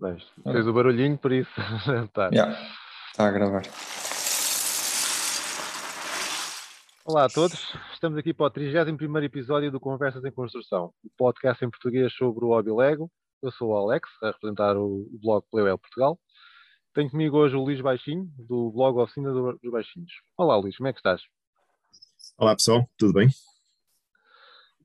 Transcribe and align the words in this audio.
Mas 0.00 0.22
fez 0.42 0.66
o 0.66 0.72
barulhinho, 0.72 1.18
por 1.18 1.30
isso. 1.30 1.50
tá. 2.14 2.30
Yeah, 2.32 2.58
está 3.10 3.28
a 3.28 3.30
gravar. 3.30 3.62
Olá 7.04 7.26
a 7.26 7.28
todos, 7.28 7.76
estamos 7.92 8.16
aqui 8.16 8.32
para 8.32 8.46
o 8.46 8.50
31 8.50 9.18
episódio 9.18 9.70
do 9.70 9.78
Conversas 9.78 10.24
em 10.24 10.30
Construção, 10.30 10.94
o 11.04 11.10
podcast 11.18 11.62
em 11.62 11.70
português 11.70 12.14
sobre 12.14 12.46
o 12.46 12.48
hobby 12.48 12.70
Lego. 12.70 13.10
Eu 13.42 13.52
sou 13.52 13.72
o 13.72 13.76
Alex, 13.76 14.08
a 14.22 14.28
representar 14.28 14.74
o 14.74 15.06
blog 15.20 15.44
Playwell 15.50 15.76
Portugal. 15.76 16.18
Tenho 16.94 17.10
comigo 17.10 17.36
hoje 17.36 17.54
o 17.56 17.62
Luís 17.62 17.80
Baixinho, 17.82 18.26
do 18.38 18.70
blog 18.70 18.98
Oficina 18.98 19.32
dos 19.32 19.70
Baixinhos. 19.70 20.12
Olá 20.34 20.56
Luís, 20.56 20.78
como 20.78 20.88
é 20.88 20.92
que 20.94 20.98
estás? 20.98 21.20
Olá 22.38 22.56
pessoal, 22.56 22.88
tudo 22.96 23.12
bem? 23.12 23.28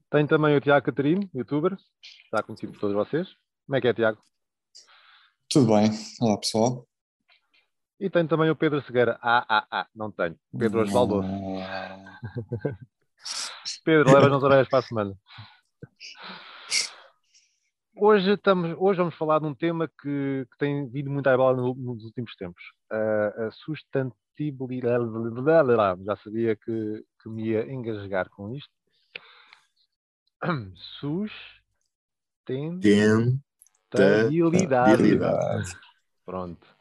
Tenho 0.09 0.27
também 0.27 0.57
o 0.57 0.61
Tiago 0.61 0.85
Catarino, 0.85 1.29
youtuber, 1.33 1.77
está 2.25 2.43
conhecido 2.43 2.73
por 2.73 2.81
todos 2.81 2.95
vocês. 2.95 3.29
Como 3.65 3.77
é 3.77 3.81
que 3.81 3.87
é, 3.87 3.93
Tiago? 3.93 4.21
Tudo 5.49 5.67
bem. 5.67 5.89
Olá, 6.19 6.37
pessoal. 6.37 6.85
E 7.99 8.09
tenho 8.09 8.27
também 8.27 8.49
o 8.49 8.55
Pedro 8.55 8.81
Segueira. 8.81 9.19
Ah, 9.21 9.45
ah, 9.47 9.67
ah, 9.71 9.87
não 9.95 10.11
tenho. 10.11 10.35
Pedro 10.57 10.81
Osvaldo. 10.81 11.21
Pedro, 13.85 14.13
leva-nos 14.13 14.43
horários 14.43 14.67
para 14.67 14.79
a 14.79 14.81
semana. 14.81 15.15
Hoje, 17.95 18.33
estamos, 18.33 18.75
hoje 18.77 18.97
vamos 18.97 19.15
falar 19.15 19.39
de 19.39 19.45
um 19.45 19.55
tema 19.55 19.87
que, 19.87 20.45
que 20.51 20.57
tem 20.57 20.89
vindo 20.89 21.09
muito 21.09 21.27
à 21.27 21.37
bola 21.37 21.55
nos 21.55 22.03
últimos 22.03 22.35
tempos. 22.35 22.61
a 22.91 23.49
sustentabilidade. 23.51 25.05
Já 26.03 26.17
sabia 26.17 26.53
que, 26.55 27.05
que 27.21 27.29
me 27.29 27.49
ia 27.49 27.71
engasgar 27.71 28.29
com 28.29 28.53
isto. 28.53 28.73
Sustentabilidade. 30.99 33.44
Estabilidade. 34.01 35.77
Pronto. 36.25 36.75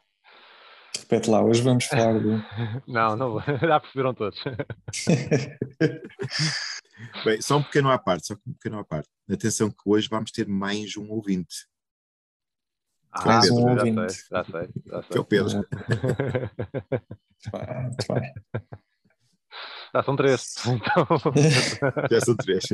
Repete 0.99 1.29
lá, 1.29 1.43
hoje 1.43 1.61
vamos 1.61 1.85
falar 1.85 2.19
do. 2.19 2.43
não, 2.87 3.15
não, 3.15 3.39
já 3.61 3.79
perceberam 3.79 4.13
todos. 4.13 4.43
Bem, 7.23 7.41
só 7.41 7.57
um 7.57 7.63
pequeno 7.63 7.91
à 7.91 7.99
parte, 7.99 8.27
só 8.27 8.33
um 8.33 8.53
pequeno 8.53 8.79
à 8.79 8.83
parte. 8.83 9.09
Atenção 9.29 9.69
que 9.69 9.83
hoje 9.85 10.09
vamos 10.09 10.31
ter 10.31 10.47
mais 10.47 10.97
um 10.97 11.11
ouvinte. 11.11 11.67
Ah, 13.11 13.25
mais 13.25 13.51
um 13.51 13.69
ouvinte. 13.69 14.25
Já 14.31 14.43
sei, 14.43 14.43
já 14.43 14.43
sei. 14.43 14.69
Já 14.87 15.01
sei. 15.01 15.09
Que 15.09 15.17
é 15.17 15.21
o 15.21 15.25
Pedro. 15.25 15.67
Já 19.93 20.03
são 20.03 20.15
três. 20.15 20.55
Então... 20.65 21.05
Já 22.09 22.21
são 22.21 22.35
três. 22.35 22.65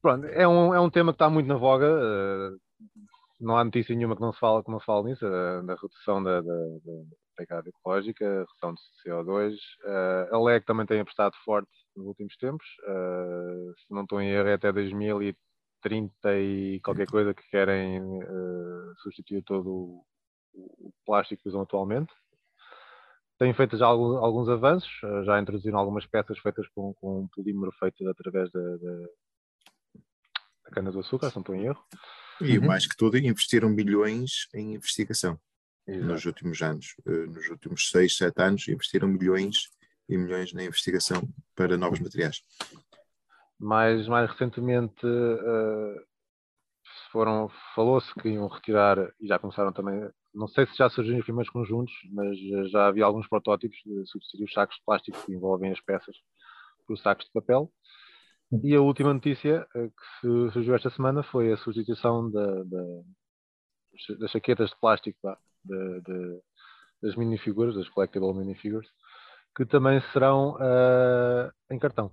Pronto, 0.00 0.26
é 0.26 0.46
um, 0.46 0.74
é 0.74 0.80
um 0.80 0.90
tema 0.90 1.12
que 1.12 1.16
está 1.16 1.28
muito 1.28 1.46
na 1.46 1.56
voga. 1.56 1.86
Uh, 1.86 2.58
não 3.40 3.56
há 3.56 3.64
notícia 3.64 3.94
nenhuma 3.94 4.14
que 4.14 4.22
não 4.22 4.32
se 4.32 4.38
fala, 4.38 4.62
que 4.62 4.70
não 4.70 4.80
se 4.80 5.02
nisso, 5.04 5.26
uh, 5.26 5.66
da 5.66 5.74
redução 5.74 6.22
da, 6.22 6.40
da, 6.40 6.52
da 6.84 7.02
pegada 7.36 7.68
ecológica, 7.68 8.24
redução 8.24 8.74
de 8.74 8.80
CO2. 9.04 9.54
Uh, 9.54 9.58
eh, 9.84 10.28
a 10.32 10.38
LEG 10.38 10.64
também 10.64 10.86
tem 10.86 11.00
apostado 11.00 11.36
forte 11.44 11.70
nos 11.94 12.06
últimos 12.06 12.36
tempos. 12.36 12.66
Se 13.86 13.92
não 13.92 14.02
estou 14.02 14.20
em 14.20 14.30
erro, 14.30 14.48
é 14.48 14.54
até 14.54 14.72
2030 14.72 16.38
e 16.38 16.80
qualquer 16.80 17.06
coisa 17.06 17.34
que 17.34 17.42
querem 17.50 18.00
substituir 19.02 19.42
todo 19.42 20.02
o, 20.54 20.90
plástico 21.04 21.42
que 21.42 21.48
usam 21.48 21.60
atualmente 21.60 22.12
têm 23.38 23.52
feito 23.52 23.76
já 23.76 23.86
alguns 23.86 24.48
avanços, 24.48 24.90
já 25.24 25.38
introduziram 25.38 25.78
algumas 25.78 26.06
peças 26.06 26.38
feitas 26.38 26.66
com, 26.68 26.94
com 26.94 27.20
um 27.20 27.28
polímero 27.28 27.70
feito 27.72 28.08
através 28.08 28.50
da, 28.50 28.60
da, 28.60 29.08
a 30.66 30.70
cana-do-açúcar, 30.70 31.30
se 31.30 31.36
não 31.36 31.42
estou 31.42 31.54
em 31.54 31.66
erro. 31.66 31.84
E 32.40 32.58
uhum. 32.58 32.66
mais 32.66 32.86
que 32.86 32.96
tudo, 32.96 33.16
investiram 33.16 33.70
milhões 33.70 34.48
em 34.54 34.74
investigação 34.74 35.38
Exato. 35.86 36.06
nos 36.06 36.24
últimos 36.26 36.62
anos. 36.62 36.94
Uh, 37.06 37.26
nos 37.26 37.48
últimos 37.48 37.90
6, 37.90 38.16
7 38.16 38.42
anos, 38.42 38.68
investiram 38.68 39.08
milhões 39.08 39.70
e 40.08 40.16
milhões 40.16 40.52
na 40.52 40.64
investigação 40.64 41.22
para 41.54 41.76
novos 41.76 42.00
materiais. 42.00 42.42
Mais, 43.58 44.06
mais 44.06 44.30
recentemente 44.30 45.06
uh, 45.06 46.06
foram, 47.10 47.48
falou-se 47.74 48.12
que 48.14 48.28
iam 48.28 48.46
retirar, 48.48 48.98
e 49.20 49.26
já 49.26 49.38
começaram 49.38 49.72
também, 49.72 50.08
não 50.34 50.46
sei 50.46 50.66
se 50.66 50.76
já 50.76 50.90
surgiram 50.90 51.18
os 51.18 51.24
primeiros 51.24 51.50
conjuntos, 51.50 51.92
mas 52.12 52.38
já 52.70 52.86
havia 52.86 53.04
alguns 53.04 53.26
protótipos 53.26 53.78
de 53.84 54.06
substituir 54.06 54.44
os 54.44 54.52
sacos 54.52 54.76
de 54.76 54.82
plástico 54.84 55.24
que 55.24 55.32
envolvem 55.32 55.72
as 55.72 55.80
peças 55.80 56.14
por 56.86 56.98
sacos 56.98 57.24
de 57.24 57.32
papel. 57.32 57.72
E 58.52 58.74
a 58.76 58.80
última 58.80 59.12
notícia 59.12 59.66
eh, 59.74 59.88
que 59.88 60.50
surgiu 60.52 60.74
esta 60.76 60.90
semana 60.90 61.22
foi 61.24 61.52
a 61.52 61.56
substituição 61.56 62.30
da, 62.30 62.62
da, 62.62 63.02
das 64.20 64.30
chaquetas 64.30 64.70
de 64.70 64.76
plástico 64.80 65.18
de, 65.64 66.00
de, 66.02 66.40
das 67.02 67.16
minifiguras, 67.16 67.74
das 67.74 67.88
collectible 67.88 68.32
minifigures, 68.32 68.88
que 69.56 69.66
também 69.66 70.00
serão 70.12 70.54
uh, 70.54 71.50
em 71.70 71.78
cartão. 71.78 72.12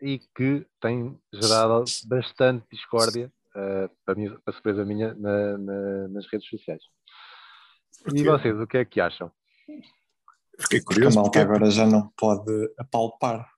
E 0.00 0.20
que 0.36 0.66
tem 0.80 1.18
gerado 1.32 1.84
bastante 2.06 2.66
discórdia, 2.70 3.32
uh, 3.56 3.90
para, 4.04 4.14
mim, 4.14 4.36
para 4.44 4.54
surpresa 4.54 4.84
minha, 4.84 5.14
na, 5.14 5.58
na, 5.58 6.08
nas 6.08 6.26
redes 6.30 6.48
sociais. 6.48 6.82
E 8.14 8.22
vocês, 8.22 8.56
o 8.60 8.66
que 8.66 8.78
é 8.78 8.84
que 8.84 9.00
acham? 9.00 9.32
Fiquei 10.60 10.80
curioso. 10.82 11.16
Porque 11.16 11.18
a 11.18 11.22
malta 11.22 11.30
porque... 11.30 11.38
agora 11.38 11.70
já 11.70 11.86
não 11.86 12.12
pode 12.16 12.52
apalpar 12.78 13.53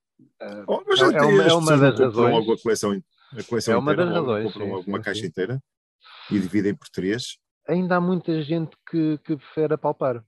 oh, 0.66 0.82
mas 0.86 1.00
é, 1.00 1.04
é, 1.04 1.22
uma, 1.22 1.42
é 1.42 1.52
uma 1.52 1.76
das 1.76 1.98
razões. 1.98 2.48
A 2.48 2.62
coleção, 2.62 3.02
a 3.32 3.42
coleção 3.44 3.74
é 3.74 3.76
uma 3.76 3.92
inteira, 3.92 4.10
das 4.10 4.20
razões. 4.20 4.52
Compram 4.52 4.66
uma, 4.66 4.78
uma 4.80 5.00
caixa 5.00 5.26
inteira 5.26 5.60
e 6.30 6.38
dividem 6.38 6.74
por 6.74 6.88
três. 6.88 7.38
Ainda 7.68 7.96
há 7.96 8.00
muita 8.00 8.42
gente 8.42 8.76
que, 8.88 9.18
que 9.18 9.36
prefere 9.36 9.74
apalpar. 9.74 10.24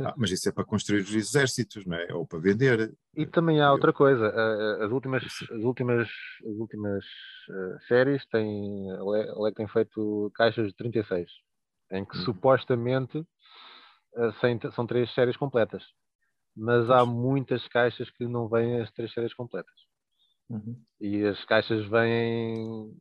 Ah, 0.00 0.14
mas 0.16 0.30
isso 0.30 0.48
é 0.48 0.52
para 0.52 0.64
construir 0.64 1.00
os 1.00 1.14
exércitos, 1.14 1.84
não 1.84 1.96
é? 1.96 2.12
Ou 2.14 2.26
para 2.26 2.38
vender. 2.38 2.94
E 3.14 3.26
também 3.26 3.60
há 3.60 3.70
outra 3.70 3.92
coisa. 3.92 4.32
As 4.82 4.90
últimas, 4.90 5.22
as 5.24 5.62
últimas, 5.62 6.08
as 6.40 6.56
últimas 6.56 7.04
uh, 7.04 7.80
séries 7.86 8.24
têm, 8.26 8.90
a 8.92 9.02
LEG 9.42 9.54
tem 9.54 9.68
feito 9.68 10.32
caixas 10.34 10.68
de 10.68 10.74
36, 10.74 11.30
em 11.92 12.04
que 12.04 12.16
uhum. 12.16 12.24
supostamente 12.24 13.18
uh, 13.18 14.72
são 14.74 14.86
três 14.86 15.12
séries 15.12 15.36
completas 15.36 15.82
mas 16.56 16.90
há 16.90 17.04
muitas 17.04 17.66
caixas 17.68 18.10
que 18.10 18.26
não 18.26 18.48
vêm 18.48 18.80
as 18.80 18.90
três 18.92 19.12
séries 19.12 19.34
completas. 19.34 19.74
Uhum. 20.48 20.80
E 21.00 21.24
as 21.24 21.42
caixas 21.44 21.86
vêm 21.88 22.94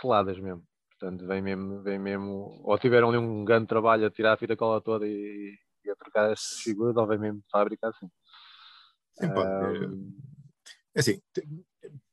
seladas 0.00 0.38
mesmo. 0.38 0.62
Portanto, 0.90 1.26
vem 1.26 1.40
mesmo, 1.40 1.82
vem 1.82 1.98
mesmo. 1.98 2.60
Ou 2.64 2.78
tiveram 2.78 3.08
ali 3.08 3.18
um 3.18 3.44
grande 3.44 3.66
trabalho 3.66 4.06
a 4.06 4.10
tirar 4.10 4.34
a 4.34 4.36
fita 4.36 4.56
cola 4.56 4.80
toda 4.80 5.06
e, 5.06 5.54
e 5.84 5.90
a 5.90 5.96
trocar 5.96 6.32
as 6.32 6.60
figuras, 6.62 6.96
ou 6.96 7.06
vem 7.06 7.18
mesmo 7.18 7.38
de 7.38 7.48
fábrica 7.50 7.88
assim. 7.88 8.10
Sim, 9.18 9.32
pode. 9.32 9.86
Um... 9.86 10.12
É 10.94 11.00
assim, 11.00 11.20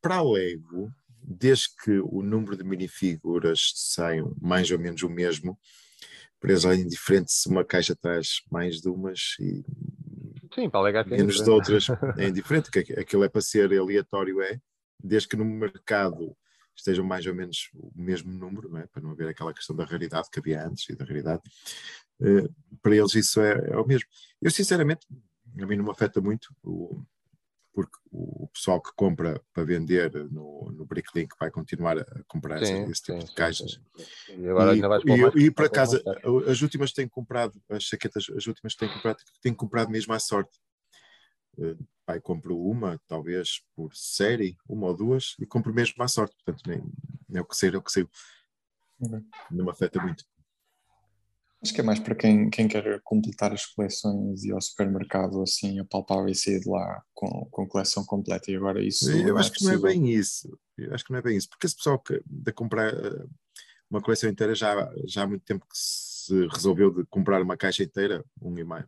para 0.02 0.18
a 0.18 0.24
Lego, 0.24 0.92
desde 1.22 1.70
que 1.84 2.00
o 2.00 2.22
número 2.22 2.56
de 2.56 2.64
minifiguras 2.64 3.72
saiam 3.76 4.36
mais 4.40 4.70
ou 4.70 4.78
menos 4.78 5.02
o 5.02 5.10
mesmo, 5.10 5.58
por 6.40 6.50
exemplo, 6.50 6.78
é 6.78 6.82
indiferente 6.82 7.32
se 7.32 7.50
uma 7.50 7.66
caixa 7.66 7.96
traz 7.96 8.42
mais 8.52 8.80
de 8.80 8.88
umas 8.88 9.36
e 9.40 9.64
Sim, 10.56 10.70
para 10.70 10.80
alegar 10.80 11.04
que 11.04 11.14
é 11.14 11.18
Menos 11.18 11.44
de 11.44 11.50
outras 11.50 11.88
é 12.18 12.30
indiferente, 12.30 12.72
que 12.72 12.94
aquilo 12.94 13.26
é 13.26 13.30
para 13.30 13.42
ser 13.42 13.78
aleatório, 13.78 14.42
é, 14.42 14.58
desde 15.04 15.28
que 15.28 15.36
no 15.36 15.44
mercado 15.44 16.36
estejam 16.74 17.06
mais 17.06 17.26
ou 17.26 17.36
menos 17.36 17.70
o 17.74 17.92
mesmo 17.94 18.32
número, 18.32 18.70
não 18.70 18.80
é? 18.80 18.88
para 18.88 19.02
não 19.02 19.12
haver 19.12 19.28
aquela 19.28 19.54
questão 19.54 19.76
da 19.76 19.84
raridade 19.84 20.30
que 20.32 20.40
havia 20.40 20.66
antes 20.66 20.90
e 20.90 20.96
da 20.96 21.04
raridade, 21.04 21.42
uh, 22.22 22.78
para 22.82 22.96
eles 22.96 23.14
isso 23.16 23.42
é, 23.42 23.70
é, 23.70 23.78
o 23.78 23.86
mesmo. 23.86 24.08
Eu, 24.42 24.50
sinceramente, 24.50 25.06
a 25.60 25.66
mim 25.66 25.76
não 25.76 25.86
me 25.86 25.92
afeta 25.92 26.22
muito, 26.22 26.56
o, 26.64 27.04
porque 27.76 27.98
o 28.10 28.48
pessoal 28.54 28.82
que 28.82 28.90
compra 28.96 29.44
para 29.54 29.66
vender 29.66 30.10
no, 30.32 30.72
no 30.72 30.86
Bricklink 30.86 31.36
vai 31.38 31.52
continuar 31.52 32.00
a 32.00 32.24
comprar 32.26 32.66
sim, 32.66 32.90
esse 32.90 33.04
tipo 33.04 33.20
sim, 33.20 33.28
de 33.28 33.34
caixas. 33.34 33.82
Sim, 34.26 34.42
e, 34.42 34.48
agora 34.48 34.74
e, 34.74 34.80
e, 34.80 35.46
e 35.48 35.52
por 35.52 35.66
acaso, 35.66 36.02
as 36.50 36.62
últimas 36.62 36.94
têm 36.94 37.06
comprado, 37.06 37.62
as 37.70 37.84
chaquetas, 37.84 38.28
as 38.34 38.48
últimas 38.48 38.74
que 38.74 38.80
têm 38.80 38.88
comprado, 38.88 39.18
têm 39.42 39.54
comprado 39.54 39.90
mesmo 39.92 40.14
à 40.14 40.20
sorte. 40.20 40.58
Uh, 41.58 41.78
pai, 42.06 42.22
compro 42.22 42.58
uma, 42.58 42.98
talvez 43.08 43.62
por 43.76 43.94
série, 43.94 44.58
uma 44.70 44.88
ou 44.88 44.96
duas, 44.96 45.36
e 45.38 45.46
compro 45.46 45.74
mesmo 45.74 46.02
à 46.02 46.08
sorte. 46.08 46.34
Portanto, 46.36 46.64
nem, 46.66 46.82
nem 47.28 47.40
é 47.40 47.42
o 47.42 47.46
que 47.46 47.58
sei, 47.58 47.72
é 47.72 47.78
o 47.78 47.82
que 47.82 47.92
sei. 47.92 48.08
Uhum. 49.02 49.26
Não 49.52 49.66
me 49.66 49.72
afeta 49.72 50.02
muito. 50.02 50.24
Acho 51.64 51.74
que 51.74 51.82
é 51.82 51.84
mais 51.84 52.00
para 52.00 52.14
quem, 52.14 52.50
quem 52.50 52.68
quer 52.68 53.02
completar 53.04 53.52
as 53.52 53.66
coleções 53.66 54.44
e 54.44 54.52
ao 54.52 54.62
supermercado 54.62 55.42
assim, 55.42 55.80
apalpar 55.80 56.28
e 56.28 56.36
sair 56.36 56.60
de 56.60 56.70
lá 56.70 57.02
com, 57.14 57.48
com 57.50 57.68
coleção 57.68 58.06
completa. 58.06 58.52
E 58.52 58.56
agora 58.56 58.84
isso. 58.84 59.10
Eu 59.12 59.38
acho 59.38 59.52
é 59.52 59.54
que 59.54 59.64
não 59.64 59.72
é 59.72 59.78
bem 59.78 60.10
isso. 60.10 60.58
Eu 60.78 60.94
acho 60.94 61.04
que 61.04 61.12
não 61.12 61.20
é 61.20 61.22
bem 61.22 61.38
isso. 61.38 61.50
Porque 61.50 61.66
esse 61.66 61.76
pessoal 61.76 61.98
que 61.98 62.22
de 62.26 62.52
comprar 62.52 62.94
eh, 62.94 63.26
uma 63.90 64.02
coleção 64.02 64.30
inteira 64.30 64.54
já, 64.54 64.92
já 65.06 65.24
há 65.24 65.28
muito 65.28 65.44
tempo 65.44 65.66
que 65.66 65.78
se 65.78 66.48
resolveu 66.48 66.92
de 66.92 67.06
comprar 67.06 67.42
uma 67.42 67.58
caixa 67.58 67.84
inteira, 67.84 68.24
um 68.42 68.58
e 68.58 68.64
mais, 68.64 68.86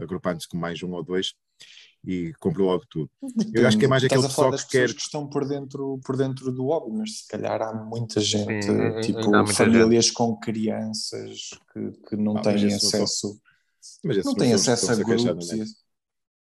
agrupando-se 0.00 0.48
com 0.48 0.56
mais 0.56 0.82
um 0.82 0.92
ou 0.92 1.02
dois, 1.02 1.34
e 2.06 2.32
compro 2.34 2.64
logo 2.64 2.84
tudo. 2.88 3.10
Eu 3.54 3.66
acho 3.66 3.78
que 3.78 3.86
é 3.86 3.88
mais 3.88 4.04
aquele 4.04 4.22
pessoal 4.22 4.52
que 4.52 4.68
quer. 4.68 4.92
que 4.92 5.00
estão 5.00 5.26
por 5.26 5.46
dentro, 5.46 5.98
por 6.04 6.16
dentro 6.16 6.52
do 6.52 6.66
hobby, 6.66 6.92
mas 6.92 7.18
se 7.18 7.28
calhar 7.28 7.60
há 7.62 7.72
muita 7.72 8.20
gente, 8.20 8.66
Sim, 8.66 9.00
tipo 9.00 9.30
muita 9.30 9.52
famílias 9.52 10.06
gente. 10.06 10.14
com 10.14 10.36
crianças 10.36 11.50
que, 11.72 11.92
que 12.08 12.16
não 12.16 12.36
ah, 12.36 12.42
têm 12.42 12.66
acesso. 12.66 13.40
Não, 14.04 14.14
não 14.24 14.34
têm 14.34 14.52
acesso 14.52 14.92
a 14.92 14.94
grupos. 14.96 15.50
E, 15.52 15.64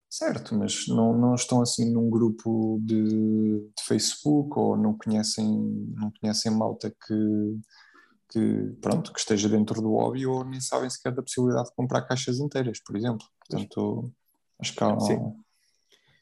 certo, 0.09 0.55
mas 0.55 0.87
não, 0.87 1.17
não 1.17 1.35
estão 1.35 1.61
assim 1.61 1.91
num 1.91 2.09
grupo 2.09 2.79
de, 2.81 3.03
de 3.03 3.83
Facebook 3.83 4.57
ou 4.57 4.77
não 4.77 4.97
conhecem, 4.97 5.45
não 5.95 6.11
conhecem 6.19 6.51
malta 6.51 6.89
que, 6.89 7.59
que, 8.29 8.77
pronto, 8.81 9.11
que 9.11 9.19
esteja 9.19 9.49
dentro 9.49 9.81
do 9.81 9.91
hobby 9.91 10.25
ou 10.25 10.45
nem 10.45 10.61
sabem 10.61 10.89
sequer 10.89 11.13
da 11.13 11.21
possibilidade 11.21 11.67
de 11.67 11.75
comprar 11.75 12.03
caixas 12.03 12.39
inteiras, 12.39 12.79
por 12.79 12.95
exemplo. 12.95 13.27
Portanto, 13.39 14.11
acho 14.59 14.73
que 14.73 14.83
há, 14.83 14.99
Sim. 14.99 15.33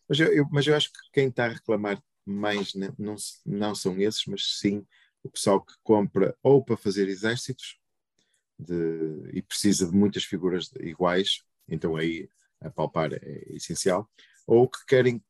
Mas 0.07 0.19
eu, 0.19 0.27
eu, 0.33 0.47
mas 0.51 0.65
eu 0.67 0.75
acho 0.75 0.91
que 0.91 0.99
quem 1.13 1.27
está 1.27 1.45
a 1.45 1.49
reclamar 1.49 2.01
mais 2.25 2.73
não, 2.73 2.93
não, 2.97 3.15
não 3.45 3.75
são 3.75 3.99
esses, 3.99 4.25
mas 4.27 4.57
sim 4.59 4.85
o 5.23 5.29
pessoal 5.29 5.61
que 5.61 5.73
compra 5.83 6.35
ou 6.41 6.63
para 6.63 6.77
fazer 6.77 7.07
exércitos 7.07 7.79
de, 8.59 9.29
e 9.33 9.41
precisa 9.41 9.85
de 9.85 9.95
muitas 9.95 10.23
figuras 10.23 10.69
iguais, 10.79 11.43
então 11.67 11.95
aí 11.95 12.29
a 12.61 12.69
palpar 12.69 13.13
é 13.13 13.43
essencial, 13.55 14.09
ou 14.45 14.67
que 14.67 14.79
querem 14.87 15.23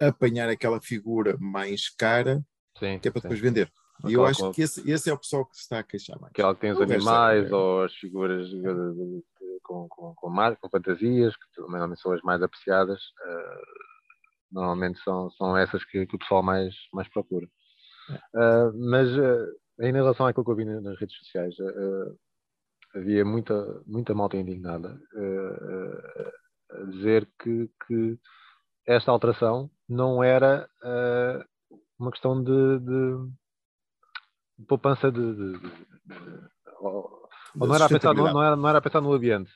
apanhar 0.00 0.48
aquela 0.48 0.80
figura 0.80 1.36
mais 1.38 1.88
cara 1.88 2.44
sim, 2.78 2.98
que 2.98 3.08
é 3.08 3.10
para 3.10 3.20
sim. 3.20 3.28
depois 3.28 3.40
vender. 3.40 3.72
E 4.06 4.12
eu 4.12 4.26
acho 4.26 4.50
que 4.52 4.60
esse, 4.60 4.88
esse, 4.90 5.08
é 5.08 5.12
o 5.12 5.18
pessoal 5.18 5.46
que 5.46 5.56
se 5.56 5.62
está 5.62 5.78
a 5.78 5.82
queixar 5.82 6.20
mais. 6.20 6.30
Aquela 6.30 6.54
que 6.54 6.60
tem 6.60 6.70
os 6.70 6.80
animais 6.80 7.50
é... 7.50 7.54
ou 7.54 7.82
as 7.82 7.94
figuras 7.94 8.46
de, 8.46 8.60
de, 8.60 8.94
de, 8.94 9.24
com, 9.62 9.88
com, 9.88 10.14
com, 10.14 10.28
mar, 10.28 10.54
com 10.56 10.68
fantasias, 10.68 11.34
que 11.34 11.60
normalmente 11.60 12.00
são 12.00 12.12
as 12.12 12.20
mais 12.20 12.42
apreciadas, 12.42 13.00
uh, 13.00 13.75
normalmente 14.50 14.98
são, 15.00 15.30
são 15.32 15.56
essas 15.56 15.84
que, 15.84 16.06
que, 16.06 16.16
o 16.16 16.18
pessoal 16.18 16.42
mais, 16.42 16.74
mais 16.92 17.08
procura. 17.08 17.46
Uh, 18.34 18.88
mas 18.88 19.08
uh, 19.16 19.46
em 19.80 19.92
relação 19.92 20.26
àquilo 20.26 20.44
que 20.44 20.50
eu 20.50 20.56
vi 20.56 20.64
nas 20.64 20.98
redes 20.98 21.16
sociais, 21.18 21.54
havia 22.94 23.24
muita, 23.24 23.82
muita 23.86 24.14
malta 24.14 24.36
indignada 24.36 24.98
a 26.70 26.84
dizer 26.90 27.28
que, 27.38 27.70
que, 27.86 28.18
esta 28.86 29.10
alteração 29.10 29.68
não 29.88 30.22
era 30.22 30.68
uma 31.98 32.10
questão 32.10 32.42
de, 32.42 32.78
de 32.78 34.64
poupança 34.66 35.10
de, 35.10 35.34
de, 35.34 35.52
de, 35.58 35.58
de 35.58 36.46
ou 37.56 37.66
não 37.68 37.74
era, 37.74 37.84
a 37.86 37.88
pensar, 37.88 38.14
não, 38.14 38.32
não, 38.32 38.42
era, 38.42 38.56
não 38.56 38.68
era 38.68 38.78
a 38.78 38.82
pensar 38.82 39.00
no 39.00 39.12
ambiente. 39.12 39.50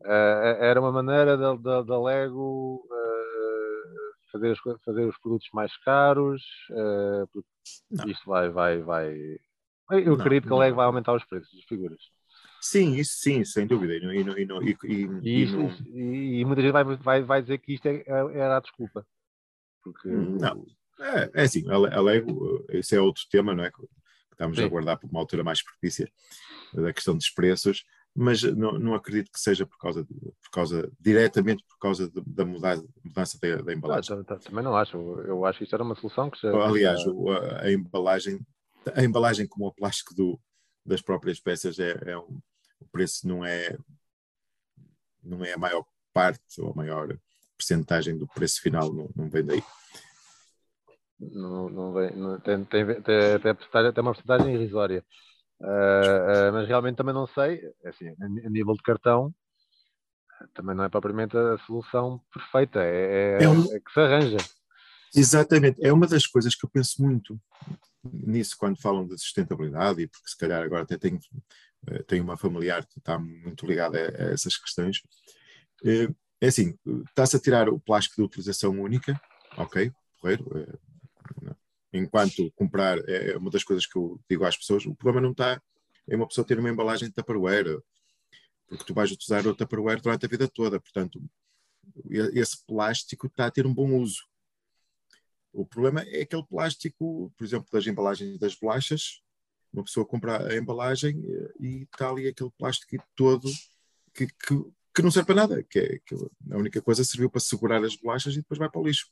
Uh, 0.00 0.60
era 0.60 0.80
uma 0.80 0.92
maneira 0.92 1.36
da, 1.36 1.82
da, 1.82 2.02
Lego 2.02 2.86
uh, 2.90 2.95
fazer, 4.36 4.52
os, 4.52 4.82
fazer 4.84 5.04
os 5.06 5.18
produtos 5.18 5.48
mais 5.52 5.76
caros, 5.78 6.42
uh, 6.70 7.26
porque 7.32 8.10
isto 8.10 8.24
vai, 8.26 8.48
vai, 8.50 8.78
vai. 8.80 9.14
Eu 9.90 10.14
acredito 10.14 10.48
que 10.48 10.52
a 10.52 10.56
Lego 10.56 10.76
vai 10.76 10.86
aumentar 10.86 11.14
os 11.14 11.24
preços 11.24 11.52
das 11.54 11.64
figuras. 11.64 12.00
Sim, 12.60 12.94
isso 12.94 13.14
sim, 13.18 13.44
sem 13.44 13.66
dúvida. 13.66 13.94
E, 13.94 13.98
e, 13.98 14.24
e, 14.84 15.08
e, 15.22 15.42
isso, 15.42 15.58
e, 15.94 16.44
muita 16.44 16.62
gente 16.62 16.72
vai, 16.72 16.84
vai, 16.84 17.22
vai 17.22 17.42
dizer 17.42 17.58
que 17.58 17.74
isto 17.74 17.86
é, 17.86 18.02
é, 18.06 18.38
era 18.38 18.56
a 18.56 18.60
desculpa. 18.60 19.06
Porque 19.82 20.08
não, 20.08 20.66
é, 21.00 21.30
é 21.34 21.42
assim, 21.42 21.64
a 21.70 22.00
Lego, 22.00 22.64
esse 22.70 22.96
é 22.96 23.00
outro 23.00 23.22
tema, 23.30 23.54
não 23.54 23.64
é? 23.64 23.70
estamos 24.32 24.56
Sim. 24.56 24.64
a 24.64 24.66
aguardar 24.66 24.98
por 24.98 25.08
uma 25.08 25.20
altura 25.20 25.42
mais 25.42 25.62
propícia 25.62 26.10
da 26.74 26.92
questão 26.92 27.16
dos 27.16 27.30
preços, 27.30 27.84
mas 28.16 28.42
não, 28.42 28.72
não 28.72 28.94
acredito 28.94 29.30
que 29.30 29.38
seja 29.38 29.66
por 29.66 29.76
causa, 29.76 30.02
de, 30.02 30.14
por 30.14 30.50
causa 30.50 30.90
diretamente 30.98 31.62
por 31.68 31.78
causa 31.78 32.08
de, 32.08 32.22
da 32.26 32.44
mudança, 32.46 32.86
mudança 33.04 33.38
da, 33.40 33.56
da, 33.62 33.72
embalagem. 33.74 34.24
Ah, 34.26 34.36
também 34.36 34.64
não 34.64 34.74
acho, 34.74 34.96
eu 34.96 35.44
acho 35.44 35.58
que 35.58 35.64
isso 35.64 35.74
era 35.74 35.84
uma 35.84 35.94
solução 35.94 36.30
que 36.30 36.40
já... 36.40 36.50
Aliás, 36.50 37.00
a, 37.00 37.64
a, 37.64 37.72
embalagem, 37.72 38.40
a 38.94 39.04
embalagem 39.04 39.46
como 39.46 39.66
o 39.66 39.74
plástico 39.74 40.14
do, 40.14 40.40
das 40.84 41.02
próprias 41.02 41.38
peças 41.38 41.78
é, 41.78 41.94
é 42.06 42.18
um, 42.18 42.40
o 42.80 42.86
preço 42.90 43.28
não 43.28 43.44
é 43.44 43.76
não 45.22 45.44
é 45.44 45.52
a 45.52 45.58
maior 45.58 45.84
parte 46.12 46.60
ou 46.60 46.70
a 46.70 46.74
maior 46.74 47.14
percentagem 47.56 48.16
do 48.16 48.26
preço 48.26 48.62
final, 48.62 48.92
não, 48.92 49.10
não 49.14 49.28
vem 49.28 49.44
daí. 49.44 49.62
Não, 51.18 51.68
não 51.68 51.92
vem, 51.92 52.14
não, 52.16 52.38
tem, 52.40 52.64
tem, 52.64 52.86
tem, 52.86 53.02
tem, 53.02 53.40
tem 53.40 54.02
uma 54.02 54.14
porcentagem 54.14 54.54
irrisória. 54.54 55.04
Uh, 55.60 56.50
uh, 56.50 56.52
mas 56.52 56.68
realmente 56.68 56.96
também 56.96 57.14
não 57.14 57.26
sei, 57.26 57.60
é 57.82 57.88
assim, 57.88 58.08
a, 58.20 58.50
nível 58.50 58.74
de 58.74 58.82
cartão, 58.82 59.34
também 60.52 60.76
não 60.76 60.84
é 60.84 60.88
propriamente 60.88 61.36
a 61.36 61.56
solução 61.58 62.20
perfeita, 62.32 62.80
é, 62.82 63.38
é, 63.40 63.44
é, 63.44 63.48
um... 63.48 63.62
é, 63.72 63.80
que 63.80 63.92
se 63.92 64.00
arranja. 64.00 64.36
Exatamente, 65.14 65.84
é 65.84 65.92
uma 65.92 66.06
das 66.06 66.26
coisas 66.26 66.54
que 66.54 66.64
eu 66.66 66.70
penso 66.70 67.02
muito 67.02 67.40
nisso 68.04 68.56
quando 68.58 68.80
falam 68.80 69.06
de 69.06 69.18
sustentabilidade, 69.18 70.02
e 70.02 70.06
porque 70.06 70.28
se 70.28 70.36
calhar 70.36 70.62
agora 70.62 70.82
até 70.82 70.98
tenho, 70.98 71.18
eh, 71.88 72.02
tenho 72.04 72.22
uma 72.22 72.36
familiar 72.36 72.86
que 72.86 72.98
está 72.98 73.18
muito 73.18 73.66
ligada 73.66 73.98
a, 73.98 74.02
a 74.02 74.32
essas 74.32 74.56
questões. 74.56 75.00
É 76.40 76.46
assim, 76.46 76.78
está-se 77.08 77.36
a 77.36 77.40
tirar 77.40 77.68
o 77.68 77.80
plástico 77.80 78.16
de 78.16 78.22
utilização 78.22 78.78
única, 78.80 79.20
ok, 79.56 79.90
porreiro, 80.20 80.44
enquanto 81.96 82.50
comprar 82.52 82.98
é, 83.08 83.32
é 83.32 83.36
uma 83.36 83.50
das 83.50 83.64
coisas 83.64 83.86
que 83.86 83.96
eu 83.96 84.20
digo 84.28 84.44
às 84.44 84.56
pessoas, 84.56 84.86
o 84.86 84.94
problema 84.94 85.20
não 85.20 85.32
está 85.32 85.60
em 86.08 86.16
uma 86.16 86.28
pessoa 86.28 86.46
ter 86.46 86.58
uma 86.58 86.70
embalagem 86.70 87.08
de 87.08 87.14
Tupperware, 87.14 87.80
porque 88.68 88.84
tu 88.84 88.94
vais 88.94 89.10
utilizar 89.10 89.46
o 89.46 89.54
Tupperware 89.54 90.00
durante 90.00 90.26
a 90.26 90.28
vida 90.28 90.48
toda, 90.48 90.80
portanto, 90.80 91.22
esse 92.10 92.64
plástico 92.66 93.26
está 93.26 93.46
a 93.46 93.50
ter 93.50 93.66
um 93.66 93.74
bom 93.74 93.94
uso. 93.96 94.24
O 95.52 95.64
problema 95.64 96.02
é 96.02 96.22
aquele 96.22 96.44
plástico, 96.44 97.32
por 97.36 97.44
exemplo, 97.44 97.68
das 97.72 97.86
embalagens 97.86 98.38
das 98.38 98.54
bolachas, 98.54 99.22
uma 99.72 99.84
pessoa 99.84 100.06
compra 100.06 100.48
a 100.48 100.56
embalagem 100.56 101.22
eh, 101.24 101.52
e 101.60 101.82
está 101.82 102.08
ali 102.08 102.26
aquele 102.28 102.50
plástico 102.58 103.02
todo 103.14 103.48
que, 104.14 104.26
que, 104.26 104.64
que 104.94 105.02
não 105.02 105.10
serve 105.10 105.26
para 105.26 105.34
nada, 105.34 105.62
que, 105.62 105.78
é, 105.78 105.98
que 106.04 106.14
a 106.14 106.56
única 106.56 106.80
coisa 106.80 107.04
serviu 107.04 107.30
para 107.30 107.40
segurar 107.40 107.84
as 107.84 107.96
bolachas 107.96 108.34
e 108.34 108.38
depois 108.38 108.58
vai 108.58 108.70
para 108.70 108.80
o 108.80 108.84
lixo. 108.84 109.10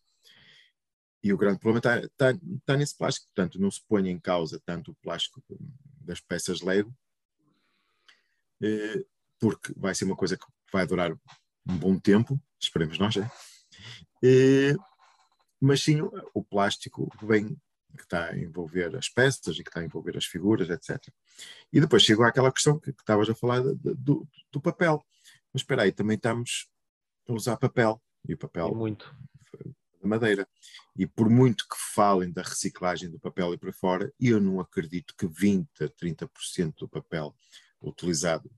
E 1.25 1.32
o 1.32 1.38
grande 1.38 1.59
problema 1.59 1.79
está, 1.79 1.99
está, 2.00 2.31
está 2.32 2.76
nesse 2.76 2.94
plástico. 2.99 3.26
Portanto, 3.35 3.59
não 3.59 3.71
se 3.71 3.81
põe 3.88 4.06
em 4.11 4.21
causa 4.21 4.61
tanto 4.67 4.91
o 4.91 4.94
plástico 4.97 5.43
das 6.03 6.21
peças 6.21 6.61
Lego, 6.61 6.94
eh, 8.62 9.03
porque 9.41 9.73
vai 9.75 9.94
ser 9.94 10.05
uma 10.05 10.17
coisa 10.17 10.37
que 10.37 10.44
vai 10.71 10.87
durar 10.87 11.12
um 11.67 11.79
bom 11.79 11.99
tempo, 11.99 12.38
esperemos 12.61 12.99
nós, 12.99 13.17
é? 13.17 13.31
mas 15.59 15.82
sim 15.82 16.03
o 16.35 16.44
plástico 16.44 17.09
que 17.19 17.25
vem 17.25 17.56
que 17.97 18.03
está 18.03 18.27
a 18.27 18.37
envolver 18.37 18.94
as 18.94 19.08
peças 19.08 19.58
e 19.58 19.63
que 19.63 19.70
está 19.70 19.81
a 19.81 19.84
envolver 19.84 20.19
as 20.19 20.27
figuras, 20.27 20.69
etc. 20.69 20.98
E 21.72 21.81
depois 21.81 22.03
chegou 22.03 22.27
àquela 22.27 22.53
questão 22.53 22.79
que, 22.79 22.93
que 22.93 23.01
estavas 23.01 23.31
a 23.31 23.34
falar 23.34 23.63
de, 23.63 23.75
de, 23.77 23.94
do, 23.94 24.29
do, 24.53 24.60
papel. 24.60 25.03
Mas 25.53 25.63
espera 25.63 25.84
aí, 25.84 25.93
também 25.93 26.17
estamos 26.17 26.69
a 27.27 27.32
usar 27.32 27.56
papel. 27.56 28.03
E 28.29 28.34
o 28.34 28.39
papel 28.39 28.69
e 28.69 28.75
muito 28.75 29.15
madeira. 30.08 30.49
E 30.96 31.06
por 31.06 31.29
muito 31.29 31.65
que 31.69 31.77
falem 31.94 32.32
da 32.32 32.43
reciclagem 32.43 33.11
do 33.11 33.19
papel 33.19 33.55
e 33.55 33.58
para 33.58 33.73
fora, 33.73 34.13
eu 34.20 34.41
não 34.41 34.61
acredito 34.61 35.15
que 35.17 35.27
20% 35.27 35.67
a 35.81 35.89
30% 35.89 36.75
do 36.79 36.89
papel 36.89 37.34
utilizado, 37.82 38.51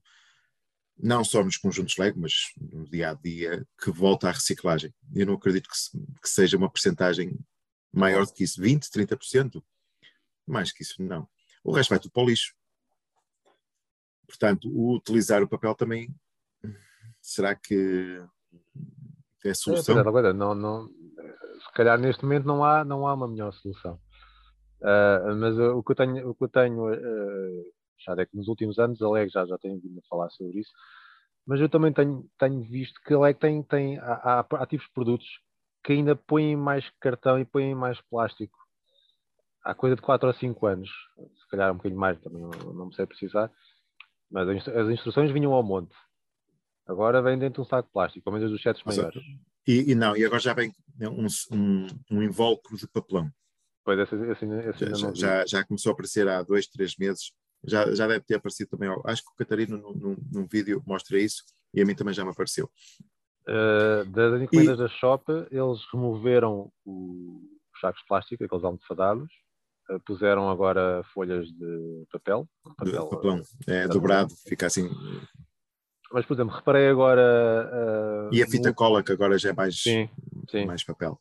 não 0.97 1.23
só 1.23 1.43
nos 1.43 1.57
conjuntos 1.57 1.97
Lego, 1.97 2.19
mas 2.19 2.33
no 2.59 2.89
dia 2.89 3.11
a 3.11 3.13
dia, 3.13 3.67
que 3.81 3.91
volta 3.91 4.29
à 4.29 4.31
reciclagem. 4.31 4.93
Eu 5.13 5.27
não 5.27 5.35
acredito 5.35 5.69
que, 5.69 5.77
se, 5.77 5.91
que 6.21 6.29
seja 6.29 6.57
uma 6.57 6.71
percentagem 6.71 7.37
maior 7.93 8.25
do 8.25 8.33
que 8.33 8.43
isso, 8.43 8.61
20%, 8.61 8.89
30%. 8.89 9.63
Mais 10.45 10.71
que 10.71 10.81
isso, 10.81 11.01
não. 11.01 11.27
O 11.63 11.71
resto 11.71 11.89
vai 11.89 11.99
tudo 11.99 12.11
para 12.11 12.23
o 12.23 12.25
lixo. 12.25 12.55
Portanto, 14.27 14.69
utilizar 14.73 15.41
o 15.43 15.47
papel 15.47 15.73
também, 15.75 16.13
será 17.21 17.55
que 17.55 18.21
é 19.45 19.51
a 19.51 19.55
solução? 19.55 19.99
É, 19.99 20.33
não, 20.33 20.55
não, 20.55 20.87
se 20.87 21.73
calhar 21.73 21.99
neste 21.99 22.23
momento 22.23 22.45
não 22.45 22.63
há, 22.63 22.83
não 22.83 23.07
há 23.07 23.13
uma 23.13 23.27
melhor 23.27 23.53
solução. 23.53 23.99
Uh, 24.81 25.35
mas 25.37 25.57
uh, 25.57 25.75
o 25.75 25.83
que 25.83 25.91
eu 25.91 25.95
tenho, 25.95 26.29
o 26.29 26.35
que 26.35 26.43
eu 26.43 26.49
tenho 26.49 26.93
uh, 26.93 27.65
já 28.05 28.13
é 28.13 28.25
que 28.25 28.37
nos 28.37 28.47
últimos 28.47 28.77
anos 28.77 29.01
a 29.01 29.09
LEG 29.09 29.31
já, 29.31 29.45
já 29.45 29.57
tem 29.57 29.79
vindo 29.79 29.99
a 29.99 30.07
falar 30.07 30.29
sobre 30.29 30.59
isso, 30.59 30.71
mas 31.45 31.59
eu 31.59 31.69
também 31.69 31.91
tenho, 31.91 32.25
tenho 32.37 32.61
visto 32.61 32.99
que 33.01 33.13
a 33.13 33.19
LEG 33.19 33.39
tem, 33.39 33.63
tem 33.63 33.97
há, 33.99 34.45
há 34.51 34.63
ativos 34.63 34.87
produtos 34.93 35.25
que 35.83 35.93
ainda 35.93 36.15
põem 36.15 36.55
mais 36.55 36.87
cartão 36.99 37.39
e 37.39 37.45
põem 37.45 37.73
mais 37.73 37.99
plástico. 38.01 38.57
Há 39.63 39.73
coisa 39.73 39.95
de 39.95 40.01
4 40.01 40.27
ou 40.27 40.33
5 40.33 40.67
anos, 40.67 40.89
se 41.39 41.47
calhar 41.49 41.71
um 41.71 41.77
bocadinho 41.77 41.99
mais, 41.99 42.19
também 42.21 42.41
não, 42.41 42.73
não 42.73 42.85
me 42.87 42.95
sei 42.95 43.05
precisar, 43.05 43.51
mas 44.29 44.67
as 44.67 44.89
instruções 44.89 45.31
vinham 45.31 45.53
ao 45.53 45.63
monte. 45.63 45.95
Agora 46.87 47.21
vem 47.21 47.37
dentro 47.37 47.61
de 47.61 47.67
um 47.67 47.69
saco 47.69 47.87
de 47.87 47.93
plástico, 47.93 48.23
pelo 48.23 48.37
menos 48.37 48.51
dos 48.51 48.61
setos 48.61 48.83
maiores. 48.83 49.21
E, 49.67 49.91
e, 49.91 49.95
não, 49.95 50.15
e 50.15 50.25
agora 50.25 50.39
já 50.39 50.53
vem 50.53 50.73
um, 51.01 51.27
um, 51.51 51.87
um 52.11 52.23
invólucro 52.23 52.77
de 52.77 52.87
papelão. 52.87 53.29
Pois, 53.83 53.99
esse, 53.99 54.15
esse, 54.15 54.45
esse 54.45 54.95
já, 54.95 55.13
já, 55.13 55.45
já, 55.45 55.65
começou 55.65 55.91
a 55.91 55.93
aparecer 55.93 56.27
há 56.27 56.41
dois, 56.41 56.67
três 56.67 56.95
meses. 56.97 57.31
Já, 57.65 57.93
já 57.93 58.07
deve 58.07 58.23
ter 58.23 58.35
aparecido 58.35 58.69
também. 58.69 58.89
Acho 59.05 59.23
que 59.23 59.31
o 59.31 59.35
Catarino, 59.35 59.77
num, 59.77 60.15
num 60.31 60.47
vídeo, 60.47 60.81
mostra 60.85 61.19
isso 61.19 61.43
e 61.73 61.81
a 61.81 61.85
mim 61.85 61.95
também 61.95 62.13
já 62.13 62.23
me 62.23 62.31
apareceu. 62.31 62.69
Uh, 63.47 64.05
das 64.09 64.41
encomendas 64.41 64.75
e... 64.75 64.81
da 64.83 64.87
Shop, 64.89 65.23
eles 65.51 65.79
removeram 65.91 66.71
os 66.85 67.79
sacos 67.79 68.01
de 68.01 68.07
plástico, 68.07 68.43
aqueles 68.43 68.63
almofadados, 68.63 69.29
uh, 69.89 69.99
puseram 70.05 70.49
agora 70.49 71.01
folhas 71.13 71.47
de 71.47 72.05
papel. 72.11 72.47
papel 72.77 73.07
papelão, 73.07 73.41
é 73.67 73.87
dobrado, 73.87 74.33
fica 74.47 74.67
assim. 74.67 74.89
Mas, 76.11 76.25
por 76.25 76.33
exemplo, 76.33 76.55
reparei 76.55 76.87
agora. 76.87 78.29
Uh, 78.31 78.33
e 78.33 78.41
a 78.41 78.47
fita 78.47 78.69
no... 78.69 78.75
cola, 78.75 79.03
que 79.03 79.11
agora 79.11 79.37
já 79.37 79.49
é 79.49 79.53
mais, 79.53 79.81
sim, 79.81 80.09
sim. 80.49 80.65
mais 80.65 80.83
papel. 80.83 81.19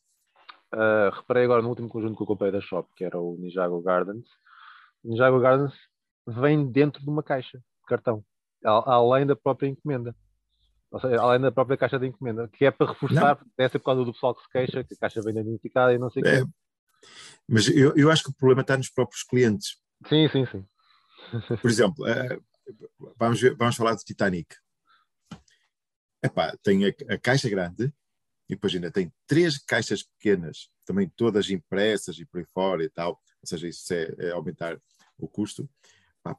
reparei 1.13 1.45
agora 1.45 1.63
no 1.63 1.69
último 1.69 1.89
conjunto 1.89 2.17
que 2.17 2.23
eu 2.23 2.27
comprei 2.27 2.53
da 2.53 2.61
Shop, 2.61 2.89
que 2.97 3.05
era 3.05 3.19
o 3.19 3.37
Ninjago 3.39 3.83
Gardens. 3.83 4.27
O 5.03 5.11
Ninjago 5.11 5.41
Gardens 5.41 5.75
vem 6.27 6.71
dentro 6.71 7.03
de 7.03 7.09
uma 7.09 7.23
caixa 7.23 7.59
de 7.59 7.87
cartão, 7.89 8.25
além 8.65 9.27
da 9.27 9.37
própria 9.37 9.69
encomenda. 9.69 10.15
Ou 10.91 11.01
seja, 11.01 11.21
além 11.21 11.41
da 11.41 11.53
própria 11.53 11.77
caixa 11.77 11.99
de 11.99 12.07
encomenda, 12.07 12.49
que 12.49 12.65
é 12.65 12.71
para 12.71 12.93
reforçar, 12.93 13.39
deve 13.57 13.73
ser 13.73 13.79
por 13.81 13.87
causa 13.87 14.05
do 14.05 14.13
pessoal 14.13 14.35
que 14.35 14.43
se 14.43 14.49
queixa, 14.51 14.85
que 14.85 14.95
a 14.95 14.97
caixa 14.97 15.21
vem 15.21 15.37
identificada 15.37 15.93
e 15.93 15.99
não 15.99 16.11
sei 16.11 16.23
o 16.23 16.27
é, 16.27 16.43
quê. 16.43 16.51
Mas 17.49 17.69
eu, 17.69 17.93
eu 17.97 18.11
acho 18.11 18.25
que 18.25 18.31
o 18.31 18.35
problema 18.35 18.63
está 18.63 18.77
nos 18.77 18.89
próprios 18.89 19.23
clientes. 19.23 19.77
Sim, 20.09 20.29
sim, 20.29 20.47
sim. 20.47 20.65
Por 21.61 21.71
exemplo, 21.71 22.05
uh, 22.05 22.43
vamos, 23.19 23.41
ver, 23.41 23.55
vamos 23.57 23.77
falar 23.77 23.95
do 23.95 24.01
Titanic. 24.01 24.55
Epá, 26.23 26.57
tem 26.63 26.87
a, 26.87 26.89
a, 27.15 27.19
caixa 27.19 27.49
grande 27.49 27.93
e 28.49 28.55
depois 28.55 28.75
ainda 28.75 28.91
tem 28.91 29.13
três 29.27 29.59
caixas 29.59 30.03
pequenas, 30.03 30.71
também 30.85 31.09
todas 31.17 31.51
impressas 31.51 32.19
e 32.19 32.25
por 32.25 32.39
aí 32.39 32.47
fora 32.47 32.85
e 32.85 32.89
tal. 32.89 33.21
Ou 33.43 33.49
seja, 33.49 33.69
isso 33.69 33.93
é, 33.93 34.15
é 34.19 34.31
aumentar 34.31 34.81
o 35.19 35.29
custo. 35.29 35.69
Epá, 36.21 36.37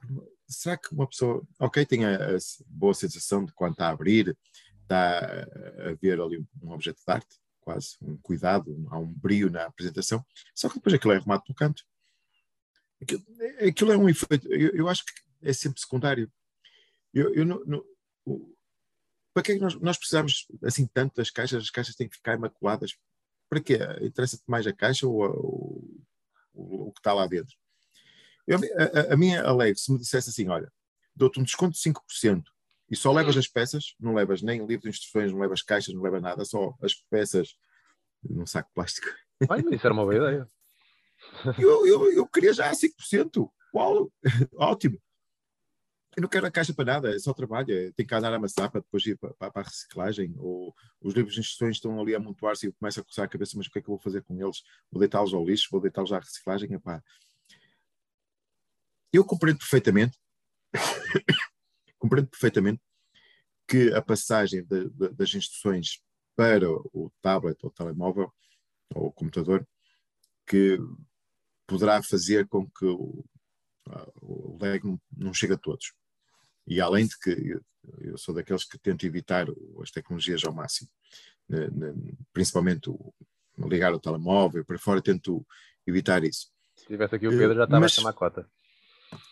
será 0.47 0.77
que 0.77 0.91
uma 0.93 1.07
pessoa, 1.07 1.45
ok, 1.59 1.85
tem 1.85 2.05
a, 2.05 2.15
a, 2.15 2.37
boa 2.67 2.93
sensação 2.93 3.45
de 3.45 3.53
quando 3.53 3.73
está 3.73 3.87
a 3.87 3.91
abrir, 3.91 4.37
está 4.81 5.19
a, 5.19 5.93
ver 6.01 6.19
ali 6.19 6.45
um 6.61 6.71
objeto 6.71 7.01
de 7.05 7.13
arte, 7.13 7.39
quase 7.59 7.97
um 8.01 8.17
cuidado, 8.17 8.71
um, 8.71 8.87
há 8.89 8.97
um 8.97 9.13
brilho 9.13 9.49
na 9.49 9.65
apresentação, 9.65 10.25
só 10.55 10.69
que 10.69 10.75
depois 10.75 10.95
aquilo 10.95 11.13
é 11.13 11.17
arrumado 11.17 11.43
no 11.47 11.55
canto. 11.55 11.83
Aquilo, 13.01 13.23
aquilo 13.67 13.91
é 13.91 13.97
um 13.97 14.09
efeito, 14.09 14.51
eu, 14.51 14.69
eu, 14.73 14.87
acho 14.87 15.05
que 15.05 15.11
é 15.41 15.53
sempre 15.53 15.79
secundário. 15.79 16.31
Eu, 17.13 17.33
eu 17.35 17.45
não, 17.45 17.63
não, 17.65 17.85
para 19.37 19.43
que 19.43 19.51
é 19.51 19.55
que 19.55 19.61
nós, 19.61 19.75
nós, 19.75 19.97
precisamos 19.99 20.47
assim 20.63 20.87
tanto 20.87 21.15
das 21.17 21.29
caixas? 21.29 21.61
As 21.61 21.69
caixas 21.69 21.95
têm 21.95 22.09
que 22.09 22.15
ficar 22.15 22.33
imaculadas. 22.33 22.97
Para 23.47 23.61
quê? 23.61 23.77
Interessa-te 24.01 24.41
mais 24.47 24.65
a 24.65 24.73
caixa 24.73 25.07
ou, 25.07 25.21
ou, 25.21 25.83
ou 26.55 26.87
o 26.87 26.91
que 26.91 26.99
está 26.99 27.13
lá 27.13 27.27
dentro? 27.27 27.55
Eu, 28.47 28.57
a, 28.57 29.13
a, 29.13 29.15
minha 29.15 29.43
alegre, 29.43 29.77
se 29.77 29.91
me 29.91 29.99
dissesse 29.99 30.31
assim, 30.31 30.47
olha, 30.47 30.73
dou-te 31.15 31.39
um 31.39 31.43
desconto 31.43 31.77
de 31.77 31.79
5% 31.79 32.45
e 32.89 32.95
só 32.95 33.11
levas 33.11 33.37
as 33.37 33.47
peças, 33.47 33.93
não 33.99 34.15
levas 34.15 34.41
nem 34.41 34.65
livro 34.65 34.85
de 34.85 34.89
instruções, 34.89 35.31
não 35.31 35.39
levas 35.39 35.61
caixas, 35.61 35.93
não 35.93 36.01
levas 36.01 36.23
nada, 36.23 36.43
só 36.43 36.73
as 36.81 36.95
peças 36.95 37.55
num 38.27 38.47
saco 38.47 38.69
de 38.69 38.73
plástico. 38.73 39.07
Ai, 39.47 39.61
isso 39.71 39.85
era 39.85 39.93
uma 39.93 40.03
boa 40.03 40.15
ideia. 40.15 40.49
Eu, 41.59 41.85
eu, 41.85 42.11
eu 42.11 42.27
queria 42.27 42.53
já 42.53 42.71
5%. 42.71 43.47
Uau, 43.71 44.11
ótimo. 44.57 44.99
Eu 46.17 46.21
não 46.23 46.29
quero 46.29 46.47
a 46.47 46.51
caixa 46.51 46.73
para 46.73 46.93
nada, 46.93 47.15
é 47.15 47.19
só 47.19 47.31
trabalho, 47.31 47.71
é, 47.71 47.91
tem 47.91 48.03
que 48.03 48.15
andar 48.15 48.33
a 48.33 48.37
amassar 48.37 48.71
para 48.71 48.81
depois 48.81 49.05
ir 49.05 49.15
para, 49.19 49.35
para, 49.35 49.51
para, 49.51 49.61
a 49.61 49.65
reciclagem, 49.65 50.33
ou 50.39 50.73
os 50.99 51.13
livros 51.13 51.35
de 51.35 51.41
instruções 51.41 51.75
estão 51.75 52.01
ali 52.01 52.15
a 52.15 52.17
amontoar-se 52.17 52.65
e 52.65 52.69
eu 52.69 52.73
começo 52.73 52.99
a 52.99 53.03
coçar 53.03 53.25
a 53.25 53.27
cabeça, 53.27 53.55
mas 53.55 53.67
o 53.67 53.69
que 53.69 53.77
é 53.77 53.81
que 53.83 53.87
eu 53.87 53.93
vou 53.93 53.99
fazer 53.99 54.23
com 54.23 54.33
eles? 54.41 54.63
Vou 54.89 54.99
deitá-los 54.99 55.31
ao 55.31 55.45
lixo, 55.45 55.67
vou 55.69 55.79
deitá-los 55.79 56.11
à 56.11 56.17
reciclagem, 56.17 56.73
epá, 56.73 57.03
eu 59.13 59.23
compreendo 59.23 59.59
perfeitamente, 59.59 60.17
compreendo 61.99 62.29
perfeitamente 62.29 62.81
que 63.67 63.93
a 63.93 64.01
passagem 64.01 64.63
de, 64.65 64.89
de, 64.89 65.09
das 65.09 65.35
instruções 65.35 66.01
para 66.35 66.67
o 66.67 67.11
tablet 67.21 67.59
ou 67.61 67.69
o 67.69 67.73
telemóvel 67.73 68.33
ou 68.95 69.07
o 69.09 69.13
computador 69.13 69.67
que 70.47 70.79
poderá 71.67 72.01
fazer 72.01 72.47
com 72.47 72.67
que 72.67 72.85
o, 72.85 73.23
o 74.19 74.57
Lego 74.59 74.99
não 75.15 75.31
chegue 75.31 75.53
a 75.53 75.57
todos. 75.57 75.93
E 76.67 76.81
além 76.81 77.07
de 77.07 77.17
que 77.17 77.29
eu, 77.29 77.61
eu 78.01 78.17
sou 78.17 78.35
daqueles 78.35 78.65
que 78.65 78.77
tento 78.77 79.05
evitar 79.05 79.47
as 79.81 79.91
tecnologias 79.91 80.43
ao 80.43 80.53
máximo, 80.53 80.89
né, 81.47 81.69
né, 81.69 81.93
principalmente 82.33 82.89
o, 82.89 83.13
ligar 83.65 83.93
o 83.93 83.99
telemóvel, 83.99 84.65
para 84.65 84.77
fora, 84.77 85.01
tento 85.01 85.45
evitar 85.85 86.23
isso. 86.23 86.51
Se 86.75 86.85
tivesse 86.85 87.15
aqui 87.15 87.27
o 87.27 87.31
Pedro, 87.31 87.55
já 87.55 87.63
estava 87.63 87.81
Mas, 87.81 87.93
a 87.93 87.95
chamar 87.95 88.13
cota. 88.13 88.49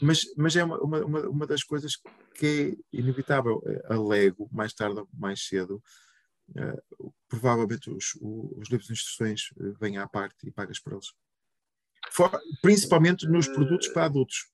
Mas, 0.02 0.26
mas 0.38 0.56
é 0.56 0.64
uma, 0.64 0.80
uma, 0.80 1.30
uma 1.30 1.48
das 1.48 1.64
coisas 1.64 1.98
que 2.34 2.78
é 2.94 2.98
inevitável. 2.98 3.62
A 3.86 3.96
Lego, 4.00 4.50
mais 4.52 4.74
tarde 4.74 5.00
ou 5.00 5.10
mais 5.14 5.46
cedo, 5.46 5.84
uh, 6.50 7.14
provavelmente 7.28 7.90
os, 7.90 8.16
os, 8.22 8.70
livros 8.70 8.88
de 8.88 8.94
instruções 8.94 9.52
uh, 9.58 9.74
vêm 9.80 9.98
à 9.98 10.08
parte 10.08 10.48
e 10.48 10.52
pagas 10.52 10.80
por 10.80 10.94
eles. 10.94 11.08
For, 12.10 12.32
principalmente 12.62 13.28
nos 13.28 13.48
produtos 13.48 13.90
para 13.90 14.06
adultos. 14.06 14.48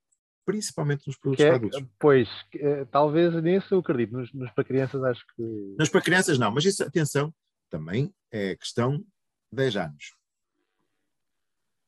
Principalmente 0.46 1.08
nos 1.08 1.18
produtos 1.18 1.46
é, 1.46 1.48
para 1.50 1.58
adultos. 1.58 1.84
Pois, 2.00 2.30
uh, 2.56 2.86
talvez 2.90 3.34
nisso 3.44 3.76
eu 3.76 3.80
acredito. 3.80 4.14
Nos, 4.14 4.34
nos, 4.34 4.52
para 4.52 4.64
crianças 4.64 5.04
acho 5.04 5.26
que. 5.36 5.44
Nos 5.78 5.90
para 5.90 6.02
crianças 6.02 6.40
não, 6.40 6.52
mas 6.52 6.66
isso, 6.66 6.84
atenção, 6.84 7.34
também 7.70 8.14
é 8.32 8.56
questão 8.56 8.98
de 8.98 9.06
10 9.54 9.76
anos. 9.78 10.16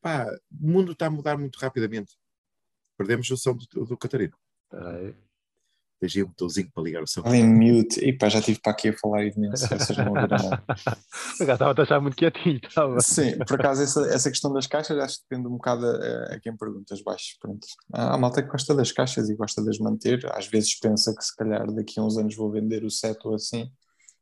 Pá, 0.01 0.27
o 0.51 0.67
mundo 0.67 0.91
está 0.91 1.07
a 1.07 1.09
mudar 1.09 1.37
muito 1.37 1.57
rapidamente. 1.57 2.15
Perdemos 2.97 3.29
o 3.31 3.37
som 3.37 3.55
do, 3.55 3.85
do 3.85 3.97
Catarino. 3.97 4.37
Ai. 4.71 5.15
Deixei 6.03 6.21
um 6.21 6.27
botãozinho 6.27 6.69
para 6.73 6.83
ligar 6.83 7.01
o 7.01 7.07
som. 7.07 7.21
Ali 7.23 7.41
mute. 7.41 7.97
E 8.03 8.11
pá, 8.11 8.27
já 8.27 8.39
estive 8.39 8.59
para 8.59 8.73
aqui 8.73 8.89
a 8.89 8.97
falar 8.97 9.23
imenso. 9.23 9.65
Vocês 9.69 9.97
não 9.97 10.07
ouviram 10.09 10.27
nada. 10.27 10.63
estava 11.39 11.79
a 11.79 11.81
achar 11.81 12.01
muito 12.01 12.17
quietinho. 12.17 12.59
Estava. 12.61 12.99
Sim, 12.99 13.37
por 13.37 13.57
acaso 13.57 13.83
essa, 13.83 14.01
essa 14.07 14.29
questão 14.29 14.51
das 14.51 14.67
caixas 14.67 14.99
acho 14.99 15.19
que 15.19 15.23
depende 15.29 15.47
um 15.47 15.53
bocado 15.53 15.85
a, 15.85 16.33
a 16.33 16.39
quem 16.41 16.57
perguntas 16.57 17.01
baixo. 17.01 17.37
Pronto. 17.39 17.65
Há 17.93 18.17
malta 18.17 18.43
que 18.43 18.49
gosta 18.49 18.75
das 18.75 18.91
caixas 18.91 19.29
e 19.29 19.35
gosta 19.35 19.63
de 19.63 19.69
as 19.69 19.79
manter. 19.79 20.29
Às 20.33 20.47
vezes 20.47 20.77
pensa 20.77 21.15
que 21.15 21.23
se 21.23 21.33
calhar 21.37 21.65
daqui 21.71 22.01
a 22.01 22.03
uns 22.03 22.17
anos 22.17 22.35
vou 22.35 22.51
vender 22.51 22.83
o 22.83 22.89
set 22.89 23.17
ou 23.23 23.35
assim. 23.35 23.71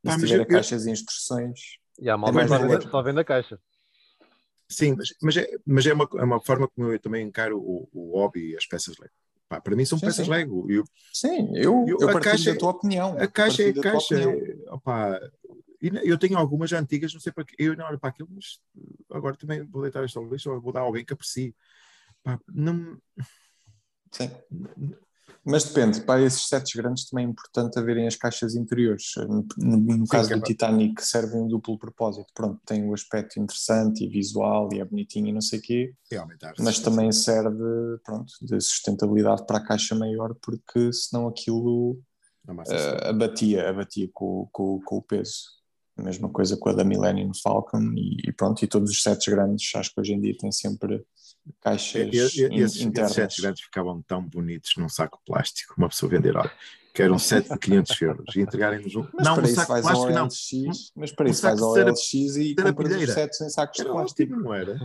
E 0.03 0.11
se 0.11 0.19
tiver 0.19 0.41
eu, 0.41 0.45
caixas 0.45 0.85
e 0.85 0.91
instruções. 0.91 1.59
E 1.99 2.11
há 2.11 2.15
malta 2.15 2.41
é 2.41 2.81
só 2.91 3.01
vende 3.01 3.21
a 3.21 3.25
caixa. 3.25 3.59
Sim, 4.69 4.95
mas, 4.95 5.09
mas, 5.19 5.37
é, 5.37 5.47
mas 5.65 5.85
é, 5.87 5.93
uma, 5.93 6.07
é 6.15 6.23
uma 6.23 6.39
forma 6.39 6.67
como 6.67 6.91
eu 6.91 6.99
também 6.99 7.27
encaro 7.27 7.57
o, 7.57 7.89
o 7.91 8.19
hobby 8.19 8.51
e 8.51 8.55
as 8.55 8.67
peças 8.67 8.95
Lego. 8.99 9.13
Pá, 9.51 9.59
para 9.59 9.75
mim 9.75 9.83
são 9.83 9.99
sim, 9.99 10.05
peças 10.05 10.25
sim. 10.25 10.31
Lego. 10.31 10.65
Eu, 10.71 10.85
sim, 11.11 11.51
eu, 11.53 11.85
eu, 11.85 11.97
eu 11.99 12.09
a 12.09 12.21
caixa, 12.21 12.53
da 12.53 12.57
tua 12.57 12.69
opinião. 12.69 13.17
A 13.19 13.27
caixa 13.27 13.63
é 13.63 13.69
a 13.71 13.81
caixa. 13.81 14.15
Opa, 14.69 15.19
eu 15.81 16.17
tenho 16.17 16.37
algumas 16.37 16.71
antigas, 16.71 17.13
não 17.13 17.19
sei 17.19 17.33
para 17.33 17.43
que. 17.43 17.53
Eu 17.59 17.75
não 17.75 17.85
olho 17.85 17.99
para 17.99 18.11
aquilo, 18.11 18.29
mas 18.31 18.61
agora 19.11 19.35
também 19.35 19.61
vou 19.65 19.81
deitar 19.81 20.05
esta 20.05 20.21
lixo 20.21 20.49
ou 20.49 20.61
vou 20.61 20.71
dar 20.71 20.79
a 20.79 20.83
alguém 20.83 21.03
que 21.03 21.11
aprecie. 21.11 21.53
Pá, 22.23 22.39
não. 22.47 22.97
Sim. 24.09 24.31
Mas 25.43 25.63
depende, 25.63 26.01
para 26.01 26.21
esses 26.21 26.47
sets 26.47 26.75
grandes 26.75 27.09
também 27.09 27.25
é 27.25 27.29
importante 27.29 27.79
haverem 27.79 28.05
as 28.05 28.15
caixas 28.15 28.55
interiores. 28.55 29.13
No, 29.57 29.77
no 29.77 30.07
caso 30.07 30.29
Sim, 30.29 30.35
do 30.35 30.39
é 30.39 30.43
Titanic, 30.43 31.03
servem 31.03 31.41
um 31.41 31.47
duplo 31.47 31.79
propósito. 31.79 32.27
Pronto, 32.33 32.59
tem 32.63 32.83
o 32.83 32.91
um 32.91 32.93
aspecto 32.93 33.39
interessante 33.39 34.03
e 34.03 34.07
visual 34.07 34.69
e 34.71 34.79
é 34.79 34.85
bonitinho 34.85 35.27
e 35.27 35.33
não 35.33 35.41
sei 35.41 35.57
o 35.57 35.61
quê, 35.61 35.93
mas 36.59 36.79
também 36.79 37.11
serve 37.11 37.97
pronto, 38.03 38.31
de 38.39 38.61
sustentabilidade 38.61 39.45
para 39.47 39.57
a 39.57 39.65
caixa 39.65 39.95
maior, 39.95 40.35
porque 40.35 40.93
senão 40.93 41.27
aquilo 41.27 41.99
uh, 42.47 43.09
abatia, 43.09 43.67
abatia 43.67 44.09
com, 44.13 44.47
com, 44.51 44.79
com 44.81 44.97
o 44.97 45.01
peso. 45.01 45.59
A 45.97 46.03
mesma 46.03 46.29
coisa 46.29 46.55
com 46.55 46.69
a 46.69 46.73
da 46.73 46.83
Millennium 46.83 47.31
Falcon 47.33 47.93
e, 47.95 48.29
e, 48.29 48.31
pronto, 48.31 48.63
e 48.63 48.67
todos 48.67 48.91
os 48.91 49.01
sets 49.01 49.27
grandes, 49.27 49.71
acho 49.75 49.93
que 49.93 49.99
hoje 49.99 50.13
em 50.13 50.21
dia 50.21 50.37
têm 50.37 50.51
sempre 50.51 51.03
caixas 51.61 52.13
e, 52.13 52.47
e, 52.47 52.59
esses, 52.59 52.81
internas. 52.81 53.17
Esses 53.17 53.39
grandes 53.39 53.63
ficavam 53.63 54.01
tão 54.01 54.21
bonitos 54.21 54.73
num 54.77 54.89
saco 54.89 55.19
plástico, 55.25 55.73
uma 55.77 55.89
pessoa 55.89 56.09
vender, 56.09 56.35
olha, 56.35 56.51
que 56.93 57.01
era 57.01 57.13
um 57.13 57.19
set 57.19 57.47
de 57.47 57.57
500 57.57 58.01
euros 58.01 58.35
e 58.35 58.41
entregarem-nos 58.41 58.95
um. 58.95 59.07
Mas 59.13 59.25
não, 59.25 59.35
para 59.35 59.43
um 59.43 59.47
saco 59.47 59.75
de 59.75 59.81
plástico, 59.81 60.11
não. 60.11 60.25
LX, 60.25 60.91
mas 60.95 61.11
para 61.11 61.27
um 61.27 61.29
isso 61.29 61.41
vais 61.41 61.61
ao 61.61 61.75
LX 61.75 62.13
e 62.13 62.55
compras 62.55 62.95
os 62.95 63.13
sets 63.13 63.41
em 63.41 63.49
sacos 63.49 63.79
era 63.79 63.89
de 63.89 63.95
plástico. 63.95 64.33
Ótimo, 64.33 64.43
não 64.43 64.53
era? 64.53 64.77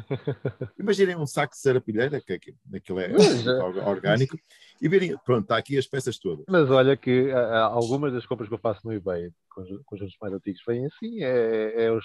Imaginem 0.79 1.17
um 1.17 1.27
saco 1.27 1.55
de 1.55 1.61
serapilheira, 1.61 2.21
que 2.21 2.33
aquilo 2.75 3.01
é, 3.01 3.11
é 3.11 3.83
orgânico, 3.89 4.39
e 4.81 4.89
verem, 4.89 5.17
pronto, 5.25 5.43
está 5.43 5.57
aqui 5.57 5.77
as 5.77 5.87
peças 5.87 6.19
todas. 6.19 6.45
Mas 6.49 6.71
olha 6.71 6.97
que 6.97 7.31
algumas 7.33 8.13
das 8.13 8.27
compras 8.27 8.49
que 8.49 8.55
eu 8.55 8.59
faço 8.59 8.81
no 8.85 8.93
eBay, 8.93 9.33
com 9.49 9.63
os 9.63 10.17
mais 10.21 10.35
antigos, 10.35 10.63
vêm 10.67 10.87
assim, 10.87 11.23
é, 11.23 11.87
é 11.87 11.93
os. 11.93 12.05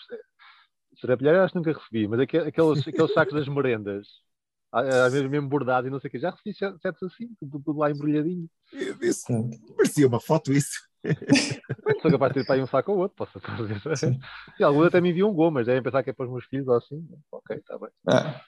Serapilheira 1.00 1.44
acho 1.44 1.54
que 1.54 1.58
nunca 1.58 1.72
recebi, 1.72 2.08
mas 2.08 2.20
aqueles, 2.20 2.88
aqueles 2.88 3.14
sacos 3.14 3.34
das 3.34 3.48
merendas 3.48 4.08
às 4.72 5.14
vezes 5.14 5.30
mesmo 5.30 5.50
bordado 5.50 5.88
e 5.88 5.90
não 5.90 6.00
sei 6.00 6.08
o 6.08 6.12
que. 6.12 6.20
Já 6.20 6.32
recebi 6.32 6.54
sets 6.56 7.04
assim, 7.04 7.30
tudo, 7.40 7.78
lá 7.78 7.92
embrulhadinho. 7.92 8.50
Isso, 9.02 9.26
parecia 9.76 10.08
uma 10.08 10.20
foto 10.20 10.52
isso. 10.54 10.80
Sou 12.02 12.12
capaz 12.12 12.32
de 12.32 12.40
ter 12.40 12.46
para 12.46 12.56
aí 12.56 12.62
um 12.62 12.68
saco 12.68 12.92
ou 12.92 13.00
outro, 13.00 13.18
posso 13.18 13.40
fazer. 13.40 13.82
E 14.60 14.64
alguns 14.64 14.86
até 14.88 15.02
me 15.02 15.10
enviam 15.10 15.30
um 15.30 15.34
gol, 15.34 15.52
mas 15.52 15.66
devem 15.66 15.82
pensar 15.82 16.04
que 16.04 16.12
é 16.12 16.14
para 16.14 16.26
os 16.26 16.32
meus 16.32 16.46
filhos 16.46 16.68
ou 16.68 16.76
assim. 16.76 17.06
Ok, 17.32 17.58
está 17.58 17.78
bem. 17.78 17.90
Ah, 18.08 18.40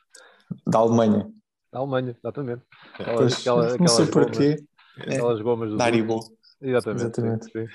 da 0.67 0.79
Alemanha. 0.79 1.31
Da 1.71 1.79
Alemanha, 1.79 2.15
exatamente. 2.17 2.61
Aquelas, 2.93 3.15
pois, 3.17 3.39
aquelas, 3.39 3.77
não 3.77 3.87
sei 3.87 4.05
porquê. 4.05 4.63
Aquelas 4.99 5.41
gomas 5.41 5.71
do. 5.71 5.77
Daribo. 5.77 6.19
Exatamente. 6.61 7.01
exatamente. 7.01 7.45
Sim, 7.45 7.67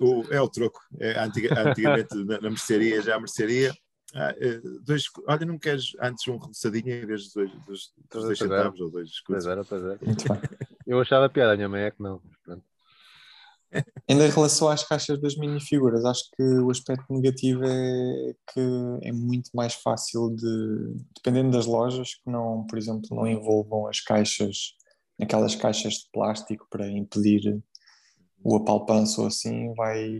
O, 0.00 0.22
é 0.30 0.40
o 0.40 0.48
troco. 0.48 0.80
É, 1.00 1.18
antiga, 1.18 1.60
antigamente 1.60 2.14
na, 2.24 2.40
na 2.40 2.48
mercearia, 2.48 3.02
já 3.02 3.16
a 3.16 3.18
mercearia. 3.18 3.74
Ah, 4.14 4.34
eh, 4.38 4.60
dois, 4.82 5.04
olha, 5.26 5.44
não 5.44 5.58
queres 5.58 5.92
antes 6.00 6.26
um 6.28 6.36
roçadinho 6.36 6.90
em 6.90 7.06
vez 7.06 7.24
de 7.24 7.34
dois, 7.34 7.50
dois, 7.66 7.92
dois, 8.10 8.38
centavos 8.38 8.80
ou 8.80 8.90
dois 8.90 9.08
escudos? 9.08 9.44
Pois 9.44 9.46
era, 9.46 9.64
pois 9.64 9.82
era. 9.82 9.98
Eu 10.86 11.00
achava 11.00 11.28
piada, 11.28 11.52
a 11.52 11.56
minha 11.56 11.68
mãe 11.68 11.82
é 11.82 11.90
que 11.90 12.02
não. 12.02 12.22
Pronto. 12.42 12.64
Ainda 14.08 14.26
em 14.26 14.30
relação 14.30 14.68
às 14.68 14.82
caixas 14.82 15.20
das 15.20 15.36
minifiguras, 15.36 16.04
acho 16.06 16.24
que 16.34 16.42
o 16.42 16.70
aspecto 16.70 17.12
negativo 17.12 17.62
é 17.64 18.34
que 18.52 18.60
é 19.02 19.12
muito 19.12 19.50
mais 19.52 19.74
fácil 19.74 20.34
de, 20.34 20.96
dependendo 21.16 21.50
das 21.50 21.66
lojas, 21.66 22.14
que 22.14 22.30
não, 22.30 22.66
por 22.66 22.78
exemplo, 22.78 23.14
não 23.14 23.26
envolvam 23.26 23.86
as 23.86 24.00
caixas, 24.00 24.74
aquelas 25.20 25.54
caixas 25.54 25.94
de 25.94 26.08
plástico 26.10 26.66
para 26.70 26.88
impedir 26.88 27.62
o 28.42 28.56
apalpanço 28.56 29.20
ou 29.20 29.26
assim, 29.26 29.74
vai, 29.74 30.18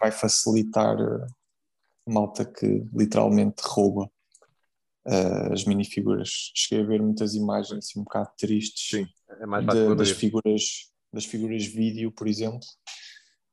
vai 0.00 0.10
facilitar 0.10 0.96
a 0.98 1.26
malta 2.08 2.44
que 2.44 2.84
literalmente 2.92 3.62
rouba 3.62 4.10
uh, 5.06 5.52
as 5.52 5.64
minifiguras. 5.64 6.50
Cheguei 6.54 6.84
a 6.84 6.88
ver 6.88 7.02
muitas 7.02 7.34
imagens 7.34 7.78
assim, 7.78 8.00
um 8.00 8.04
bocado 8.04 8.30
tristes 8.36 8.88
Sim, 8.90 9.06
é 9.28 9.60
de, 9.60 9.94
das 9.94 10.10
figuras 10.10 10.88
das 11.12 11.24
figuras 11.24 11.64
vídeo, 11.64 12.12
por 12.12 12.28
exemplo, 12.28 12.60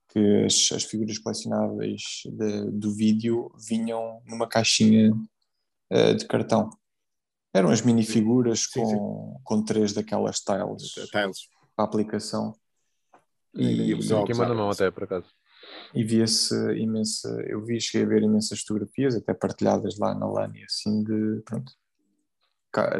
que 0.09 0.43
as, 0.45 0.71
as 0.73 0.83
figuras 0.83 1.17
colecionáveis 1.17 2.23
de, 2.25 2.71
do 2.71 2.93
vídeo 2.93 3.51
vinham 3.67 4.21
numa 4.25 4.47
caixinha 4.47 5.11
uh, 5.11 6.15
de 6.15 6.25
cartão. 6.25 6.69
Eram 7.53 7.69
as 7.69 7.81
minifiguras 7.81 8.67
com, 8.67 9.39
com 9.43 9.63
três 9.63 9.93
daquelas 9.93 10.41
tiles, 10.41 10.91
tiles. 11.09 11.49
para 11.75 11.85
a 11.85 11.87
aplicação. 11.87 12.53
E, 13.53 13.65
e 13.65 13.93
o 13.93 14.25
queima 14.25 14.45
na 14.45 14.53
mão 14.53 14.69
até, 14.69 14.91
por 14.91 15.03
acaso. 15.05 15.27
E 15.93 16.03
via-se 16.03 16.55
imensa, 16.77 17.29
eu 17.47 17.63
vi, 17.63 17.79
cheguei 17.79 18.05
a 18.05 18.09
ver 18.09 18.23
imensas 18.23 18.59
fotografias, 18.61 19.15
até 19.15 19.33
partilhadas 19.33 19.97
lá 19.97 20.13
na 20.13 20.25
LAN, 20.25 20.51
assim, 20.65 21.03
de, 21.03 21.41
pronto, 21.45 21.71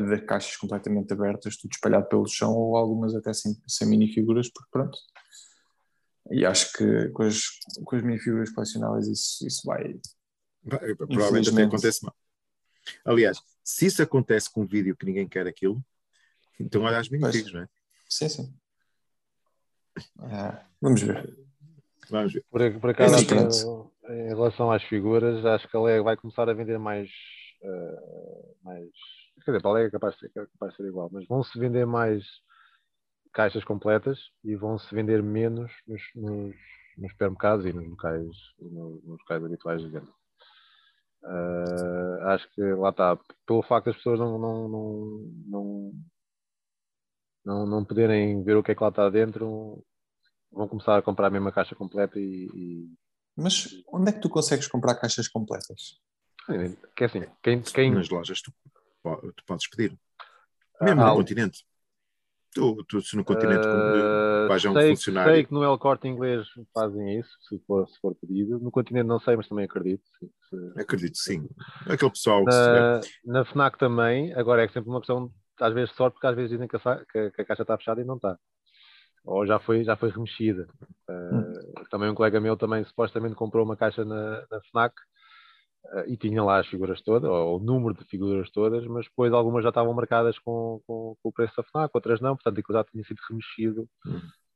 de 0.10 0.22
caixas 0.22 0.56
completamente 0.56 1.12
abertas, 1.12 1.58
tudo 1.58 1.72
espalhado 1.74 2.08
pelo 2.08 2.28
chão, 2.28 2.54
ou 2.54 2.78
algumas 2.78 3.14
até 3.14 3.34
sem, 3.34 3.56
sem 3.68 3.88
minifiguras, 3.88 4.50
porque 4.50 4.70
pronto. 4.72 4.98
E 6.32 6.46
acho 6.46 6.72
que 6.74 7.10
com 7.10 7.24
as, 7.24 7.44
com 7.84 7.96
as 7.96 8.02
minifiguras 8.02 8.50
colecionáveis 8.52 9.08
isso, 9.08 9.46
isso 9.46 9.62
vai. 9.66 10.00
Provavelmente 10.98 11.50
até 11.50 11.64
acontece 11.64 12.04
mal. 12.04 12.16
Aliás, 13.04 13.40
se 13.64 13.86
isso 13.86 14.02
acontece 14.02 14.50
com 14.52 14.62
um 14.62 14.68
vídeo 14.68 14.96
que 14.96 15.06
ninguém 15.06 15.28
quer 15.28 15.46
aquilo, 15.46 15.84
então 16.60 16.84
olha 16.84 17.00
as 17.00 17.10
minifiguras, 17.10 17.54
não 17.54 17.62
é? 17.62 17.70
Sim, 18.10 18.30
sim. 18.30 18.54
Ah, 20.20 20.66
vamos 20.82 21.02
ver. 21.02 21.45
Vamos 22.10 22.34
ver. 22.34 22.44
Por, 22.50 22.80
por 22.80 22.90
acaso, 22.92 23.16
é 24.06 24.26
em 24.26 24.30
relação 24.30 24.72
às 24.72 24.84
figuras, 24.84 25.46
acho 25.46 25.68
que 25.68 25.76
a 25.78 25.82
LEG 25.82 26.04
vai 26.04 26.16
começar 26.16 26.50
a 26.50 26.54
vender 26.54 26.78
mais. 26.78 27.10
Uh, 27.62 28.56
mais 28.64 28.90
Quer 29.46 29.52
dizer, 29.52 29.62
para 29.62 29.72
a 29.72 29.74
Lega 29.74 29.88
é 29.88 29.92
capaz 29.92 30.16
de 30.16 30.22
ser, 30.22 30.40
é 30.40 30.46
capaz 30.46 30.72
de 30.72 30.78
ser 30.78 30.88
igual, 30.88 31.10
mas 31.12 31.28
vão-se 31.28 31.60
vender 31.60 31.86
mais 31.86 32.24
caixas 33.32 33.64
completas 33.64 34.18
e 34.44 34.56
vão-se 34.56 34.94
vender 34.94 35.22
menos 35.22 35.72
nos, 35.88 36.02
nos, 36.16 36.56
nos, 36.98 37.12
supermercados 37.12 37.66
e 37.66 37.72
nos 37.74 37.88
locais, 37.88 38.26
nos, 38.60 39.04
nos 39.04 39.20
locais 39.20 39.44
habituais 39.44 39.82
de 39.82 39.90
venda. 39.90 40.12
Uh, 41.24 42.22
acho 42.30 42.50
que 42.54 42.62
lá 42.62 42.90
está, 42.90 43.20
pelo 43.46 43.62
facto 43.62 43.88
das 43.88 43.98
pessoas 43.98 44.20
não, 44.20 44.40
não, 44.40 44.68
não, 44.68 45.32
não, 45.48 45.92
não, 47.46 47.66
não 47.68 47.86
poderem 47.86 48.44
ver 48.44 48.58
o 48.58 48.64
que 48.64 48.72
é 48.72 48.76
que 48.76 48.84
lá 48.84 48.90
está 48.90 49.10
dentro, 49.10 49.84
vão 50.52 50.68
começar 50.68 50.98
a 50.98 51.02
comprar 51.02 51.28
a 51.28 51.32
mesma 51.32 51.52
caixa 51.52 51.76
completa 51.76 52.20
e, 52.20 52.50
e... 52.54 52.90
Mas 53.36 53.68
onde 53.92 54.10
é 54.10 54.14
que 54.14 54.22
tu 54.22 54.30
consegues 54.30 54.68
comprar 54.68 54.96
caixas 54.96 55.28
completas? 55.28 56.00
Que 56.96 57.04
é 57.04 57.08
assim, 57.08 57.24
quem, 57.44 57.62
quem... 57.62 57.92
Nas 57.92 58.10
lojas 58.10 58.42
tu 58.42 58.54
tu 59.36 59.44
podes 59.46 59.70
pedir. 59.70 59.98
Mesmo 60.82 61.02
ah, 61.02 61.10
no 61.10 61.16
continente. 61.16 61.66
Tu, 62.54 62.84
tu, 62.88 63.02
se 63.02 63.18
no 63.18 63.26
continente 63.26 63.68
uh, 63.68 64.48
vais 64.48 64.66
a 64.66 64.70
um 64.70 64.74
sei, 64.74 64.90
funcionário. 64.90 65.34
Sei 65.34 65.46
que 65.46 65.54
no 65.54 65.64
El 65.64 65.78
Corte 65.78 66.08
Inglês 66.08 66.48
fazem 66.74 67.20
isso, 67.20 67.30
se 67.42 67.60
for, 67.66 67.88
se 67.88 68.00
for 68.00 68.16
pedido. 68.16 68.60
No 68.60 68.72
continente 68.72 69.08
não 69.08 69.20
sei, 69.20 69.36
mas 69.36 69.48
também 69.48 69.66
acredito. 69.66 70.04
Se, 70.50 70.82
acredito, 70.82 71.18
sim. 71.18 71.48
Aquele 71.90 72.12
pessoal. 72.12 72.44
Na, 72.46 73.02
na 73.26 73.46
FNAC 73.46 73.78
também, 73.78 74.34
agora 74.34 74.64
é 74.64 74.70
sempre 74.70 74.90
uma 74.90 75.00
questão, 75.00 75.32
às 75.60 75.74
vezes, 75.74 75.90
de 75.90 75.98
sorte, 75.98 76.14
porque 76.14 76.28
às 76.28 76.36
vezes 76.36 76.52
dizem 76.52 76.68
que 76.68 76.78
a, 76.78 77.06
que 77.06 77.42
a 77.42 77.46
caixa 77.46 77.64
está 77.64 77.78
fechada 77.78 78.02
e 78.02 78.06
não 78.06 78.16
está. 78.16 78.38
Ou 79.26 79.46
já 79.46 79.60
foi, 79.60 79.84
já 79.84 79.96
foi 79.96 80.10
remexida. 80.10 80.68
Uh. 81.10 81.86
Também 81.90 82.10
um 82.10 82.16
colega 82.16 82.40
meu 82.40 82.56
também 82.56 82.84
supostamente 82.86 83.36
comprou 83.36 83.66
uma 83.66 83.76
caixa 83.76 84.06
na, 84.06 84.46
na 84.50 84.62
FNAC 84.72 84.94
eh, 85.94 86.06
e 86.08 86.18
tinha 86.18 86.44
lá 86.44 86.60
as 86.60 86.68
figuras 86.68 87.02
todas, 87.02 87.30
ou 87.30 87.58
o 87.58 87.64
número 87.64 87.96
de 87.96 88.06
figuras 88.06 88.50
todas, 88.52 88.86
mas 88.88 89.06
depois 89.06 89.32
algumas 89.34 89.64
já 89.64 89.70
estavam 89.70 89.94
marcadas 89.94 90.38
com, 90.40 90.82
com, 90.88 91.16
com 91.22 91.30
o 91.30 91.32
preço 91.32 91.56
da 91.58 91.64
FNAC, 91.64 91.92
outras 91.94 92.22
não, 92.22 92.36
portanto 92.36 92.60
aquilo 92.60 92.78
já 92.78 92.84
tinha 92.84 93.04
sido 93.04 93.20
remexido 93.30 93.90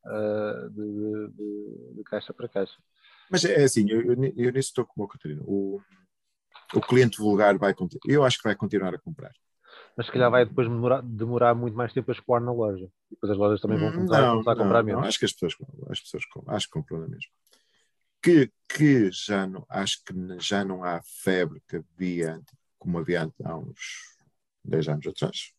uh, 0.05 0.69
de, 0.69 1.27
de, 1.29 1.95
de, 1.95 2.03
caixa 2.03 2.33
para 2.33 2.47
caixa. 2.47 2.77
Mas 3.29 3.45
é 3.45 3.63
assim, 3.63 3.89
eu, 3.89 4.01
eu, 4.01 4.13
eu 4.13 4.51
nisso 4.51 4.69
estou 4.69 4.85
com 4.85 5.03
o 5.03 5.07
Catarina. 5.07 5.41
O, 5.45 5.79
o 6.73 6.81
cliente 6.81 7.17
vulgar 7.17 7.57
vai 7.57 7.75
eu 8.07 8.23
acho 8.23 8.37
que 8.37 8.43
vai 8.43 8.55
continuar 8.55 8.93
a 8.93 8.99
comprar. 8.99 9.31
Mas 9.99 10.05
se 10.05 10.13
calhar 10.13 10.31
vai 10.31 10.45
depois 10.45 10.65
demorar, 10.65 11.01
demorar 11.01 11.53
muito 11.53 11.75
mais 11.75 11.91
tempo 11.91 12.09
a 12.09 12.13
escoar 12.13 12.41
na 12.41 12.53
loja. 12.53 12.89
E 13.11 13.15
depois 13.15 13.31
as 13.33 13.37
lojas 13.37 13.59
também 13.59 13.77
vão 13.77 13.91
começar, 13.91 14.21
não, 14.21 14.31
começar 14.31 14.51
a 14.53 14.55
comprar 14.55 14.79
não, 14.79 14.85
menos. 14.85 15.01
Não, 15.01 15.07
acho 15.09 15.19
que 15.19 15.25
as 15.25 15.33
pessoas, 15.33 15.55
as 15.89 15.99
pessoas 15.99 16.23
acho 16.47 16.67
que 16.67 16.71
compram 16.71 17.01
na 17.01 17.07
mesma 17.09 17.29
que, 18.21 18.51
que 18.67 19.11
já 19.11 19.47
não, 19.47 19.65
acho 19.69 20.03
que 20.03 20.13
já 20.39 20.63
não 20.63 20.83
há 20.83 21.01
febre 21.01 21.61
que 21.67 21.77
havia, 21.77 22.41
como 22.77 22.99
havia 22.99 23.31
há 23.43 23.57
uns 23.57 24.17
10 24.63 24.87
anos 24.89 25.07
atrás, 25.07 25.53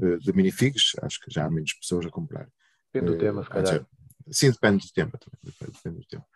eh, 0.00 0.16
de 0.18 0.32
minifigos, 0.32 0.92
acho 1.02 1.20
que 1.20 1.30
já 1.30 1.46
há 1.46 1.50
menos 1.50 1.72
pessoas 1.74 2.06
a 2.06 2.10
comprar. 2.10 2.48
Depende 2.92 3.12
do 3.12 3.18
tema, 3.18 3.42
se 3.42 3.50
eh, 3.50 3.52
calhar. 3.52 3.86
Sim, 4.30 4.50
depende 4.50 4.86
do 4.86 4.92
tema 4.92 5.12
Depende, 5.42 5.72
depende 5.72 5.98
do 5.98 6.06
tema. 6.06 6.26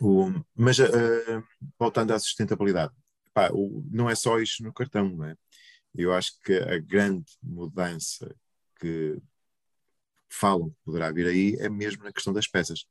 O, 0.00 0.44
mas 0.56 0.78
uh, 0.80 1.44
voltando 1.78 2.12
à 2.12 2.18
sustentabilidade, 2.18 2.92
pá, 3.32 3.50
o, 3.52 3.84
não 3.90 4.08
é 4.08 4.14
só 4.14 4.38
isto 4.40 4.62
no 4.62 4.72
cartão, 4.72 5.08
não 5.08 5.24
é? 5.24 5.36
Eu 5.94 6.12
acho 6.12 6.38
que 6.40 6.54
a 6.54 6.78
grande 6.78 7.30
mudança 7.42 8.34
que 8.80 9.20
falam 10.30 10.70
que 10.70 10.76
poderá 10.84 11.12
vir 11.12 11.26
aí 11.26 11.56
é 11.60 11.68
mesmo 11.68 12.02
na 12.04 12.12
questão 12.12 12.32
das 12.32 12.46
peças. 12.46 12.86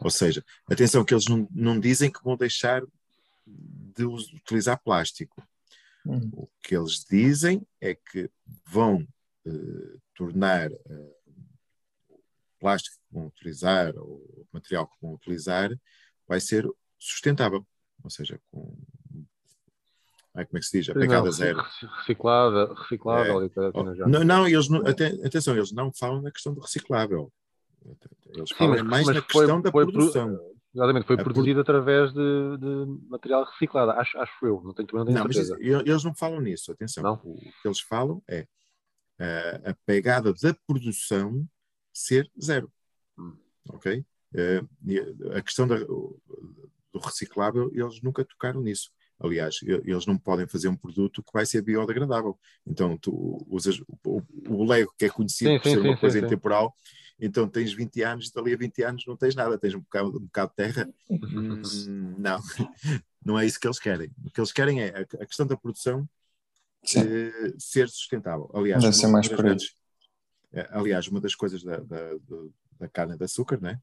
Ou 0.00 0.10
seja, 0.10 0.44
atenção 0.70 1.04
que 1.04 1.12
eles 1.12 1.26
não, 1.26 1.48
não 1.50 1.80
dizem 1.80 2.10
que 2.10 2.22
vão 2.22 2.36
deixar 2.36 2.82
de 3.46 4.04
utilizar 4.04 4.80
plástico. 4.82 5.46
Hum. 6.06 6.30
O 6.32 6.48
que 6.62 6.76
eles 6.76 7.04
dizem 7.10 7.66
é 7.80 7.94
que 7.94 8.30
vão 8.64 9.06
uh, 9.46 10.00
tornar 10.14 10.70
uh, 10.70 11.16
o 12.08 12.20
plástico 12.60 12.96
que 12.96 13.14
vão 13.14 13.26
utilizar, 13.26 13.96
ou 13.96 14.18
o 14.18 14.46
material 14.52 14.86
que 14.86 14.96
vão 15.00 15.14
utilizar, 15.14 15.70
vai 16.26 16.40
ser 16.40 16.66
sustentável. 16.98 17.66
Ou 18.02 18.10
seja, 18.10 18.40
com 18.50 18.76
Ai, 20.36 20.44
como 20.46 20.58
é 20.58 20.60
que 20.60 20.66
se 20.66 20.78
diz? 20.78 20.90
A 20.90 20.94
pegada 20.94 21.24
não, 21.26 21.32
zero. 21.32 21.62
Reciclável, 21.98 22.74
reciclável 22.74 23.42
é. 23.42 23.50
oh, 23.72 24.08
não, 24.08 24.24
não, 24.24 24.48
eles 24.48 24.68
não, 24.68 24.82
atenção, 25.24 25.54
eles 25.54 25.70
não 25.70 25.92
falam 25.92 26.20
na 26.20 26.32
questão 26.32 26.52
do 26.52 26.60
reciclável. 26.60 27.32
Eles 28.34 28.48
Sim, 28.48 28.54
falam 28.56 28.74
mas, 28.74 28.82
mais 28.82 29.06
mas 29.06 29.16
na 29.16 29.22
foi, 29.22 29.42
questão 29.42 29.60
da 29.60 29.70
foi 29.70 29.84
produção. 29.84 30.40
exatamente, 30.74 31.06
foi 31.06 31.16
a 31.16 31.22
produzido 31.22 31.60
através 31.60 32.12
de, 32.12 32.58
de, 32.58 33.08
material 33.08 33.44
reciclado, 33.44 33.92
acho, 33.92 34.18
acho 34.18 34.32
eu, 34.42 34.60
não 34.64 34.72
tenho, 34.72 34.88
não. 35.04 35.24
Mas 35.24 35.36
eles 35.60 36.02
não 36.02 36.14
falam 36.14 36.40
nisso, 36.40 36.72
atenção. 36.72 37.04
Não? 37.04 37.14
O 37.22 37.36
que 37.36 37.68
eles 37.68 37.80
falam 37.80 38.20
é 38.28 38.40
uh, 39.20 39.70
a 39.70 39.76
pegada 39.86 40.32
da 40.32 40.54
produção 40.66 41.46
ser 41.92 42.28
zero. 42.42 42.72
Hum. 43.16 43.36
Ok? 43.68 44.04
Uh, 44.34 45.36
a 45.36 45.42
questão 45.42 45.68
da, 45.68 45.76
do 45.78 46.98
reciclável, 47.00 47.70
eles 47.72 48.02
nunca 48.02 48.24
tocaram 48.24 48.60
nisso. 48.60 48.90
Aliás, 49.24 49.56
eles 49.62 50.06
não 50.06 50.18
podem 50.18 50.46
fazer 50.46 50.68
um 50.68 50.76
produto 50.76 51.22
que 51.22 51.32
vai 51.32 51.46
ser 51.46 51.62
biodegradável. 51.62 52.38
Então, 52.66 52.96
tu 52.98 53.44
usas 53.48 53.80
o, 54.04 54.22
o 54.48 54.64
Lego, 54.64 54.92
que 54.98 55.06
é 55.06 55.08
conhecido 55.08 55.50
sim, 55.50 55.58
por 55.58 55.64
ser 55.64 55.76
sim, 55.76 55.80
uma 55.80 55.94
sim, 55.94 56.00
coisa 56.00 56.18
intemporal, 56.18 56.74
então 57.18 57.48
tens 57.48 57.72
20 57.72 58.02
anos, 58.02 58.30
dali 58.30 58.52
a 58.52 58.56
20 58.56 58.82
anos 58.82 59.04
não 59.06 59.16
tens 59.16 59.34
nada, 59.34 59.58
tens 59.58 59.74
um 59.74 59.80
bocado, 59.80 60.08
um 60.08 60.24
bocado 60.24 60.50
de 60.50 60.56
terra. 60.56 60.94
hum, 61.10 62.14
não, 62.18 62.38
não 63.24 63.38
é 63.38 63.46
isso 63.46 63.58
que 63.58 63.66
eles 63.66 63.78
querem. 63.78 64.10
O 64.24 64.30
que 64.30 64.40
eles 64.40 64.52
querem 64.52 64.82
é 64.82 64.88
a, 64.88 65.26
questão 65.26 65.46
da 65.46 65.56
produção 65.56 66.08
eh, 66.96 67.54
ser 67.58 67.88
sustentável. 67.88 68.50
Aliás, 68.52 68.82
Deve 68.82 68.94
ser 68.94 69.06
mais 69.06 69.30
eles. 69.30 69.74
Eh, 70.52 70.68
aliás, 70.70 71.08
uma 71.08 71.20
das 71.20 71.34
coisas 71.34 71.62
da, 71.62 71.78
da, 71.78 72.10
da 72.78 72.88
carne 72.88 73.16
de 73.16 73.24
açúcar, 73.24 73.60
né? 73.60 73.80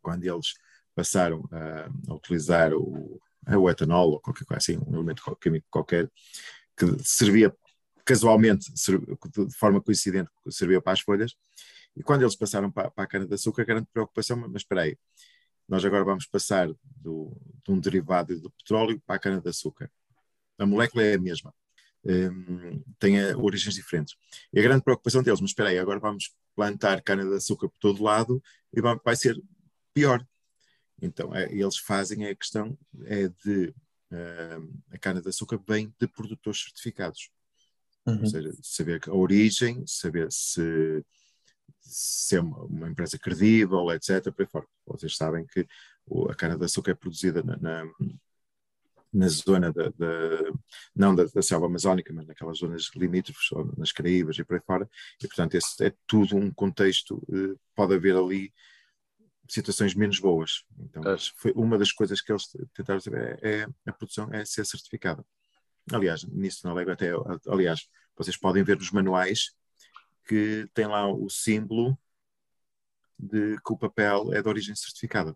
quando 0.00 0.24
eles 0.24 0.54
passaram 0.94 1.48
a, 1.52 1.90
a 2.10 2.14
utilizar 2.14 2.72
o, 2.72 3.20
o 3.56 3.68
etanol 3.70 4.10
ou 4.12 4.20
qualquer 4.20 4.44
coisa 4.44 4.58
assim, 4.58 4.78
um 4.86 4.94
elemento 4.94 5.22
químico 5.40 5.66
qualquer, 5.70 6.10
que 6.76 6.86
servia 7.02 7.54
casualmente, 8.04 8.72
de 8.72 9.54
forma 9.56 9.80
coincidente, 9.80 10.30
servia 10.50 10.80
para 10.80 10.92
as 10.92 11.00
folhas, 11.00 11.34
e 11.96 12.02
quando 12.02 12.22
eles 12.22 12.36
passaram 12.36 12.70
para, 12.70 12.90
para 12.90 13.04
a 13.04 13.06
cana-de-açúcar, 13.06 13.64
grande 13.64 13.88
preocupação, 13.92 14.36
mas 14.36 14.62
espera 14.62 14.82
aí, 14.82 14.96
nós 15.68 15.84
agora 15.84 16.04
vamos 16.04 16.26
passar 16.26 16.68
do, 16.96 17.36
de 17.64 17.72
um 17.72 17.78
derivado 17.78 18.40
do 18.40 18.50
petróleo 18.50 19.02
para 19.06 19.16
a 19.16 19.18
cana-de-açúcar. 19.18 19.90
A 20.58 20.64
molécula 20.64 21.02
é 21.02 21.14
a 21.14 21.18
mesma, 21.18 21.52
um, 22.04 22.82
tem 22.98 23.34
origens 23.34 23.74
diferentes. 23.74 24.16
E 24.52 24.58
a 24.58 24.62
grande 24.62 24.82
preocupação 24.82 25.22
deles, 25.22 25.40
mas 25.40 25.50
espera 25.50 25.68
aí, 25.68 25.78
agora 25.78 26.00
vamos 26.00 26.34
plantar 26.56 27.02
cana-de-açúcar 27.02 27.68
por 27.68 27.78
todo 27.78 28.02
lado 28.02 28.42
e 28.72 28.80
vai 28.80 29.16
ser 29.16 29.36
pior. 29.92 30.26
Então, 31.00 31.34
é, 31.34 31.52
eles 31.52 31.78
fazem 31.78 32.26
a 32.26 32.34
questão 32.34 32.76
é 33.04 33.28
de 33.28 33.74
uh, 34.12 34.80
a 34.90 34.98
cana-de-açúcar 34.98 35.60
vem 35.66 35.94
de 35.98 36.06
produtores 36.08 36.62
certificados. 36.62 37.30
Uhum. 38.06 38.20
Ou 38.20 38.26
seja, 38.26 38.52
saber 38.62 39.00
a 39.06 39.14
origem, 39.14 39.84
saber 39.86 40.32
se, 40.32 41.04
se 41.80 42.36
é 42.36 42.40
uma, 42.40 42.64
uma, 42.64 42.88
empresa 42.88 43.18
credível, 43.18 43.90
etc. 43.92 44.32
Por 44.32 44.42
aí 44.42 44.48
fora. 44.48 44.66
Vocês 44.86 45.16
sabem 45.16 45.46
que 45.46 45.66
a 46.30 46.34
cana-de-açúcar 46.34 46.92
é 46.92 46.94
produzida 46.94 47.42
na, 47.42 47.56
na, 47.58 47.84
na 49.12 49.28
zona 49.28 49.72
da, 49.72 49.90
da 49.90 50.52
não 50.94 51.14
da, 51.14 51.24
da, 51.24 51.42
selva 51.42 51.66
amazónica, 51.66 52.12
mas 52.12 52.26
naquelas 52.26 52.58
zonas 52.58 52.90
limítrofes, 52.94 53.50
nas 53.76 53.92
Caraíbas 53.92 54.38
e 54.38 54.44
por 54.44 54.56
aí 54.56 54.62
fora, 54.66 54.88
e 55.22 55.26
portanto 55.26 55.54
esse 55.54 55.84
é 55.84 55.92
tudo 56.06 56.36
um 56.36 56.50
contexto, 56.50 57.22
eh, 57.30 57.58
pode 57.74 57.94
haver 57.94 58.16
ali 58.16 58.52
situações 59.48 59.94
menos 59.94 60.20
boas. 60.20 60.64
Então, 60.78 61.02
foi 61.36 61.52
uma 61.56 61.78
das 61.78 61.90
coisas 61.90 62.20
que 62.20 62.30
eles 62.30 62.44
tentaram 62.74 63.00
saber 63.00 63.38
é, 63.42 63.62
é 63.62 63.66
a 63.86 63.92
produção 63.92 64.28
é 64.32 64.44
ser 64.44 64.64
certificada. 64.66 65.24
Aliás, 65.90 66.24
nisso 66.24 66.66
na 66.66 66.74
Lego 66.74 66.90
até, 66.90 67.10
aliás, 67.48 67.88
vocês 68.16 68.36
podem 68.36 68.62
ver 68.62 68.76
nos 68.76 68.90
manuais 68.90 69.54
que 70.26 70.68
tem 70.74 70.86
lá 70.86 71.10
o 71.10 71.30
símbolo 71.30 71.98
de 73.18 73.56
que 73.56 73.72
o 73.72 73.78
papel 73.78 74.32
é 74.34 74.42
de 74.42 74.48
origem 74.48 74.76
certificada. 74.76 75.34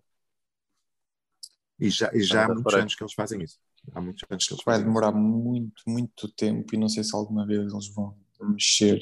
E 1.81 1.89
já, 1.89 2.11
e 2.13 2.23
já 2.23 2.45
há 2.45 2.49
muitos 2.49 2.75
anos 2.75 2.95
que 2.95 3.03
eles 3.03 3.15
fazem 3.15 3.43
isso. 3.43 3.59
Há 3.93 4.01
muitos 4.01 4.23
anos 4.31 4.47
que 4.47 4.55
eles 4.55 4.65
Vai 4.65 4.79
demorar 4.79 5.09
isso. 5.09 5.19
muito, 5.19 5.83
muito 5.87 6.29
tempo 6.35 6.75
e 6.75 6.79
não 6.79 6.89
sei 6.89 7.03
se 7.03 7.17
alguma 7.17 7.47
vez 7.47 7.73
eles 7.73 7.89
vão 7.89 8.17
mexer 8.41 9.01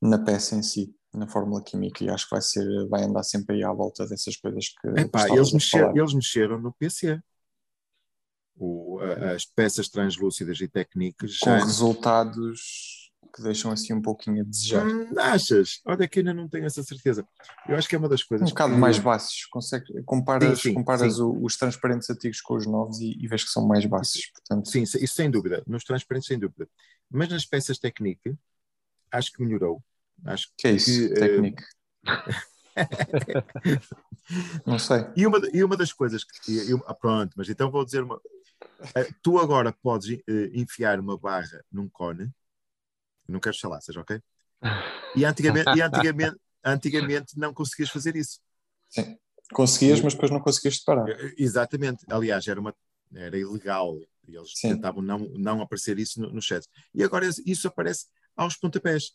na 0.00 0.18
peça 0.18 0.54
em 0.54 0.62
si 0.62 0.94
na 1.14 1.26
fórmula 1.26 1.62
química 1.62 2.04
e 2.04 2.10
acho 2.10 2.24
que 2.24 2.32
vai 2.32 2.42
ser, 2.42 2.88
vai 2.88 3.04
andar 3.04 3.22
sempre 3.22 3.56
aí 3.56 3.64
à 3.64 3.72
volta 3.72 4.06
dessas 4.06 4.36
coisas 4.36 4.68
que. 4.68 5.00
Epá, 5.00 5.28
eles, 5.28 5.52
mexer, 5.52 5.90
eles 5.96 6.12
mexeram 6.12 6.60
no 6.60 6.72
PC. 6.72 7.20
O, 8.56 9.00
as 9.34 9.44
peças 9.44 9.88
translúcidas 9.88 10.60
e 10.60 10.68
técnicas 10.68 11.38
com 11.38 11.50
já... 11.50 11.64
resultados 11.64 13.04
que 13.34 13.42
deixam 13.42 13.72
assim 13.72 13.92
um 13.92 14.00
pouquinho 14.00 14.42
a 14.42 14.44
desejar. 14.44 14.86
Hum, 14.86 15.08
achas? 15.18 15.80
Olha 15.84 16.06
que 16.06 16.20
ainda 16.20 16.32
não 16.32 16.48
tenho 16.48 16.66
essa 16.66 16.84
certeza. 16.84 17.26
Eu 17.68 17.74
acho 17.74 17.88
que 17.88 17.96
é 17.96 17.98
uma 17.98 18.08
das 18.08 18.22
coisas. 18.22 18.46
Um 18.46 18.50
bocado 18.50 18.74
que... 18.74 18.78
mais 18.78 18.98
baixos. 18.98 19.46
Consegue, 19.46 20.02
comparas 20.04 20.60
sim, 20.60 20.68
sim, 20.68 20.74
comparas 20.74 21.16
sim. 21.16 21.22
O, 21.22 21.44
os 21.44 21.56
transparentes 21.56 22.08
antigos 22.08 22.40
com 22.40 22.54
os 22.54 22.64
novos 22.64 23.00
e, 23.00 23.16
e 23.18 23.26
vês 23.26 23.42
que 23.42 23.50
são 23.50 23.66
mais 23.66 23.84
baixos. 23.86 24.30
Portanto... 24.30 24.68
Sim, 24.68 24.82
isso 24.82 25.14
sem 25.14 25.28
dúvida. 25.28 25.64
Nos 25.66 25.82
transparentes, 25.82 26.28
sem 26.28 26.38
dúvida. 26.38 26.68
Mas 27.10 27.28
nas 27.28 27.44
peças 27.44 27.76
técnicas, 27.76 28.36
acho 29.10 29.32
que 29.32 29.42
melhorou. 29.42 29.82
Acho 30.24 30.48
que 30.56 30.68
é 30.68 30.72
isso, 30.72 30.90
que, 30.90 31.14
eh, 31.14 31.14
técnico. 31.14 31.62
não 34.66 34.78
sei. 34.78 35.06
E 35.16 35.26
uma, 35.26 35.40
e 35.52 35.64
uma 35.64 35.76
das 35.76 35.92
coisas 35.92 36.24
que. 36.24 36.70
Eu, 36.70 36.82
ah, 36.86 36.94
pronto, 36.94 37.32
mas 37.36 37.48
então 37.48 37.70
vou 37.70 37.84
dizer 37.84 38.02
uma. 38.02 38.20
Eh, 38.94 39.10
tu 39.22 39.38
agora 39.38 39.72
podes 39.72 40.10
uh, 40.10 40.20
enfiar 40.52 40.98
uma 40.98 41.18
barra 41.18 41.64
num 41.70 41.88
cone, 41.88 42.30
não 43.28 43.40
quero 43.40 43.56
seja 43.80 44.00
ok? 44.00 44.20
E 45.14 45.24
antigamente, 45.24 45.70
e 45.76 45.82
antigamente, 45.82 46.36
antigamente 46.64 47.38
não 47.38 47.52
conseguias 47.52 47.90
fazer 47.90 48.16
isso. 48.16 48.40
Sim. 48.88 49.18
Conseguias, 49.52 50.00
mas 50.00 50.14
depois 50.14 50.30
não 50.30 50.40
conseguias 50.40 50.78
parar. 50.78 51.06
Exatamente. 51.36 52.04
Aliás, 52.08 52.46
era, 52.48 52.60
uma, 52.60 52.74
era 53.14 53.38
ilegal. 53.38 53.98
E 54.26 54.36
eles 54.36 54.52
Sim. 54.54 54.70
tentavam 54.70 55.02
não, 55.02 55.18
não 55.18 55.60
aparecer 55.60 55.98
isso 55.98 56.20
no, 56.20 56.32
no 56.32 56.40
chat. 56.40 56.66
E 56.94 57.04
agora 57.04 57.28
isso 57.44 57.68
aparece 57.68 58.06
aos 58.36 58.56
pontapés. 58.56 59.12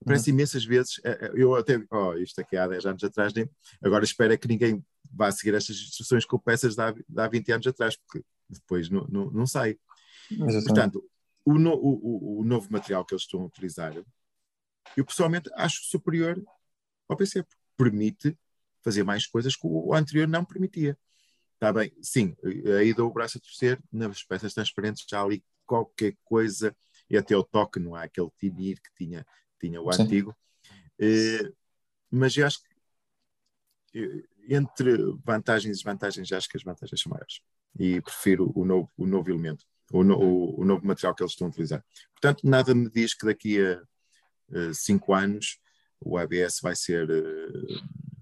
Aparece 0.00 0.30
uhum. 0.30 0.36
imensas 0.36 0.64
vezes. 0.64 1.00
Eh, 1.04 1.18
eh, 1.22 1.32
eu 1.34 1.54
até, 1.54 1.82
oh, 1.90 2.14
isto 2.14 2.40
aqui 2.40 2.56
há 2.56 2.66
10 2.66 2.86
anos 2.86 3.04
atrás, 3.04 3.32
nem, 3.32 3.48
agora 3.82 4.04
espero 4.04 4.32
é 4.32 4.36
que 4.36 4.48
ninguém 4.48 4.84
vá 5.10 5.30
seguir 5.32 5.54
estas 5.54 5.76
instruções 5.76 6.24
com 6.24 6.38
peças 6.38 6.76
de 6.76 6.82
há, 6.82 6.90
de 6.92 7.20
há 7.20 7.28
20 7.28 7.52
anos 7.52 7.66
atrás, 7.66 7.96
porque 7.96 8.24
depois 8.48 8.90
não, 8.90 9.06
não, 9.08 9.30
não 9.30 9.46
sai. 9.46 9.78
Exatamente. 10.30 10.64
Portanto, 10.64 11.10
o, 11.44 11.58
no, 11.58 11.74
o, 11.74 12.40
o, 12.40 12.44
novo 12.44 12.68
material 12.70 13.04
que 13.04 13.14
eles 13.14 13.22
estão 13.22 13.42
a 13.42 13.46
utilizar, 13.46 13.94
eu 14.96 15.04
pessoalmente 15.04 15.50
acho 15.54 15.84
superior 15.84 16.42
ao 17.08 17.16
PC, 17.16 17.42
porque 17.42 17.62
permite 17.76 18.36
fazer 18.82 19.04
mais 19.04 19.26
coisas 19.26 19.56
que 19.56 19.66
o 19.66 19.94
anterior 19.94 20.28
não 20.28 20.44
permitia. 20.44 20.98
Está 21.54 21.72
bem, 21.72 21.90
sim, 22.02 22.36
aí 22.78 22.92
dou 22.92 23.08
o 23.08 23.12
braço 23.12 23.38
a 23.38 23.40
torcer, 23.40 23.80
nas 23.90 24.22
peças 24.22 24.52
transparentes 24.52 25.06
já 25.08 25.22
ali 25.22 25.42
qualquer 25.64 26.14
coisa, 26.24 26.76
e 27.08 27.16
até 27.16 27.36
o 27.36 27.42
toque, 27.42 27.80
não 27.80 27.94
há 27.94 28.02
aquele 28.02 28.30
timir 28.38 28.80
que 28.80 29.04
tinha 29.04 29.26
tinha 29.60 29.80
o 29.80 29.92
Sim. 29.92 30.02
antigo. 30.02 30.36
Eh, 30.98 31.52
mas 32.10 32.36
eu 32.36 32.46
acho 32.46 32.60
que 32.62 32.76
eh, 33.98 34.24
entre 34.48 34.96
vantagens 35.24 35.64
e 35.64 35.82
desvantagens, 35.82 36.30
acho 36.32 36.48
que 36.48 36.56
as 36.56 36.62
vantagens 36.62 37.00
são 37.00 37.10
maiores. 37.10 37.40
E 37.78 38.00
prefiro 38.00 38.52
o 38.54 38.64
novo, 38.64 38.90
o 38.96 39.06
novo 39.06 39.30
elemento, 39.30 39.64
o, 39.92 40.02
no, 40.02 40.16
o, 40.18 40.60
o 40.60 40.64
novo 40.64 40.86
material 40.86 41.14
que 41.14 41.22
eles 41.22 41.32
estão 41.32 41.48
a 41.48 41.50
utilizar. 41.50 41.84
Portanto, 42.12 42.48
nada 42.48 42.74
me 42.74 42.88
diz 42.90 43.14
que 43.14 43.26
daqui 43.26 43.58
a 43.60 43.82
uh, 44.50 44.74
cinco 44.74 45.12
anos 45.12 45.58
o 46.00 46.16
ABS 46.16 46.60
vai 46.62 46.74
ser 46.76 47.10
uh, 47.10 47.66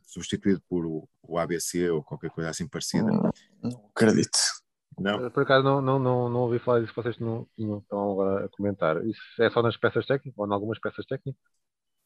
substituído 0.03 0.62
por 0.68 0.87
o, 0.87 1.09
o, 1.23 1.38
ABC 1.38 1.88
ou 1.90 2.03
qualquer 2.03 2.31
coisa 2.31 2.51
assim 2.51 2.66
parecida. 2.66 3.05
Não, 3.05 3.31
não 3.62 3.90
acredito. 3.94 4.38
Não. 4.98 5.30
Por 5.30 5.42
acaso 5.42 5.64
não, 5.64 5.80
não, 5.80 5.98
não, 5.98 6.28
não 6.28 6.40
ouvi 6.40 6.59
falar 6.59 6.80
disso, 6.80 6.92
vocês 6.94 7.18
não, 7.18 7.48
não 7.59 7.78
estão 7.78 8.12
agora 8.12 8.44
a 8.44 8.48
comentar. 8.48 9.04
Isso 9.07 9.20
é 9.40 9.50
só 9.50 9.62
nas 9.62 9.76
peças 9.76 10.07
técnicas 10.07 10.38
ou 10.38 10.46
em 10.46 10.52
algumas 10.52 10.78
peças 10.78 11.04
técnicas? 11.07 11.40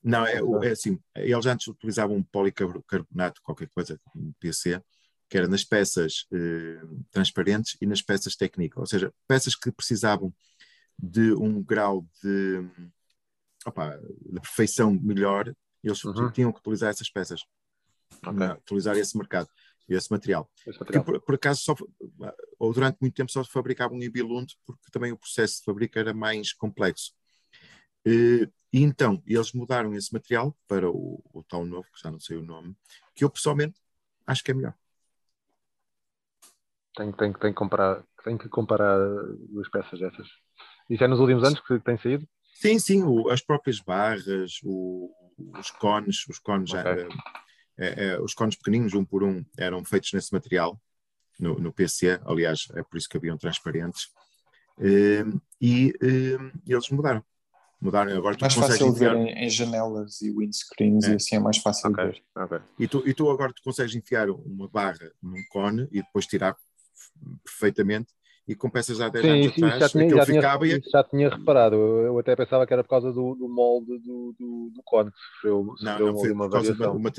Não, 0.03 0.25
é, 0.25 0.41
é 0.65 0.71
assim, 0.71 0.99
eles 1.17 1.47
antes 1.47 1.67
utilizavam 1.67 2.17
um 2.17 2.23
policarbonato, 2.23 3.43
qualquer 3.43 3.69
coisa, 3.69 4.01
um 4.15 4.33
PC, 4.39 4.81
que 5.29 5.37
era 5.37 5.49
nas 5.49 5.65
peças 5.65 6.27
eh, 6.33 6.81
transparentes 7.11 7.77
e 7.81 7.87
nas 7.87 8.01
peças 8.01 8.37
técnicas, 8.37 8.79
ou 8.79 8.87
seja, 8.87 9.13
peças 9.27 9.55
que 9.55 9.73
precisavam 9.73 10.33
de 10.99 11.33
um 11.35 11.63
grau 11.63 12.07
de, 12.23 12.65
opa, 13.67 13.99
de 13.99 14.41
perfeição 14.41 14.93
melhor, 14.93 15.53
eles 15.83 16.03
uhum. 16.05 16.31
tinham 16.31 16.53
que 16.53 16.61
utilizar 16.61 16.91
essas 16.91 17.11
peças, 17.11 17.43
okay. 18.27 18.49
utilizar 18.53 18.97
esse 18.97 19.17
mercado 19.19 19.49
esse 19.97 20.11
material. 20.11 20.51
Esse 20.67 20.79
material. 20.79 21.05
Por, 21.05 21.21
por, 21.21 21.35
acaso, 21.35 21.61
só, 21.63 21.75
ou 22.59 22.73
durante 22.73 22.99
muito 23.01 23.15
tempo 23.15 23.31
só 23.31 23.43
se 23.43 23.51
fabricavam 23.51 23.99
em 24.03 24.11
Bilund, 24.11 24.55
porque 24.67 24.91
também 24.91 25.13
o 25.13 25.19
processo 25.19 25.59
de 25.59 25.65
fabrica 25.65 25.99
era 25.99 26.13
mais 26.13 26.53
complexo. 26.53 27.13
E, 28.05 28.49
e 28.73 28.83
então, 28.83 29.23
eles 29.27 29.53
mudaram 29.53 29.95
esse 29.95 30.13
material 30.13 30.57
para 30.67 30.91
o, 30.91 31.23
o, 31.33 31.43
tal 31.43 31.65
novo, 31.65 31.89
que 31.93 32.01
já 32.01 32.11
não 32.11 32.21
sei 32.21 32.37
o 32.37 32.43
nome, 32.43 32.77
que 33.15 33.25
eu 33.25 33.31
pessoalmente 33.31 33.81
acho 34.27 34.45
que 34.45 34.51
é 34.51 34.55
melhor. 34.55 34.75
Tenho, 36.95 37.13
tenho, 37.13 37.33
tenho, 37.39 37.53
que, 37.53 37.59
comparar, 37.59 38.05
tenho 38.25 38.39
que 38.39 38.49
comparar 38.49 38.99
duas 39.49 39.69
peças 39.71 40.01
dessas. 40.01 40.29
Isso 40.91 41.05
é 41.05 41.09
nos 41.09 41.21
últimos 41.21 41.45
anos 41.45 41.61
que 41.61 41.79
tem 41.81 41.97
saído? 41.97 42.29
Sim, 42.55 42.79
sim, 42.79 43.05
o, 43.05 43.31
as 43.31 43.41
próprias 43.41 43.79
barras, 43.81 44.59
o, 44.65 45.13
os 45.59 45.71
cones, 45.71 46.27
os 46.29 46.39
cones 46.39 46.73
okay. 46.73 46.83
já, 46.83 47.09
os 48.23 48.35
cones 48.35 48.57
pequeninos, 48.57 48.95
um 48.95 49.05
por 49.05 49.23
um, 49.23 49.45
eram 49.57 49.85
feitos 49.85 50.13
nesse 50.13 50.33
material, 50.33 50.81
no, 51.39 51.59
no 51.59 51.73
PC, 51.73 52.21
aliás, 52.25 52.67
é 52.75 52.83
por 52.83 52.99
isso 52.99 53.09
que 53.09 53.17
haviam 53.17 53.39
transparentes, 53.39 54.09
ehm, 54.81 55.39
e 55.61 55.93
ehm, 56.03 56.51
eles 56.67 56.89
mudaram. 56.91 57.23
Mudaram 57.81 58.17
agora. 58.17 58.37
mais 58.41 58.55
fácil 58.55 58.89
enfiar... 58.89 59.15
ver 59.15 59.21
em, 59.21 59.45
em, 59.45 59.49
janelas 59.49 60.21
e 60.21 60.33
windscreens 60.33 61.05
é. 61.05 61.13
e 61.13 61.15
assim 61.15 61.37
é 61.37 61.39
mais 61.39 61.59
fácil 61.59 61.91
okay. 61.91 62.07
ver. 62.07 62.23
Okay. 62.37 62.59
E, 62.77 62.89
tu, 62.89 63.03
e 63.07 63.15
tu 63.15 63.31
agora 63.31 63.53
tu 63.53 63.63
consegues 63.63 63.95
enfiar 63.95 64.29
uma 64.31 64.69
barra 64.69 65.13
num 65.23 65.41
cone 65.49 65.87
e 65.93 66.03
depois 66.03 66.27
tirar 66.27 66.57
perfeitamente 67.45 68.13
e 68.49 68.55
com 68.57 68.69
peças 68.69 69.01
há 69.01 69.09
10 69.09 69.25
Sim, 69.25 69.31
anos 69.31 69.47
atrás, 69.53 69.79
já 69.79 69.89
tinha, 69.91 70.09
já 70.09 70.27
ficava 70.27 70.65
tinha, 70.65 70.77
e... 70.77 70.91
já 70.91 71.05
tinha 71.05 71.29
reparado, 71.29 71.77
eu, 71.77 71.99
eu, 72.07 72.19
até 72.19 72.35
pensava 72.35 72.67
que 72.67 72.73
era 72.73 72.83
por 72.83 72.89
causa 72.89 73.13
do, 73.13 73.35
do 73.35 73.49
molde 73.49 73.99
do, 73.99 74.35
do, 74.37 74.73
do 74.75 74.83
cone 74.85 75.13
que 75.13 75.19
sofreu, 75.19 75.75
sofreu 75.77 76.07
não, 76.07 76.13
não, 76.15 76.19
foi 76.19 76.33
uma 76.33 76.49
variação. 76.49 76.99
Do, 76.99 77.11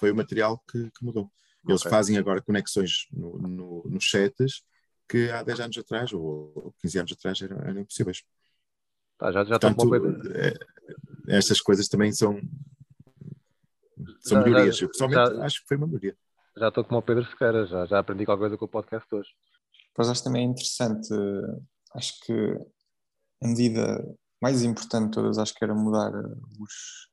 foi 0.00 0.10
o 0.10 0.16
material 0.16 0.58
que, 0.70 0.90
que 0.90 1.04
mudou. 1.04 1.30
Eles 1.68 1.82
okay. 1.82 1.90
fazem 1.90 2.16
agora 2.16 2.40
conexões 2.40 3.06
no, 3.12 3.38
no, 3.38 3.82
nos 3.84 4.04
chats 4.04 4.62
que 5.06 5.30
há 5.30 5.42
10 5.42 5.60
anos 5.60 5.78
atrás 5.78 6.12
ou 6.12 6.74
15 6.80 6.98
anos 6.98 7.12
atrás 7.12 7.42
eram, 7.42 7.58
eram 7.58 7.80
impossíveis. 7.80 8.24
Tá, 9.18 9.30
já, 9.30 9.44
já 9.44 9.58
Portanto, 9.58 9.94
é, 10.34 10.54
estas 11.36 11.60
coisas 11.60 11.86
também 11.88 12.10
são, 12.12 12.40
são 14.20 14.38
já, 14.38 14.44
melhorias. 14.44 14.78
Já, 14.78 14.84
Eu 14.84 14.88
pessoalmente 14.88 15.36
já, 15.36 15.44
acho 15.44 15.60
que 15.60 15.68
foi 15.68 15.76
uma 15.76 15.86
melhoria. 15.86 16.16
Já 16.56 16.68
estou 16.68 16.84
como 16.84 17.00
o 17.00 17.02
Pedro 17.02 17.26
Sequeira, 17.26 17.66
já, 17.66 17.84
já 17.84 17.98
aprendi 17.98 18.24
qualquer 18.24 18.44
coisa 18.44 18.56
com 18.56 18.64
o 18.64 18.68
podcast 18.68 19.14
hoje. 19.14 19.28
Pois 19.94 20.08
acho 20.08 20.24
também 20.24 20.42
é 20.42 20.46
interessante, 20.46 21.08
acho 21.94 22.18
que 22.24 22.32
a 23.42 23.48
medida 23.48 24.16
mais 24.40 24.62
importante 24.62 25.06
de 25.06 25.10
todas 25.10 25.36
acho 25.36 25.54
que 25.54 25.62
era 25.62 25.74
mudar 25.74 26.12
os, 26.58 27.08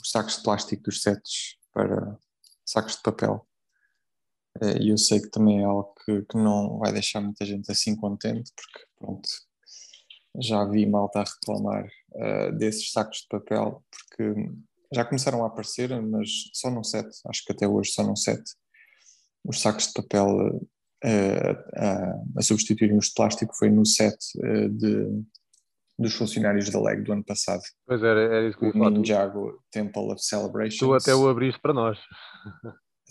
os 0.00 0.10
sacos 0.10 0.36
de 0.36 0.42
plástico 0.42 0.84
dos 0.84 1.02
sets 1.02 1.58
para 1.74 2.16
sacos 2.64 2.96
de 2.96 3.02
papel. 3.02 3.46
Eh, 4.62 4.84
e 4.84 4.90
eu 4.90 4.98
sei 4.98 5.20
que 5.20 5.28
também 5.28 5.60
é 5.60 5.64
algo 5.64 5.92
que, 6.04 6.22
que 6.22 6.36
não 6.36 6.78
vai 6.78 6.92
deixar 6.92 7.20
muita 7.20 7.44
gente 7.44 7.70
assim 7.70 7.96
contente, 7.96 8.52
porque 8.56 8.86
pronto, 8.96 9.28
já 10.40 10.64
vi 10.64 10.86
malta 10.86 11.20
a 11.20 11.24
reclamar 11.24 11.86
uh, 12.12 12.56
desses 12.56 12.90
sacos 12.90 13.18
de 13.18 13.28
papel, 13.28 13.84
porque 13.90 14.50
já 14.92 15.04
começaram 15.04 15.44
a 15.44 15.48
aparecer, 15.48 16.00
mas 16.02 16.28
só 16.52 16.70
num 16.70 16.84
set, 16.84 17.08
acho 17.26 17.44
que 17.44 17.52
até 17.52 17.68
hoje 17.68 17.92
só 17.92 18.02
num 18.02 18.16
set, 18.16 18.42
os 19.44 19.60
sacos 19.60 19.88
de 19.88 19.92
papel 19.94 20.26
uh, 20.26 20.56
uh, 21.04 22.38
a 22.38 22.42
substituírem 22.42 22.96
os 22.96 23.08
de 23.08 23.14
plástico 23.14 23.54
foi 23.56 23.70
no 23.70 23.84
set 23.84 24.16
de, 24.70 25.24
dos 25.98 26.14
funcionários 26.14 26.70
da 26.70 26.80
LEG 26.80 27.02
do 27.02 27.12
ano 27.12 27.24
passado. 27.24 27.62
Pois 27.86 28.02
era, 28.02 28.20
era 28.20 28.48
isso 28.48 28.58
que 28.58 28.64
eu 28.64 28.68
ia 28.68 28.72
falar. 28.72 28.90
Ninjago 28.90 29.62
Temple 29.70 30.12
of 30.12 30.22
Celebration. 30.22 30.86
Tu 30.86 30.94
até 30.94 31.14
o 31.14 31.28
abriste 31.28 31.60
para 31.60 31.72
nós. 31.72 31.98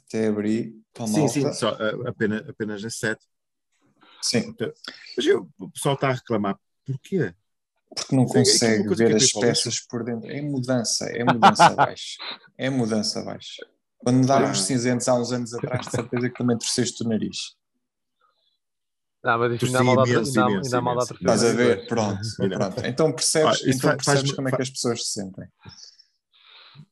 Até 0.06 0.28
abri 0.28 0.76
para 0.94 1.08
Sim, 1.08 1.28
sim, 1.28 1.54
só, 1.54 1.78
apenas, 2.06 2.48
apenas 2.48 2.84
nesse 2.84 2.98
set. 2.98 3.20
Sim. 4.22 4.40
Então, 4.50 4.72
mas 5.18 5.26
eu, 5.26 5.50
o 5.60 5.70
pessoal 5.70 5.96
está 5.96 6.10
a 6.10 6.14
reclamar 6.14 6.58
Porquê? 6.86 7.34
Porque 7.96 8.16
não 8.16 8.26
consegue 8.26 8.94
ver 8.96 9.16
as 9.16 9.32
peças 9.32 9.80
por 9.80 10.04
dentro. 10.04 10.30
É 10.30 10.42
mudança, 10.42 11.06
é 11.06 11.24
mudança 11.24 11.66
abaixo. 11.68 12.18
É 12.58 12.70
mudança 12.70 13.20
abaixo. 13.20 13.66
Quando 13.98 14.18
mudaram 14.18 14.52
os 14.52 14.64
cinzentos 14.64 15.08
há 15.08 15.16
uns 15.16 15.32
anos 15.32 15.54
atrás, 15.54 15.86
de 15.86 15.92
certeza 15.92 16.30
que 16.30 16.38
também 16.38 16.58
torceste 16.58 17.04
o 17.04 17.08
nariz. 17.08 17.56
Não, 19.24 19.38
mas 19.38 19.54
isso 19.54 19.66
ainda 19.66 19.80
há 19.80 20.82
mal 20.82 20.98
da 20.98 21.04
Estás 21.04 21.44
a 21.44 21.54
ver? 21.54 21.88
Pronto, 21.88 22.20
pronto. 22.38 22.86
Então 22.86 23.12
percebes, 23.14 23.62
ah, 23.62 23.70
então 23.70 23.96
percebes 23.96 24.22
faz, 24.22 24.32
como 24.34 24.50
é 24.50 24.52
que 24.52 24.62
as 24.62 24.70
pessoas 24.70 25.06
se 25.06 25.14
sentem. 25.14 25.48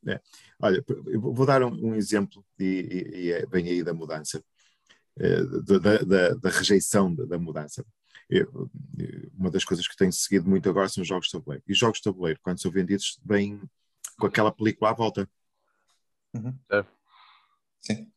É. 0.08 0.20
Olha, 0.60 0.84
vou 1.20 1.46
dar 1.46 1.64
um, 1.64 1.90
um 1.90 1.96
exemplo 1.96 2.46
e, 2.58 2.64
e, 2.64 3.20
e 3.20 3.32
é 3.32 3.46
bem 3.46 3.68
aí 3.68 3.84
da 3.84 3.94
mudança, 3.94 4.42
eh, 5.20 5.44
da, 5.64 5.98
da, 5.98 6.30
da 6.36 6.50
rejeição 6.50 7.14
da, 7.14 7.26
da 7.26 7.38
mudança 7.38 7.84
eu, 8.32 8.72
uma 9.38 9.52
das 9.52 9.66
coisas 9.66 9.86
que 9.86 9.98
tenho 9.98 10.12
seguido 10.14 10.50
muito 10.50 10.70
agora 10.70 10.88
são 10.88 11.04
jogos 11.04 11.28
de 11.28 11.34
tabuleiro. 11.34 11.64
E 11.68 11.74
jogos 11.74 11.98
de 11.98 12.04
tabuleiro, 12.04 12.40
quando 12.42 12.62
são 12.62 12.72
vendidos, 12.72 13.20
vêm 13.26 13.62
com 14.18 14.26
aquela 14.26 14.52
película 14.54 14.92
à 14.92 14.94
volta. 14.94 15.30
Uhum. 16.34 16.58
É. 16.72 16.86
Sim. 17.80 18.11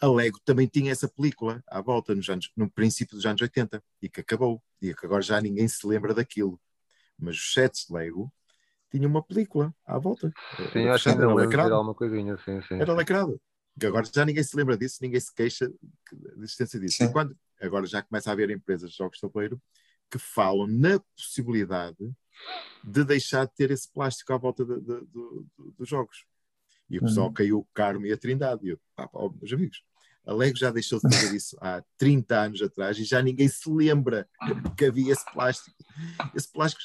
A 0.00 0.08
Lego 0.08 0.38
também 0.44 0.66
tinha 0.66 0.92
essa 0.92 1.08
película 1.08 1.62
à 1.66 1.80
volta 1.80 2.14
nos 2.14 2.28
anos, 2.28 2.50
no 2.56 2.70
princípio 2.70 3.16
dos 3.16 3.24
anos 3.24 3.40
80 3.40 3.82
e 4.02 4.08
que 4.08 4.20
acabou. 4.20 4.62
E 4.80 4.94
que 4.94 5.06
agora 5.06 5.22
já 5.22 5.40
ninguém 5.40 5.66
se 5.68 5.86
lembra 5.86 6.12
daquilo. 6.12 6.60
Mas 7.18 7.36
os 7.36 7.52
sets 7.52 7.86
de 7.86 7.94
Lego 7.94 8.32
tinham 8.90 9.10
uma 9.10 9.22
película 9.22 9.74
à 9.86 9.98
volta. 9.98 10.32
Sim, 10.72 10.88
acho 10.88 11.04
que 11.04 11.10
era 11.10 11.32
lacrado. 11.32 11.74
Alguma 11.74 11.94
coisinha, 11.94 12.36
sim, 12.38 12.60
sim. 12.62 12.74
Era 12.74 12.92
lacrado. 12.92 13.40
Que 13.78 13.86
agora 13.86 14.06
já 14.12 14.24
ninguém 14.24 14.42
se 14.42 14.56
lembra 14.56 14.76
disso, 14.76 14.98
ninguém 15.00 15.20
se 15.20 15.32
queixa 15.32 15.72
da 16.12 16.42
existência 16.42 16.78
disso. 16.78 17.02
E 17.02 17.12
quando, 17.12 17.36
agora 17.60 17.86
já 17.86 18.02
começa 18.02 18.28
a 18.28 18.32
haver 18.32 18.50
empresas 18.50 18.90
de 18.90 18.96
jogos 18.96 19.16
de 19.16 19.22
tabuleiro 19.22 19.60
que 20.10 20.18
falam 20.18 20.66
na 20.66 20.98
possibilidade 21.16 22.12
de 22.82 23.04
deixar 23.04 23.46
de 23.46 23.54
ter 23.54 23.70
esse 23.70 23.90
plástico 23.90 24.32
à 24.32 24.36
volta 24.36 24.64
de, 24.64 24.80
de, 24.80 25.00
de, 25.06 25.46
dos 25.78 25.88
jogos. 25.88 26.26
E 26.90 26.98
o 26.98 27.02
pessoal 27.02 27.28
uhum. 27.28 27.32
caiu 27.32 27.58
o 27.58 27.68
Carmo 27.72 28.04
e 28.04 28.12
a 28.12 28.16
Trindade. 28.16 28.66
E 28.66 28.70
eu, 28.70 28.80
pá, 28.96 29.06
pá, 29.06 29.20
meus 29.40 29.52
amigos, 29.52 29.82
a 30.26 30.34
Lego 30.34 30.56
já 30.56 30.70
deixou 30.70 31.00
de 31.00 31.14
fazer 31.14 31.34
isso 31.34 31.56
há 31.60 31.82
30 31.96 32.36
anos 32.36 32.62
atrás 32.62 32.98
e 32.98 33.04
já 33.04 33.22
ninguém 33.22 33.48
se 33.48 33.70
lembra 33.70 34.28
que 34.76 34.84
havia 34.84 35.12
esse 35.12 35.24
plástico. 35.32 35.76
Esse 36.34 36.50
plástico. 36.52 36.82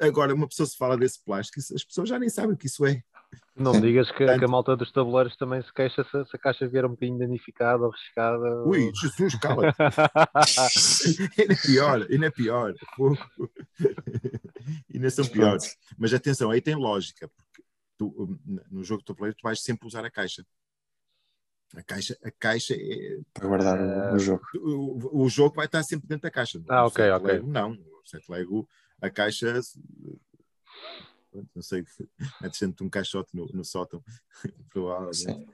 Agora, 0.00 0.34
uma 0.34 0.46
pessoa 0.46 0.66
se 0.66 0.76
fala 0.76 0.96
desse 0.96 1.22
plástico, 1.24 1.58
as 1.58 1.84
pessoas 1.84 2.08
já 2.08 2.18
nem 2.18 2.28
sabem 2.28 2.54
o 2.54 2.56
que 2.56 2.66
isso 2.66 2.86
é. 2.86 3.02
Não 3.56 3.72
me 3.72 3.80
digas 3.80 4.08
que, 4.12 4.24
que, 4.24 4.44
a 4.44 4.48
malta 4.48 4.76
dos 4.76 4.92
tabuleiros 4.92 5.36
também 5.36 5.60
se 5.60 5.72
queixa 5.74 6.04
se, 6.04 6.10
se, 6.10 6.36
a 6.36 6.38
caixa 6.38 6.68
vier 6.68 6.86
um 6.86 6.90
bocadinho 6.90 7.18
danificada 7.18 7.82
ou 7.82 7.90
riscada. 7.90 8.62
Ui, 8.64 8.92
Jesus, 8.94 9.34
cala 9.34 9.74
ainda 11.36 11.52
é 11.52 11.56
pior, 11.56 12.06
ainda 12.08 12.26
é 12.26 12.30
pior. 12.30 12.74
ainda 14.94 15.10
são 15.10 15.26
piores. 15.26 15.76
Mas 15.98 16.14
atenção, 16.14 16.52
aí 16.52 16.60
tem 16.60 16.76
lógica, 16.76 17.28
porque 17.28 17.62
tu, 17.98 18.40
no 18.70 18.82
jogo 18.82 19.00
de 19.00 19.06
tabuleiro 19.06 19.36
tu 19.36 19.42
vais 19.42 19.60
sempre 19.60 19.86
usar 19.86 20.04
a 20.04 20.10
caixa. 20.10 20.46
A 21.74 21.82
caixa, 21.82 22.16
a 22.24 22.30
caixa 22.30 22.74
é. 22.74 23.20
Para 23.34 23.46
guardar 23.46 23.78
uh, 23.78 24.14
o 24.14 24.18
jogo. 24.18 24.42
O, 24.54 25.24
o, 25.24 25.28
jogo 25.28 25.56
vai 25.56 25.66
estar 25.66 25.82
sempre 25.82 26.08
dentro 26.08 26.22
da 26.22 26.30
caixa. 26.30 26.62
Ah, 26.66 26.86
ok, 26.86 27.10
ok. 27.10 27.32
Lego, 27.32 27.46
não, 27.46 27.72
o 27.72 28.06
set 28.06 28.24
Lego, 28.30 28.66
a 29.02 29.10
caixa 29.10 29.60
não 31.54 31.62
sei, 31.62 31.84
metes 32.40 32.60
dentro 32.60 32.78
de 32.78 32.84
um 32.84 32.88
caixote 32.90 33.34
no, 33.34 33.46
no 33.52 33.64
sótão, 33.64 34.02
provavelmente. 34.70 35.16
Sim. 35.16 35.46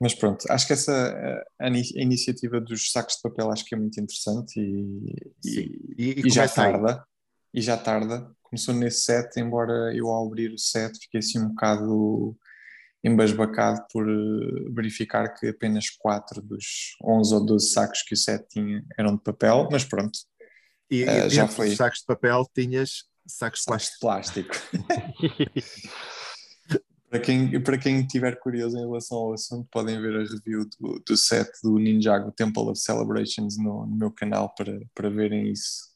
Mas 0.00 0.14
pronto, 0.14 0.44
acho 0.48 0.66
que 0.66 0.72
essa 0.72 1.44
a, 1.58 1.66
a, 1.66 1.68
iniciativa 1.68 2.60
dos 2.60 2.92
sacos 2.92 3.16
de 3.16 3.22
papel 3.22 3.50
acho 3.50 3.64
que 3.64 3.74
é 3.74 3.78
muito 3.78 4.00
interessante 4.00 4.60
e, 4.60 5.32
e, 5.44 5.94
e, 5.98 6.26
e 6.26 6.30
já 6.30 6.48
tarda. 6.48 7.04
E 7.52 7.60
já 7.60 7.76
tarda. 7.76 8.30
Começou 8.48 8.74
nesse 8.74 9.02
set, 9.02 9.38
embora 9.38 9.94
eu 9.94 10.08
ao 10.08 10.26
abrir 10.26 10.52
o 10.52 10.58
set 10.58 10.98
fiquei 10.98 11.20
assim 11.20 11.38
um 11.38 11.48
bocado 11.48 12.36
embasbacado 13.04 13.84
por 13.92 14.08
eh, 14.08 14.70
verificar 14.74 15.28
que 15.34 15.48
apenas 15.48 15.90
4 15.90 16.42
dos 16.42 16.96
11 17.04 17.34
ou 17.34 17.46
12 17.46 17.70
sacos 17.70 18.02
que 18.02 18.14
o 18.14 18.16
set 18.16 18.44
tinha 18.48 18.84
eram 18.98 19.16
de 19.16 19.22
papel, 19.22 19.68
mas 19.70 19.84
pronto. 19.84 20.18
E, 20.90 21.04
uh, 21.04 21.28
já 21.28 21.46
foi. 21.46 21.74
sacos 21.76 22.00
de 22.00 22.06
papel 22.06 22.48
tinhas 22.54 23.04
sacos, 23.26 23.62
sacos 23.62 23.90
de 23.90 23.98
plástico. 24.00 24.54
para, 27.10 27.20
quem, 27.20 27.62
para 27.62 27.78
quem 27.78 28.00
estiver 28.00 28.38
curioso 28.38 28.76
em 28.76 28.86
relação 28.86 29.18
ao 29.18 29.32
assunto, 29.32 29.68
podem 29.70 30.00
ver 30.00 30.16
a 30.16 30.24
review 30.24 30.68
do, 30.78 31.02
do 31.06 31.16
set 31.16 31.48
do 31.62 31.78
Ninjago 31.78 32.32
Temple 32.32 32.70
of 32.70 32.80
Celebrations 32.80 33.56
no, 33.56 33.86
no 33.86 33.96
meu 33.96 34.10
canal 34.10 34.54
para, 34.54 34.80
para 34.94 35.10
verem 35.10 35.50
isso. 35.50 35.87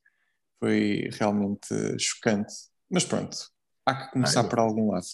Foi 0.62 1.08
realmente 1.18 1.66
chocante. 1.98 2.54
Mas 2.88 3.04
pronto, 3.04 3.36
há 3.84 3.94
que 3.94 4.12
começar 4.12 4.42
ah, 4.42 4.48
por 4.48 4.60
algum 4.60 4.92
lado. 4.92 5.06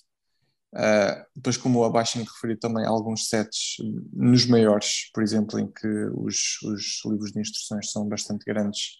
Uh, 0.74 1.24
depois, 1.34 1.56
como 1.56 1.82
abaixo 1.84 2.18
me 2.18 2.24
referi 2.24 2.54
também 2.54 2.84
a 2.84 2.90
alguns 2.90 3.28
sets 3.28 3.76
nos 4.12 4.44
maiores, 4.44 5.10
por 5.14 5.22
exemplo, 5.22 5.58
em 5.58 5.66
que 5.66 5.88
os, 6.14 6.60
os 6.62 7.00
livros 7.06 7.32
de 7.32 7.40
instruções 7.40 7.90
são 7.90 8.06
bastante 8.06 8.44
grandes 8.44 8.98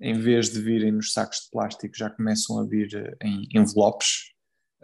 em 0.00 0.18
vez 0.18 0.50
de 0.50 0.60
virem 0.60 0.92
nos 0.92 1.12
sacos 1.12 1.42
de 1.44 1.50
plástico, 1.50 1.96
já 1.96 2.10
começam 2.10 2.58
a 2.58 2.66
vir 2.66 3.16
em 3.22 3.48
envelopes 3.54 4.32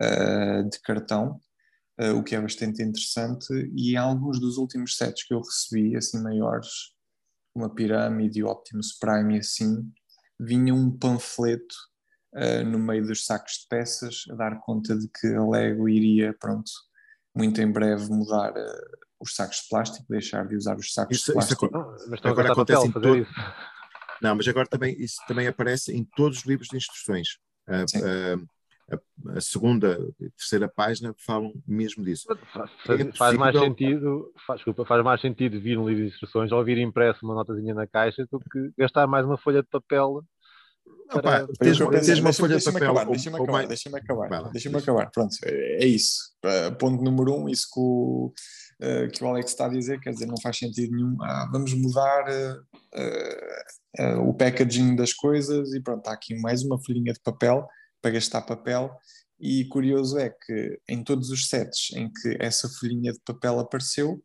uh, 0.01 0.69
de 0.69 0.81
cartão, 0.81 1.41
uh, 2.01 2.17
o 2.17 2.23
que 2.23 2.35
é 2.35 2.41
bastante 2.41 2.83
interessante. 2.83 3.53
E 3.75 3.97
alguns 3.97 4.41
dos 4.41 4.57
últimos 4.57 4.97
sets 4.97 5.25
que 5.25 5.35
eu 5.35 5.41
recebi, 5.41 5.97
assim 5.97 6.23
maiores, 6.23 6.95
uma 7.55 7.75
pirâmide, 7.75 8.43
Optimus 8.43 8.97
Prime 8.99 9.37
e 9.37 9.41
assim, 9.41 9.93
vinha 10.45 10.75
um 10.75 10.91
panfleto 10.91 11.75
uh, 12.35 12.65
no 12.65 12.79
meio 12.79 13.07
dos 13.07 13.25
sacos 13.25 13.61
de 13.61 13.69
peças 13.69 14.25
a 14.31 14.35
dar 14.35 14.61
conta 14.61 14.97
de 14.97 15.09
que 15.09 15.29
a 15.35 15.45
Lego 15.45 15.89
iria, 15.89 16.35
pronto, 16.39 16.71
muito 17.35 17.61
em 17.61 17.71
breve 17.71 18.09
mudar 18.11 18.53
os 19.21 19.35
sacos 19.35 19.59
de 19.59 19.69
plástico, 19.69 20.07
deixar 20.09 20.47
de 20.47 20.57
usar 20.57 20.77
os 20.77 20.93
sacos 20.93 21.17
isso, 21.17 21.27
de 21.27 21.33
plástico. 21.33 21.67
Isso, 21.67 22.11
mas 22.11 22.21
agora 22.25 22.53
acontece 22.53 22.87
em 22.87 22.93
todo, 22.93 23.27
não, 24.23 24.37
mas 24.37 24.47
agora 24.47 24.69
também 24.69 24.95
isso 25.01 25.17
também 25.27 25.49
aparece 25.49 25.93
em 25.93 26.05
todos 26.05 26.39
os 26.39 26.45
livros 26.45 26.69
de 26.69 26.77
instruções. 26.77 27.39
A, 27.67 27.81
a, 28.95 29.37
a, 29.37 29.41
segunda 29.41 29.99
e 30.21 30.31
terceira 30.31 30.69
página 30.69 31.13
falam 31.19 31.53
mesmo 31.67 32.05
disso. 32.05 32.27
Faz, 32.53 33.01
é 33.01 33.13
faz 33.13 33.37
mais 33.37 33.59
sentido, 33.59 34.33
faz, 34.47 34.59
desculpa, 34.59 34.85
faz 34.85 35.03
mais 35.03 35.21
sentido 35.21 35.61
vir 35.61 35.77
um 35.77 35.89
livro 35.89 36.05
de 36.05 36.11
instruções 36.11 36.53
ou 36.53 36.65
vir 36.65 36.79
impresso 36.79 37.25
uma 37.25 37.35
notazinha 37.35 37.75
na 37.75 37.87
caixa 37.87 38.25
do 38.31 38.39
que 38.39 38.73
gastar 38.79 39.09
mais 39.09 39.27
uma 39.27 39.37
folha 39.37 39.61
de 39.61 39.69
papel 39.69 40.23
para... 41.21 41.47
tens, 41.59 41.79
tens 41.79 42.19
uma 42.19 42.33
folha 42.33 42.57
de 42.57 42.65
papel. 42.65 42.95
Deixa-me 43.07 43.37
acabar, 43.37 43.67
deixa-me 43.67 43.99
acabar, 43.99 44.51
deixa-me 44.51 44.79
acabar. 44.79 45.11
Pronto, 45.11 45.37
é, 45.45 45.85
é 45.85 45.87
isso. 45.87 46.33
Ponto 46.79 47.03
número 47.03 47.35
um, 47.35 47.49
isso 47.49 47.67
que 47.73 47.81
o, 47.81 48.33
uh, 48.83 49.11
que 49.11 49.23
o 49.23 49.29
Alex 49.29 49.51
está 49.51 49.67
a 49.67 49.69
dizer, 49.69 50.01
quer 50.01 50.11
dizer, 50.11 50.27
não 50.27 50.41
faz 50.41 50.59
sentido 50.59 50.95
nenhum. 50.95 51.17
Ah, 51.23 51.49
vamos 51.53 51.75
mudar 51.75 52.25
uh, 52.29 54.01
uh, 54.01 54.29
o 54.29 54.35
packaging 54.35 54.97
das 54.97 55.13
coisas 55.13 55.73
e 55.73 55.81
pronto, 55.81 55.99
está 55.99 56.13
aqui 56.13 56.35
mais 56.37 56.63
uma 56.63 56.83
folhinha 56.83 57.13
de 57.13 57.21
papel 57.21 57.67
para 58.01 58.13
gastar 58.13 58.43
papel. 58.43 58.91
E 59.41 59.65
curioso 59.67 60.19
é 60.19 60.31
que 60.31 60.79
em 60.89 61.03
todos 61.03 61.31
os 61.31 61.49
sets 61.49 61.91
em 61.97 62.11
que 62.13 62.37
essa 62.39 62.69
folhinha 62.69 63.13
de 63.13 63.21
papel 63.25 63.59
apareceu, 63.59 64.23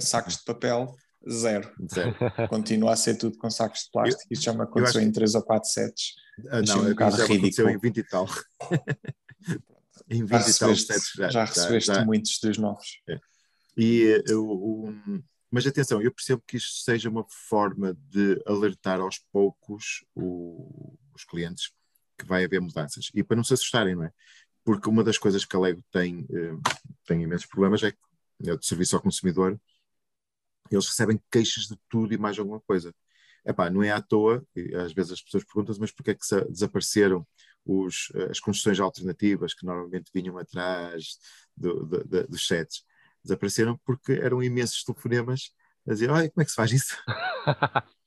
sacos 0.00 0.36
de 0.36 0.44
papel 0.44 0.94
Zero. 1.28 1.70
Zero. 1.92 2.14
Continua 2.48 2.92
a 2.92 2.96
ser 2.96 3.16
tudo 3.16 3.38
com 3.38 3.50
sacos 3.50 3.84
de 3.84 3.90
plástico. 3.90 4.32
Isto 4.32 4.44
já 4.44 4.52
me 4.52 4.62
aconteceu 4.62 5.00
em 5.00 5.10
3 5.10 5.34
ou 5.34 5.42
4 5.42 5.68
sets. 5.68 6.14
Ah, 6.50 6.62
não, 6.62 6.80
um 6.80 6.90
bocado 6.90 7.16
já 7.16 7.26
ridículo. 7.26 7.70
em 7.70 7.78
20 7.78 7.96
e 7.96 8.04
tal. 8.04 8.26
em 10.08 10.24
20 10.24 10.30
já 10.30 10.50
e 10.50 10.54
tal 10.54 10.76
sets 10.76 11.12
já. 11.16 11.28
Já 11.30 11.44
recebeste 11.44 11.86
já, 11.88 11.94
já. 11.94 12.04
muitos 12.04 12.38
dos 12.40 12.58
novos. 12.58 13.02
É. 13.08 13.18
E 13.76 14.22
o, 14.32 14.92
mas 15.50 15.66
atenção, 15.66 16.02
eu 16.02 16.12
percebo 16.12 16.42
que 16.46 16.56
isto 16.56 16.82
seja 16.82 17.08
uma 17.08 17.24
forma 17.28 17.96
de 18.10 18.40
alertar 18.46 19.00
aos 19.00 19.18
poucos 19.32 20.04
o, 20.14 20.94
os 21.14 21.24
clientes 21.24 21.72
que 22.18 22.26
vai 22.26 22.44
haver 22.44 22.60
mudanças 22.60 23.10
e 23.14 23.22
para 23.22 23.36
não 23.36 23.44
se 23.44 23.54
assustarem, 23.54 23.94
não 23.94 24.04
é? 24.04 24.12
Porque 24.64 24.88
uma 24.88 25.02
das 25.02 25.16
coisas 25.16 25.44
que 25.44 25.56
a 25.56 25.58
Lego 25.58 25.82
tem, 25.90 26.26
eh, 26.30 26.56
tem 27.06 27.22
imensos 27.22 27.46
problemas 27.46 27.82
é 27.82 27.92
que 27.92 27.98
é 28.44 28.52
o 28.52 28.58
de 28.58 28.66
serviço 28.66 28.96
ao 28.96 29.02
consumidor 29.02 29.58
eles 30.74 30.86
recebem 30.86 31.20
queixas 31.30 31.64
de 31.64 31.76
tudo 31.88 32.12
e 32.12 32.18
mais 32.18 32.38
alguma 32.38 32.60
coisa. 32.60 32.94
Epá, 33.46 33.70
não 33.70 33.82
é 33.82 33.90
à 33.90 34.02
toa, 34.02 34.44
às 34.84 34.92
vezes 34.92 35.12
as 35.12 35.22
pessoas 35.22 35.44
perguntam 35.44 35.74
mas 35.80 35.92
porquê 35.92 36.10
é 36.10 36.14
que 36.14 36.50
desapareceram 36.50 37.26
os, 37.64 38.12
as 38.30 38.40
construções 38.40 38.78
alternativas 38.80 39.54
que 39.54 39.64
normalmente 39.64 40.10
vinham 40.12 40.36
atrás 40.36 41.18
do, 41.56 41.86
do, 41.86 42.04
do, 42.04 42.28
dos 42.28 42.46
sets? 42.46 42.84
Desapareceram 43.22 43.78
porque 43.84 44.12
eram 44.12 44.42
imensos 44.42 44.84
telefonemas 44.84 45.52
a 45.86 45.92
dizer, 45.92 46.10
olha, 46.10 46.28
como 46.30 46.42
é 46.42 46.44
que 46.44 46.50
se 46.50 46.56
faz 46.56 46.72
isso? 46.72 46.96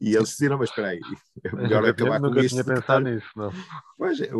e 0.00 0.14
eles 0.14 0.28
disseram, 0.28 0.58
mas 0.58 0.68
espera 0.68 0.88
aí, 0.88 1.00
é 1.42 1.56
melhor 1.56 1.84
acabar 1.88 2.20
com 2.20 2.26
isto. 2.38 2.56
Nunca 2.56 2.64
tinha 2.64 2.64
pensado 2.64 3.04
nisso, 3.04 3.28
não. 3.34 3.50
Pois, 3.96 4.20
é, 4.20 4.30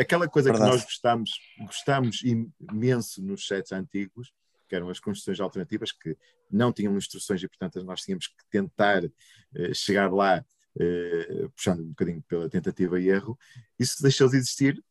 aquela 0.00 0.28
coisa 0.28 0.50
Verdade. 0.50 0.70
que 0.70 0.76
nós 0.76 0.84
gostamos, 0.84 1.30
gostamos 1.60 2.22
imenso 2.22 3.22
nos 3.22 3.46
sets 3.46 3.72
antigos, 3.72 4.32
que 4.68 4.74
eram 4.74 4.88
as 4.88 5.00
construções 5.00 5.40
alternativas, 5.40 5.92
que 5.92 6.16
não 6.50 6.72
tinham 6.72 6.96
instruções 6.96 7.42
e, 7.42 7.48
portanto, 7.48 7.82
nós 7.84 8.02
tínhamos 8.02 8.26
que 8.28 8.34
tentar 8.50 9.04
uh, 9.04 9.74
chegar 9.74 10.12
lá, 10.12 10.44
uh, 10.76 11.50
puxando 11.50 11.80
um 11.80 11.88
bocadinho 11.88 12.22
pela 12.22 12.48
tentativa 12.48 13.00
e 13.00 13.08
erro, 13.08 13.38
isso 13.78 14.02
deixou 14.02 14.28
de 14.28 14.36
existir 14.36 14.82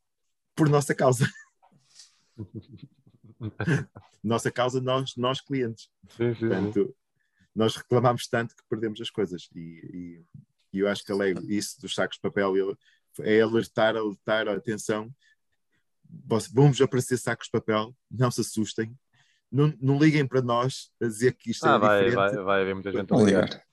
por 0.56 0.70
nossa 0.70 0.96
causa. 0.96 1.28
nossa 4.24 4.52
causa, 4.52 4.82
nós, 4.82 5.16
nós 5.16 5.42
clientes. 5.42 5.90
Sim, 6.10 6.34
sim, 6.34 6.40
portanto, 6.40 6.96
nós 7.54 7.76
reclamamos 7.76 8.28
tanto 8.28 8.56
que 8.56 8.64
perdemos 8.70 9.00
as 9.02 9.10
coisas. 9.10 9.50
E, 9.56 9.60
e, 9.60 10.26
e 10.74 10.80
eu 10.80 10.88
acho 10.88 11.04
que 11.04 11.12
a 11.12 11.16
lei, 11.16 11.34
isso 11.48 11.80
dos 11.82 11.94
sacos 11.94 12.18
de 12.18 12.22
papel 12.22 12.78
é 13.22 13.42
alertar, 13.42 13.96
alertar, 13.96 14.48
atenção, 14.50 15.14
vamos 16.52 16.82
aparecer 16.82 17.18
sacos 17.18 17.48
de 17.48 17.52
papel, 17.52 17.96
não 18.12 18.30
se 18.30 18.42
assustem, 18.42 18.98
não, 19.56 19.74
não 19.82 19.98
liguem 19.98 20.28
para 20.28 20.42
nós 20.42 20.92
a 21.02 21.06
dizer 21.06 21.34
que 21.34 21.52
isto 21.52 21.66
é 21.66 21.70
ah, 21.70 21.76
é 21.76 21.80
vai, 21.80 22.06
diferente. 22.06 22.36
Vai, 22.36 22.44
vai 22.44 22.62
haver 22.62 22.74
muita 22.74 22.92
gente 22.92 23.14
a 23.14 23.18
ligar. 23.18 23.64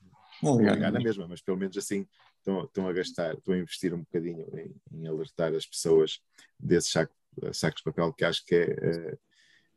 Vão 0.42 0.59
ligar, 0.59 0.75
ligar 0.75 0.92
na 0.92 1.01
mesma, 1.01 1.27
mas 1.29 1.40
pelo 1.40 1.57
menos 1.57 1.77
assim 1.77 2.07
estão, 2.38 2.64
estão 2.64 2.88
a 2.88 2.92
gastar, 2.92 3.35
estão 3.35 3.55
a 3.55 3.59
investir 3.59 3.92
um 3.95 4.01
bocadinho 4.01 4.47
em, 4.59 4.75
em 4.92 5.07
alertar 5.07 5.55
as 5.55 5.66
pessoas 5.66 6.21
desses 6.59 6.90
saco, 6.90 7.14
sacos 7.53 7.79
de 7.79 7.85
papel 7.85 8.12
que 8.12 8.25
acho 8.25 8.45
que 8.45 8.55
é, 8.55 8.62
é 8.62 9.18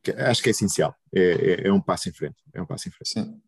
que 0.04 0.12
acho 0.12 0.44
que 0.44 0.50
é 0.50 0.52
essencial. 0.52 0.96
É, 1.14 1.22
é, 1.22 1.68
é, 1.68 1.74
um 1.74 1.82
passo 1.82 2.10
em 2.10 2.14
frente. 2.14 2.38
É 2.54 2.62
um 2.62 2.66
passo 2.66 2.88
em 2.88 2.92
frente. 2.92 3.10
Sim. 3.10 3.42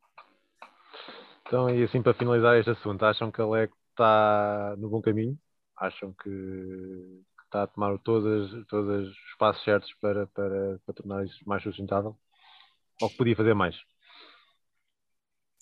Então, 1.45 1.69
e 1.69 1.83
assim 1.83 2.01
para 2.01 2.13
finalizar 2.13 2.57
este 2.57 2.71
assunto, 2.71 3.05
acham 3.05 3.31
que 3.31 3.39
a 3.39 3.45
LEC 3.45 3.71
está 3.91 4.75
no 4.77 4.89
bom 4.89 5.01
caminho? 5.01 5.37
Acham 5.77 6.13
que, 6.13 6.29
que 6.29 7.43
está 7.45 7.63
a 7.63 7.67
tomar 7.67 7.97
todos, 7.99 8.65
todos 8.67 9.07
os 9.07 9.35
passos 9.37 9.63
certos 9.63 9.93
para, 10.01 10.25
para, 10.27 10.79
para 10.83 10.93
tornar 10.95 11.25
isso 11.25 11.39
mais 11.45 11.61
sustentável? 11.61 12.17
Ou 13.01 13.09
que 13.09 13.17
podia 13.17 13.35
fazer 13.35 13.53
mais? 13.53 13.77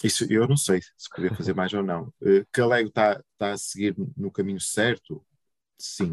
Isso 0.04 0.26
eu 0.32 0.48
não 0.48 0.58
sei 0.58 0.82
se 0.82 1.10
podia 1.10 1.34
fazer 1.34 1.54
mais 1.54 1.74
ou 1.74 1.84
não. 1.84 2.13
Eh, 2.21 2.45
que 2.52 2.62
a 2.62 2.65
Lego 2.65 2.89
está, 2.89 3.21
está 3.34 3.52
a 3.54 3.58
seguir 3.58 3.95
no 4.17 4.32
caminho 4.32 4.60
certo? 4.60 5.26
Sim. 5.78 6.12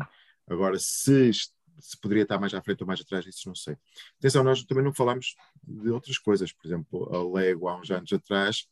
Agora, 0.48 0.78
se, 0.78 1.30
se 1.32 1.98
poderia 2.00 2.22
estar 2.22 2.38
mais 2.38 2.54
à 2.54 2.62
frente 2.62 2.82
ou 2.82 2.86
mais 2.86 3.00
atrás, 3.00 3.26
isso 3.26 3.48
não 3.48 3.54
sei. 3.54 3.76
Atenção, 4.18 4.44
nós 4.44 4.64
também 4.64 4.84
não 4.84 4.94
falamos 4.94 5.34
de 5.62 5.90
outras 5.90 6.18
coisas. 6.18 6.52
Por 6.52 6.66
exemplo, 6.66 7.14
a 7.14 7.38
Lego, 7.38 7.68
há 7.68 7.78
uns 7.78 7.90
anos 7.90 8.12
atrás, 8.12 8.66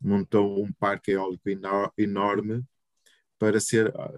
montou 0.00 0.64
um 0.64 0.72
parque 0.72 1.12
eólico 1.12 1.48
enorme 1.98 2.64
para 3.38 3.60
ser 3.60 3.94
ah, 3.96 4.12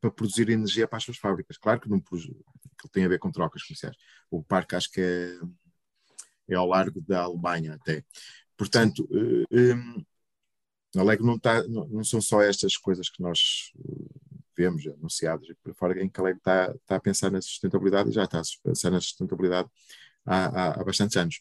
para 0.00 0.10
produzir 0.10 0.48
energia 0.48 0.86
para 0.86 0.98
as 0.98 1.04
suas 1.04 1.16
fábricas. 1.18 1.58
Claro 1.58 1.80
que 1.80 1.88
não 1.88 2.00
que 2.00 2.88
tem 2.92 3.04
a 3.04 3.08
ver 3.08 3.18
com 3.18 3.32
trocas 3.32 3.62
comerciais. 3.62 3.96
O 4.30 4.42
parque 4.42 4.76
acho 4.76 4.90
que 4.90 5.00
é 5.00 5.38
é 6.48 6.54
ao 6.54 6.66
largo 6.66 7.00
da 7.00 7.22
Alemanha 7.22 7.74
até. 7.74 8.04
Portanto, 8.56 9.08
um, 9.10 9.42
eh, 9.52 10.04
eh, 10.96 11.00
Alego 11.00 11.24
não, 11.24 11.38
tá, 11.38 11.62
não, 11.68 11.86
não, 11.88 12.04
são 12.04 12.20
só 12.20 12.42
estas 12.42 12.76
coisas 12.76 13.08
que 13.08 13.22
nós 13.22 13.72
eh, 13.78 14.38
vemos 14.56 14.86
anunciadas 14.86 15.46
por 15.62 15.74
fora, 15.74 16.02
em 16.02 16.08
que 16.08 16.20
Alego 16.20 16.38
está, 16.38 16.74
está 16.74 16.96
a 16.96 17.00
pensar 17.00 17.30
na 17.30 17.40
sustentabilidade 17.40 18.10
e 18.10 18.12
já 18.12 18.24
está 18.24 18.40
a 18.40 18.42
pensar 18.64 18.90
na 18.90 19.00
sustentabilidade 19.00 19.68
há, 20.26 20.46
há, 20.46 20.80
há 20.80 20.84
bastantes 20.84 21.16
anos. 21.16 21.40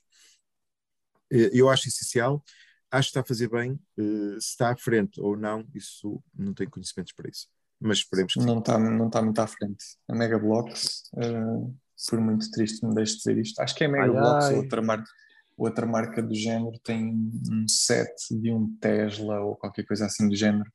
Eu 1.30 1.70
acho 1.70 1.90
essencial, 1.90 2.44
acho 2.90 3.08
que 3.08 3.10
está 3.10 3.20
a 3.22 3.26
fazer 3.26 3.50
bem, 3.50 3.78
se 3.98 4.38
está 4.38 4.72
à 4.72 4.78
frente 4.78 5.20
ou 5.20 5.36
não, 5.36 5.68
isso 5.76 6.24
não 6.34 6.54
tenho 6.54 6.70
conhecimentos 6.70 7.12
para 7.12 7.30
isso. 7.30 7.50
Mas 7.80 8.00
esperemos 8.00 8.34
que 8.34 8.40
não 8.40 8.60
está, 8.60 8.78
não 8.80 9.08
está 9.08 9.22
muito 9.22 9.40
à 9.40 9.48
frente. 9.48 9.98
A 10.08 10.16
Mega 10.16 10.40
Blocks 10.40 11.04
uh, 11.14 11.76
por 12.10 12.20
muito 12.20 12.50
triste 12.52 12.86
me 12.86 12.94
deixe 12.94 13.18
dizer 13.18 13.38
isto. 13.38 13.60
Acho 13.60 13.76
que 13.76 13.84
é 13.84 13.88
Mega 13.88 14.12
Bloks, 14.12 14.50
outra 14.52 14.82
marca, 14.82 15.10
outra 15.58 15.86
marca 15.86 16.22
do 16.22 16.36
género, 16.36 16.78
tem 16.84 17.32
um 17.52 17.68
set 17.68 18.14
de 18.32 18.52
um 18.52 18.76
Tesla 18.80 19.40
ou 19.40 19.56
qualquer 19.56 19.86
coisa 19.86 20.06
assim 20.06 20.30
do 20.30 20.36
género, 20.36 20.70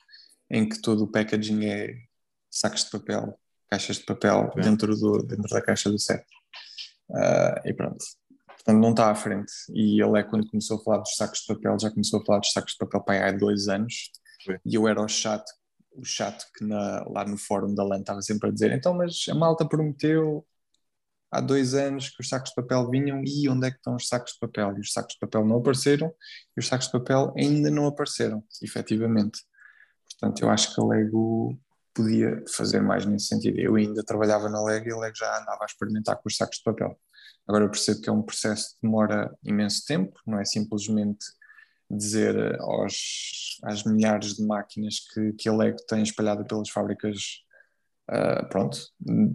em 0.50 0.68
que 0.68 0.80
todo 0.80 1.04
o 1.04 1.08
packaging 1.08 1.64
é 1.66 1.94
sacos 2.50 2.84
de 2.84 2.90
papel, 2.90 3.38
caixas 3.70 3.96
de 3.96 4.04
papel 4.04 4.52
é. 4.56 4.60
dentro, 4.60 4.96
do, 4.96 5.22
dentro 5.22 5.48
da 5.48 5.62
caixa 5.62 5.90
do 5.90 5.98
set. 5.98 6.24
Uh, 7.08 7.68
e 7.68 7.72
pronto. 7.72 8.04
Portanto, 8.46 8.80
não 8.80 8.90
está 8.90 9.10
à 9.10 9.14
frente. 9.14 9.52
E 9.70 10.02
ele 10.02 10.18
é 10.18 10.22
quando 10.22 10.48
começou 10.48 10.78
a 10.78 10.82
falar 10.82 10.98
dos 10.98 11.16
sacos 11.16 11.40
de 11.40 11.54
papel, 11.54 11.78
já 11.80 11.90
começou 11.90 12.20
a 12.20 12.24
falar 12.24 12.38
dos 12.38 12.52
sacos 12.52 12.72
de 12.72 12.78
papel 12.78 13.00
para 13.00 13.28
há 13.28 13.32
dois 13.32 13.68
anos. 13.68 14.10
É. 14.48 14.60
E 14.64 14.74
eu 14.74 14.86
era 14.86 15.00
o 15.00 15.08
chato, 15.08 15.50
o 15.92 16.04
chato 16.04 16.44
que 16.56 16.64
na, 16.64 17.04
lá 17.08 17.24
no 17.24 17.36
fórum 17.36 17.74
da 17.74 17.82
LAN 17.82 18.00
estava 18.00 18.22
sempre 18.22 18.48
a 18.48 18.52
dizer: 18.52 18.72
então, 18.72 18.94
mas 18.94 19.24
a 19.28 19.34
malta 19.34 19.66
prometeu 19.66 20.46
há 21.32 21.40
dois 21.40 21.74
anos 21.74 22.10
que 22.10 22.20
os 22.20 22.28
sacos 22.28 22.50
de 22.50 22.56
papel 22.56 22.88
vinham 22.90 23.22
e 23.24 23.48
onde 23.48 23.66
é 23.66 23.70
que 23.70 23.78
estão 23.78 23.96
os 23.96 24.06
sacos 24.06 24.34
de 24.34 24.38
papel? 24.38 24.76
E 24.76 24.80
os 24.80 24.92
sacos 24.92 25.14
de 25.14 25.20
papel 25.20 25.44
não 25.46 25.56
apareceram 25.56 26.12
e 26.56 26.60
os 26.60 26.68
sacos 26.68 26.86
de 26.86 26.92
papel 26.92 27.32
ainda 27.36 27.70
não 27.70 27.86
apareceram, 27.86 28.44
efetivamente. 28.62 29.40
Portanto, 30.10 30.42
eu 30.42 30.50
acho 30.50 30.74
que 30.74 30.80
a 30.80 30.84
Lego 30.84 31.58
podia 31.94 32.44
fazer 32.54 32.80
mais 32.80 33.06
nesse 33.06 33.26
sentido. 33.26 33.58
Eu 33.58 33.76
ainda 33.76 34.04
trabalhava 34.04 34.48
na 34.48 34.62
Lego 34.62 34.88
e 34.88 34.92
a 34.92 34.98
Lego 34.98 35.16
já 35.16 35.40
andava 35.40 35.62
a 35.62 35.66
experimentar 35.66 36.16
com 36.16 36.28
os 36.28 36.36
sacos 36.36 36.58
de 36.58 36.64
papel. 36.64 36.98
Agora 37.48 37.64
eu 37.64 37.70
percebo 37.70 38.00
que 38.02 38.08
é 38.08 38.12
um 38.12 38.22
processo 38.22 38.74
que 38.74 38.82
demora 38.82 39.34
imenso 39.42 39.84
tempo, 39.86 40.20
não 40.26 40.38
é 40.38 40.44
simplesmente 40.44 41.24
dizer 41.90 42.60
aos, 42.60 43.58
às 43.64 43.84
milhares 43.84 44.34
de 44.34 44.46
máquinas 44.46 45.00
que, 45.12 45.32
que 45.32 45.48
a 45.48 45.52
Lego 45.52 45.78
tem 45.88 46.02
espalhada 46.02 46.44
pelas 46.44 46.70
fábricas 46.70 47.42
uh, 48.12 48.48
pronto, 48.48 48.78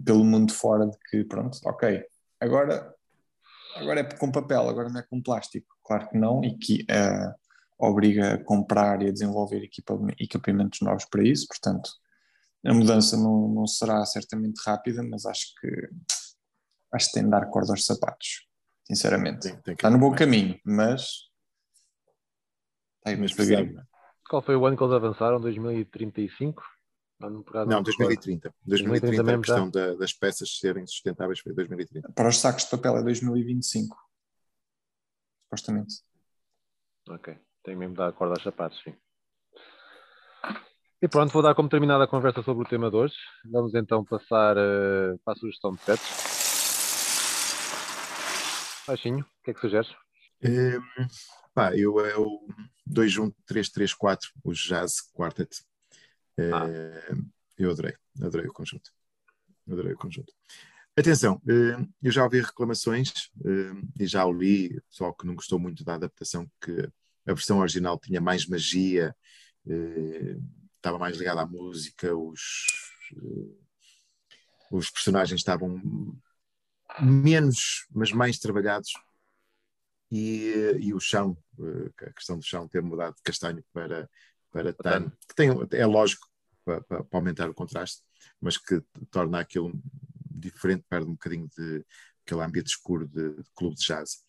pelo 0.04 0.24
mundo 0.24 0.52
fora 0.52 0.86
de 0.86 0.96
que, 1.10 1.24
pronto, 1.24 1.58
ok, 1.64 2.04
agora, 2.40 2.94
agora 3.76 4.00
é 4.00 4.04
com 4.04 4.30
papel, 4.30 4.68
agora 4.68 4.88
não 4.88 5.00
é 5.00 5.02
com 5.02 5.20
plástico. 5.20 5.66
Claro 5.84 6.08
que 6.08 6.18
não, 6.18 6.44
e 6.44 6.56
que 6.56 6.82
uh, 6.82 7.34
obriga 7.78 8.34
a 8.34 8.44
comprar 8.44 9.02
e 9.02 9.08
a 9.08 9.12
desenvolver 9.12 9.68
equipamentos 10.18 10.80
novos 10.80 11.04
para 11.06 11.22
isso, 11.22 11.46
portanto, 11.48 11.90
a 12.66 12.74
mudança 12.74 13.16
não, 13.16 13.48
não 13.48 13.66
será 13.66 14.04
certamente 14.04 14.60
rápida, 14.64 15.02
mas 15.02 15.24
acho 15.24 15.54
que 15.60 15.88
acho 16.92 17.06
que 17.08 17.12
tem 17.12 17.24
de 17.24 17.30
dar 17.30 17.48
corda 17.50 17.72
aos 17.72 17.84
sapatos, 17.84 18.46
sinceramente. 18.84 19.40
Tem, 19.40 19.60
tem 19.62 19.74
está 19.74 19.90
no 19.90 19.98
bom 19.98 20.08
mais. 20.08 20.18
caminho, 20.18 20.58
mas 20.64 21.28
está 22.98 23.10
aí 23.10 23.16
mais 23.16 23.34
devagarinho. 23.34 23.82
Qual 24.28 24.42
foi 24.42 24.56
o 24.56 24.66
ano 24.66 24.76
que 24.76 24.82
eles 24.82 24.94
avançaram? 24.94 25.40
2035? 25.40 26.62
Não, 27.20 27.82
2030. 27.82 28.54
2030, 28.64 29.22
2030 29.24 29.34
a 29.34 29.38
questão 29.38 29.70
da, 29.70 29.94
das 29.94 30.12
peças 30.12 30.56
serem 30.58 30.86
sustentáveis 30.86 31.40
foi 31.40 31.52
2030. 31.52 32.12
Para 32.12 32.28
os 32.28 32.38
sacos 32.38 32.64
de 32.64 32.70
papel 32.70 32.96
é 32.96 33.02
2025. 33.02 33.96
Supostamente. 35.44 35.96
Ok. 37.08 37.36
Tem 37.64 37.74
mesmo 37.74 37.94
de 37.94 37.98
dar 37.98 38.08
a 38.08 38.12
corda 38.12 38.34
aos 38.34 38.42
sapatos, 38.42 38.80
sim. 38.84 38.94
E 41.02 41.08
pronto, 41.08 41.32
vou 41.32 41.42
dar 41.42 41.54
como 41.54 41.68
terminada 41.68 42.04
a 42.04 42.08
conversa 42.08 42.42
sobre 42.42 42.64
o 42.64 42.68
tema 42.68 42.90
de 42.90 42.96
hoje. 42.96 43.14
Vamos 43.44 43.74
então 43.74 44.04
passar 44.04 44.56
uh, 44.56 45.18
para 45.24 45.32
a 45.32 45.36
sugestão 45.36 45.72
de 45.72 45.80
sets. 45.80 46.28
Baixinho, 48.86 49.20
o 49.20 49.44
que 49.44 49.50
é 49.50 49.54
que 49.54 49.60
sugeres? 49.60 49.88
Um, 50.42 51.06
pá, 51.52 51.76
eu 51.76 51.98
é 52.04 52.16
o 52.16 52.46
21334, 52.86 54.30
o 54.44 54.52
Jazz 54.52 55.00
Quartet. 55.12 55.67
Ah. 56.38 56.68
Eh, 56.68 57.14
eu 57.58 57.70
adorei, 57.70 57.94
adorei 58.22 58.46
o 58.46 58.52
conjunto. 58.52 58.90
Adorei 59.68 59.92
o 59.92 59.96
conjunto. 59.96 60.32
Atenção, 60.96 61.40
eh, 61.48 61.84
eu 62.02 62.12
já 62.12 62.24
ouvi 62.24 62.40
reclamações 62.40 63.30
eh, 63.44 63.72
e 64.00 64.06
já 64.06 64.24
o 64.24 64.32
li, 64.32 64.80
só 64.88 65.12
que 65.12 65.26
não 65.26 65.34
gostou 65.34 65.58
muito 65.58 65.84
da 65.84 65.94
adaptação, 65.94 66.48
que 66.60 66.88
a 67.26 67.34
versão 67.34 67.58
original 67.58 67.98
tinha 67.98 68.20
mais 68.20 68.46
magia, 68.46 69.14
estava 70.76 70.98
mais 70.98 71.18
ligada 71.18 71.42
à 71.42 71.46
música, 71.46 72.16
os, 72.16 72.66
os 74.70 74.90
personagens 74.90 75.38
estavam 75.40 75.78
menos, 77.02 77.86
mas 77.90 78.12
mais 78.12 78.38
trabalhados. 78.38 78.92
E, 80.10 80.74
e 80.80 80.94
o 80.94 81.00
chão, 81.00 81.36
a 82.00 82.12
questão 82.14 82.38
do 82.38 82.44
chão 82.44 82.66
ter 82.66 82.80
mudado 82.80 83.14
de 83.16 83.22
castanho 83.22 83.62
para, 83.74 84.08
para 84.50 84.72
tan, 84.72 85.10
que 85.28 85.34
tem, 85.34 85.50
é 85.72 85.86
lógico 85.86 86.27
para, 86.68 87.04
para, 87.04 87.06
aumentar 87.12 87.48
o 87.48 87.54
contraste, 87.54 88.02
mas 88.40 88.58
que 88.58 88.82
torna 89.10 89.40
aquilo 89.40 89.72
diferente, 90.30 90.84
perde 90.88 91.06
um 91.06 91.12
bocadinho 91.12 91.48
de 91.56 91.84
aquele 92.24 92.42
ambiente 92.42 92.68
escuro 92.68 93.06
de, 93.08 93.36
de 93.36 93.50
clube 93.54 93.76
de 93.76 93.86
jazz. 93.86 94.22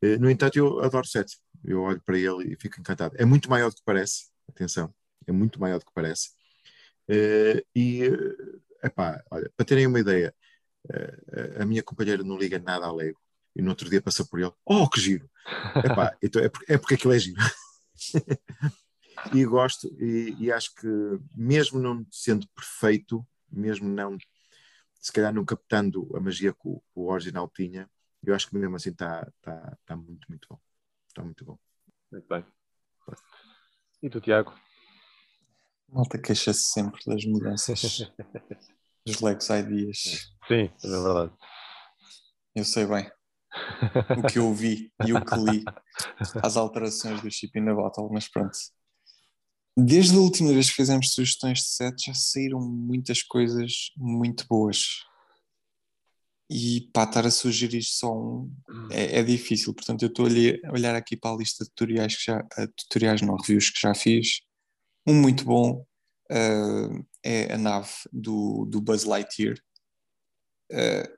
Eh, 0.00 0.16
no 0.18 0.30
entanto, 0.30 0.56
eu 0.56 0.80
adoro 0.80 1.06
set. 1.06 1.36
Eu 1.64 1.82
olho 1.82 2.00
para 2.02 2.18
ele 2.18 2.52
e 2.52 2.56
fico 2.56 2.80
encantado. 2.80 3.16
É 3.18 3.24
muito 3.24 3.50
maior 3.50 3.70
do 3.70 3.76
que 3.76 3.82
parece, 3.84 4.30
atenção, 4.48 4.94
é 5.26 5.32
muito 5.32 5.60
maior 5.60 5.78
do 5.78 5.84
que 5.84 5.92
parece. 5.94 6.30
Uh, 7.08 7.60
e, 7.74 8.04
epá, 8.82 9.22
olha, 9.30 9.50
para 9.56 9.66
terem 9.66 9.86
uma 9.86 10.00
ideia, 10.00 10.34
a 11.60 11.64
minha 11.66 11.82
companheira 11.82 12.22
não 12.22 12.38
liga 12.38 12.58
nada 12.58 12.86
a 12.86 12.92
Lego 12.92 13.20
e 13.56 13.62
no 13.62 13.70
outro 13.70 13.88
dia 13.88 14.02
passa 14.02 14.24
por 14.24 14.40
ele, 14.40 14.52
oh, 14.64 14.88
que 14.88 15.00
giro! 15.00 15.30
Epá, 15.84 16.16
então 16.22 16.42
é, 16.42 16.48
porque, 16.48 16.72
é 16.72 16.78
porque 16.78 16.94
aquilo 16.94 17.12
é 17.12 17.18
giro. 17.18 17.40
e 19.32 19.44
gosto, 19.44 19.88
e, 20.00 20.36
e, 20.38 20.52
acho 20.52 20.74
que 20.74 20.86
mesmo 21.36 21.78
não 21.78 22.06
sendo 22.10 22.48
perfeito, 22.48 23.26
mesmo 23.50 23.88
não, 23.88 24.16
se 25.00 25.12
calhar 25.12 25.32
não 25.32 25.44
captando 25.44 26.08
a 26.16 26.20
magia 26.20 26.52
que 26.52 26.66
o, 26.68 26.82
o 26.94 27.10
original 27.10 27.48
tinha, 27.48 27.88
eu 28.22 28.34
acho 28.34 28.48
que 28.48 28.56
mesmo 28.56 28.76
assim 28.76 28.90
está 28.90 29.30
tá, 29.42 29.76
tá 29.84 29.96
muito, 29.96 30.26
muito 30.28 30.48
bom. 30.48 30.58
Está 31.08 31.22
muito 31.22 31.44
bom. 31.44 31.58
Muito 32.10 32.26
bem. 32.28 32.44
E 34.02 34.10
tu, 34.10 34.20
Tiago? 34.20 34.54
Malta 35.88 36.18
queixa-se 36.18 36.64
sempre 36.72 37.00
das 37.06 37.24
mudanças 37.24 38.10
dos 39.06 39.20
Legos 39.20 39.48
Ideas. 39.48 40.32
Sim, 40.48 40.72
é 40.82 40.88
verdade. 40.88 41.32
Eu 42.54 42.64
sei 42.64 42.86
bem 42.86 43.10
o 44.18 44.26
que 44.26 44.38
eu 44.38 44.52
vi 44.52 44.92
e 45.06 45.12
o 45.12 45.24
que 45.24 45.36
li 45.36 45.64
as 46.42 46.56
alterações 46.56 47.20
do 47.20 47.30
chip 47.30 47.58
in 47.58 47.64
the 47.64 47.74
bottle, 47.74 48.08
mas 48.10 48.28
pronto. 48.28 48.56
Desde 49.76 50.16
a 50.16 50.20
última 50.20 50.52
vez 50.52 50.70
que 50.70 50.76
fizemos 50.76 51.12
sugestões 51.12 51.58
de 51.58 51.68
set 51.68 52.06
já 52.06 52.14
saíram 52.14 52.60
muitas 52.60 53.22
coisas 53.22 53.90
muito 53.96 54.46
boas. 54.46 55.04
E 56.48 56.88
para 56.92 57.08
estar 57.08 57.26
a 57.26 57.30
sugerir 57.30 57.82
só 57.82 58.14
um 58.14 58.52
é, 58.90 59.18
é 59.18 59.22
difícil, 59.22 59.74
portanto 59.74 60.02
eu 60.02 60.08
estou 60.08 60.26
a 60.26 60.72
olhar 60.72 60.94
aqui 60.94 61.16
para 61.16 61.34
a 61.34 61.36
lista 61.36 61.64
de 61.64 61.70
tutoriais 61.70 62.16
que 62.16 62.24
já, 62.24 62.46
tutoriais 62.76 63.22
não, 63.22 63.36
reviews 63.36 63.70
que 63.70 63.80
já 63.80 63.94
fiz. 63.94 64.42
Um 65.06 65.20
muito 65.20 65.44
bom 65.44 65.84
uh, 66.30 67.06
é 67.24 67.52
a 67.52 67.58
nave 67.58 67.90
do, 68.12 68.66
do 68.66 68.80
Buzz 68.80 69.04
Lightyear. 69.04 69.56
Uh, 70.70 71.08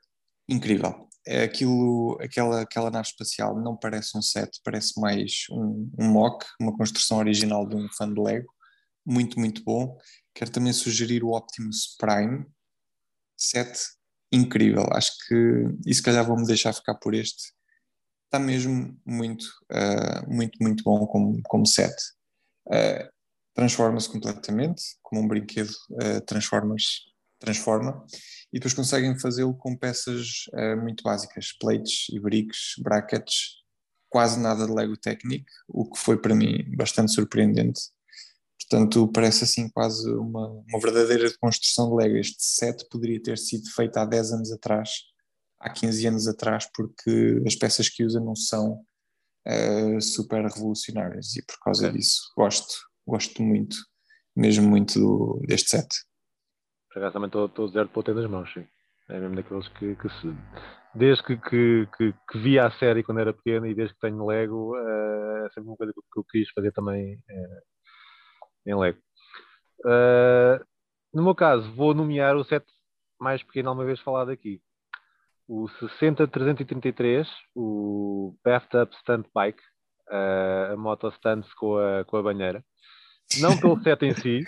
incrível 0.49 1.06
aquilo, 1.43 2.17
aquela, 2.21 2.61
aquela 2.61 2.91
nave 2.91 3.07
espacial 3.07 3.59
não 3.59 3.75
parece 3.75 4.17
um 4.17 4.21
set, 4.21 4.59
parece 4.63 4.99
mais 4.99 5.45
um, 5.51 5.91
um 5.99 6.09
mock, 6.09 6.45
uma 6.59 6.75
construção 6.75 7.17
original 7.17 7.67
de 7.67 7.75
um 7.75 7.87
fã 7.97 8.11
de 8.11 8.19
Lego, 8.19 8.47
muito, 9.05 9.39
muito 9.39 9.63
bom. 9.63 9.97
Quero 10.33 10.51
também 10.51 10.73
sugerir 10.73 11.23
o 11.23 11.35
Optimus 11.35 11.95
Prime, 11.97 12.45
set 13.35 13.79
incrível, 14.31 14.85
acho 14.91 15.11
que, 15.27 15.63
e 15.85 15.93
se 15.93 16.01
calhar 16.01 16.25
vou-me 16.25 16.45
deixar 16.45 16.73
ficar 16.73 16.95
por 16.95 17.13
este, 17.13 17.53
está 18.25 18.39
mesmo 18.39 18.99
muito, 19.05 19.45
uh, 19.71 20.33
muito, 20.33 20.57
muito 20.61 20.83
bom 20.83 21.05
como, 21.07 21.41
como 21.43 21.65
set. 21.65 21.93
Uh, 22.67 23.17
Transforma-se 23.55 24.07
completamente, 24.07 24.83
como 25.01 25.21
um 25.23 25.27
brinquedo 25.27 25.71
uh, 25.93 26.21
transformas, 26.27 26.83
transforma 27.39 28.05
e 28.51 28.59
depois 28.59 28.73
conseguem 28.73 29.17
fazê-lo 29.19 29.53
com 29.55 29.75
peças 29.75 30.45
uh, 30.53 30.81
muito 30.81 31.03
básicas, 31.03 31.53
plates 31.59 32.07
e 32.11 32.19
bricks, 32.19 32.75
brackets, 32.79 33.57
quase 34.09 34.39
nada 34.39 34.65
de 34.65 34.73
Lego 34.73 34.97
Technic, 34.97 35.45
o 35.67 35.89
que 35.89 35.99
foi 35.99 36.17
para 36.17 36.33
mim 36.33 36.63
bastante 36.75 37.11
surpreendente. 37.11 37.81
Portanto, 38.59 39.07
parece 39.11 39.43
assim 39.43 39.69
quase 39.69 40.09
uma, 40.11 40.49
uma 40.49 40.79
verdadeira 40.79 41.31
construção 41.39 41.89
de 41.89 41.95
Lego. 41.95 42.17
Este 42.17 42.43
set 42.43 42.87
poderia 42.89 43.21
ter 43.21 43.37
sido 43.37 43.69
feito 43.71 43.97
há 43.97 44.05
10 44.05 44.33
anos 44.33 44.51
atrás, 44.51 44.89
há 45.59 45.69
15 45.69 46.07
anos 46.07 46.27
atrás, 46.27 46.67
porque 46.75 47.41
as 47.45 47.55
peças 47.55 47.87
que 47.89 48.03
usa 48.03 48.19
não 48.19 48.35
são 48.35 48.83
uh, 49.47 50.01
super 50.01 50.43
revolucionárias 50.43 51.35
e 51.35 51.43
por 51.43 51.57
causa 51.59 51.91
disso 51.91 52.21
gosto, 52.35 52.75
gosto 53.07 53.41
muito, 53.41 53.77
mesmo 54.35 54.67
muito 54.67 54.99
do, 54.99 55.41
deste 55.47 55.69
set. 55.69 55.87
Acaso 56.97 57.13
também 57.13 57.27
estou 57.27 57.67
zero 57.67 57.87
para 57.89 57.99
o 57.99 58.03
ter 58.03 58.15
das 58.15 58.29
mãos, 58.29 58.51
sim. 58.51 58.67
É 59.09 59.19
mesmo 59.19 59.35
daqueles 59.35 59.67
que, 59.69 59.95
que 59.95 60.09
se, 60.09 60.35
desde 60.93 61.23
que, 61.23 61.37
que, 61.37 61.87
que, 61.95 62.13
que, 62.29 62.37
via 62.39 62.65
a 62.65 62.71
série 62.71 63.03
quando 63.03 63.19
era 63.19 63.33
pequeno 63.33 63.67
e 63.67 63.73
desde 63.73 63.93
que 63.93 64.01
tenho 64.01 64.25
Lego, 64.25 64.75
uh, 64.75 65.45
é 65.45 65.49
sempre 65.49 65.69
uma 65.69 65.77
coisa 65.77 65.93
que, 65.93 66.19
eu 66.19 66.23
quis 66.25 66.49
fazer 66.51 66.71
também 66.73 67.15
uh, 67.15 67.61
em 68.65 68.75
Lego. 68.75 68.99
Uh, 69.85 70.65
no 71.13 71.23
meu 71.23 71.35
caso, 71.35 71.71
vou 71.73 71.93
nomear 71.93 72.35
o 72.35 72.43
set 72.43 72.65
mais 73.19 73.41
pequeno 73.43 73.69
alguma 73.69 73.85
vez 73.85 73.99
falado 74.01 74.31
aqui. 74.31 74.61
O 75.47 75.69
60333, 75.69 77.27
o 77.55 78.35
Bathtub 78.43 78.91
Stunt 78.95 79.27
Bike, 79.33 79.61
a 80.09 80.75
moto 80.75 81.09
stunts 81.11 81.53
com 81.53 81.77
a, 81.77 82.03
com 82.03 82.17
a 82.17 82.23
banheira 82.23 82.63
não 83.39 83.57
pelo 83.59 83.81
set 83.81 84.03
em 84.03 84.13
si, 84.13 84.43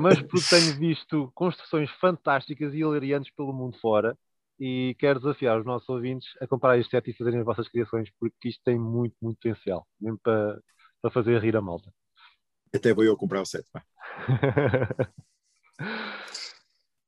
mas 0.00 0.20
porque 0.22 0.48
tenho 0.48 0.76
visto 0.78 1.30
construções 1.34 1.90
fantásticas 2.00 2.72
e 2.72 2.78
hilariantes 2.78 3.30
pelo 3.34 3.52
mundo 3.52 3.78
fora 3.78 4.16
e 4.58 4.94
quero 4.98 5.20
desafiar 5.20 5.58
os 5.58 5.66
nossos 5.66 5.88
ouvintes 5.88 6.28
a 6.40 6.46
comprar 6.46 6.78
este 6.78 6.90
set 6.90 7.08
e 7.08 7.14
fazerem 7.14 7.40
as 7.40 7.46
vossas 7.46 7.68
criações 7.68 8.10
porque 8.18 8.48
isto 8.48 8.60
tem 8.64 8.78
muito, 8.78 9.14
muito 9.20 9.36
potencial, 9.36 9.86
mesmo 10.00 10.18
para, 10.22 10.60
para 11.00 11.10
fazer 11.10 11.40
rir 11.40 11.56
a 11.56 11.60
malta. 11.62 11.92
Até 12.74 12.94
vou 12.94 13.04
eu 13.04 13.16
comprar 13.16 13.40
o 13.40 13.46
set. 13.46 13.64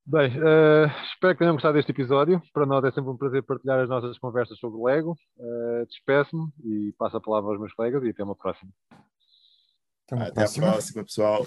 Bem, 0.04 0.36
uh, 0.36 0.90
espero 1.12 1.34
que 1.34 1.38
tenham 1.38 1.54
gostado 1.54 1.74
deste 1.74 1.92
episódio. 1.92 2.42
Para 2.52 2.66
nós 2.66 2.82
é 2.84 2.90
sempre 2.90 3.10
um 3.10 3.16
prazer 3.16 3.44
partilhar 3.44 3.78
as 3.78 3.88
nossas 3.88 4.18
conversas 4.18 4.58
sobre 4.58 4.80
o 4.80 4.84
Lego. 4.84 5.16
Uh, 5.38 5.86
Despeço-me 5.86 6.50
e 6.64 6.92
passo 6.98 7.18
a 7.18 7.20
palavra 7.20 7.50
aos 7.50 7.60
meus 7.60 7.72
colegas 7.72 8.02
e 8.02 8.08
até 8.08 8.24
uma 8.24 8.34
próxima. 8.34 8.72
Até, 10.12 10.42
Até 10.42 10.44
a 10.44 10.48
próxima, 10.50 11.04
pessoal. 11.04 11.46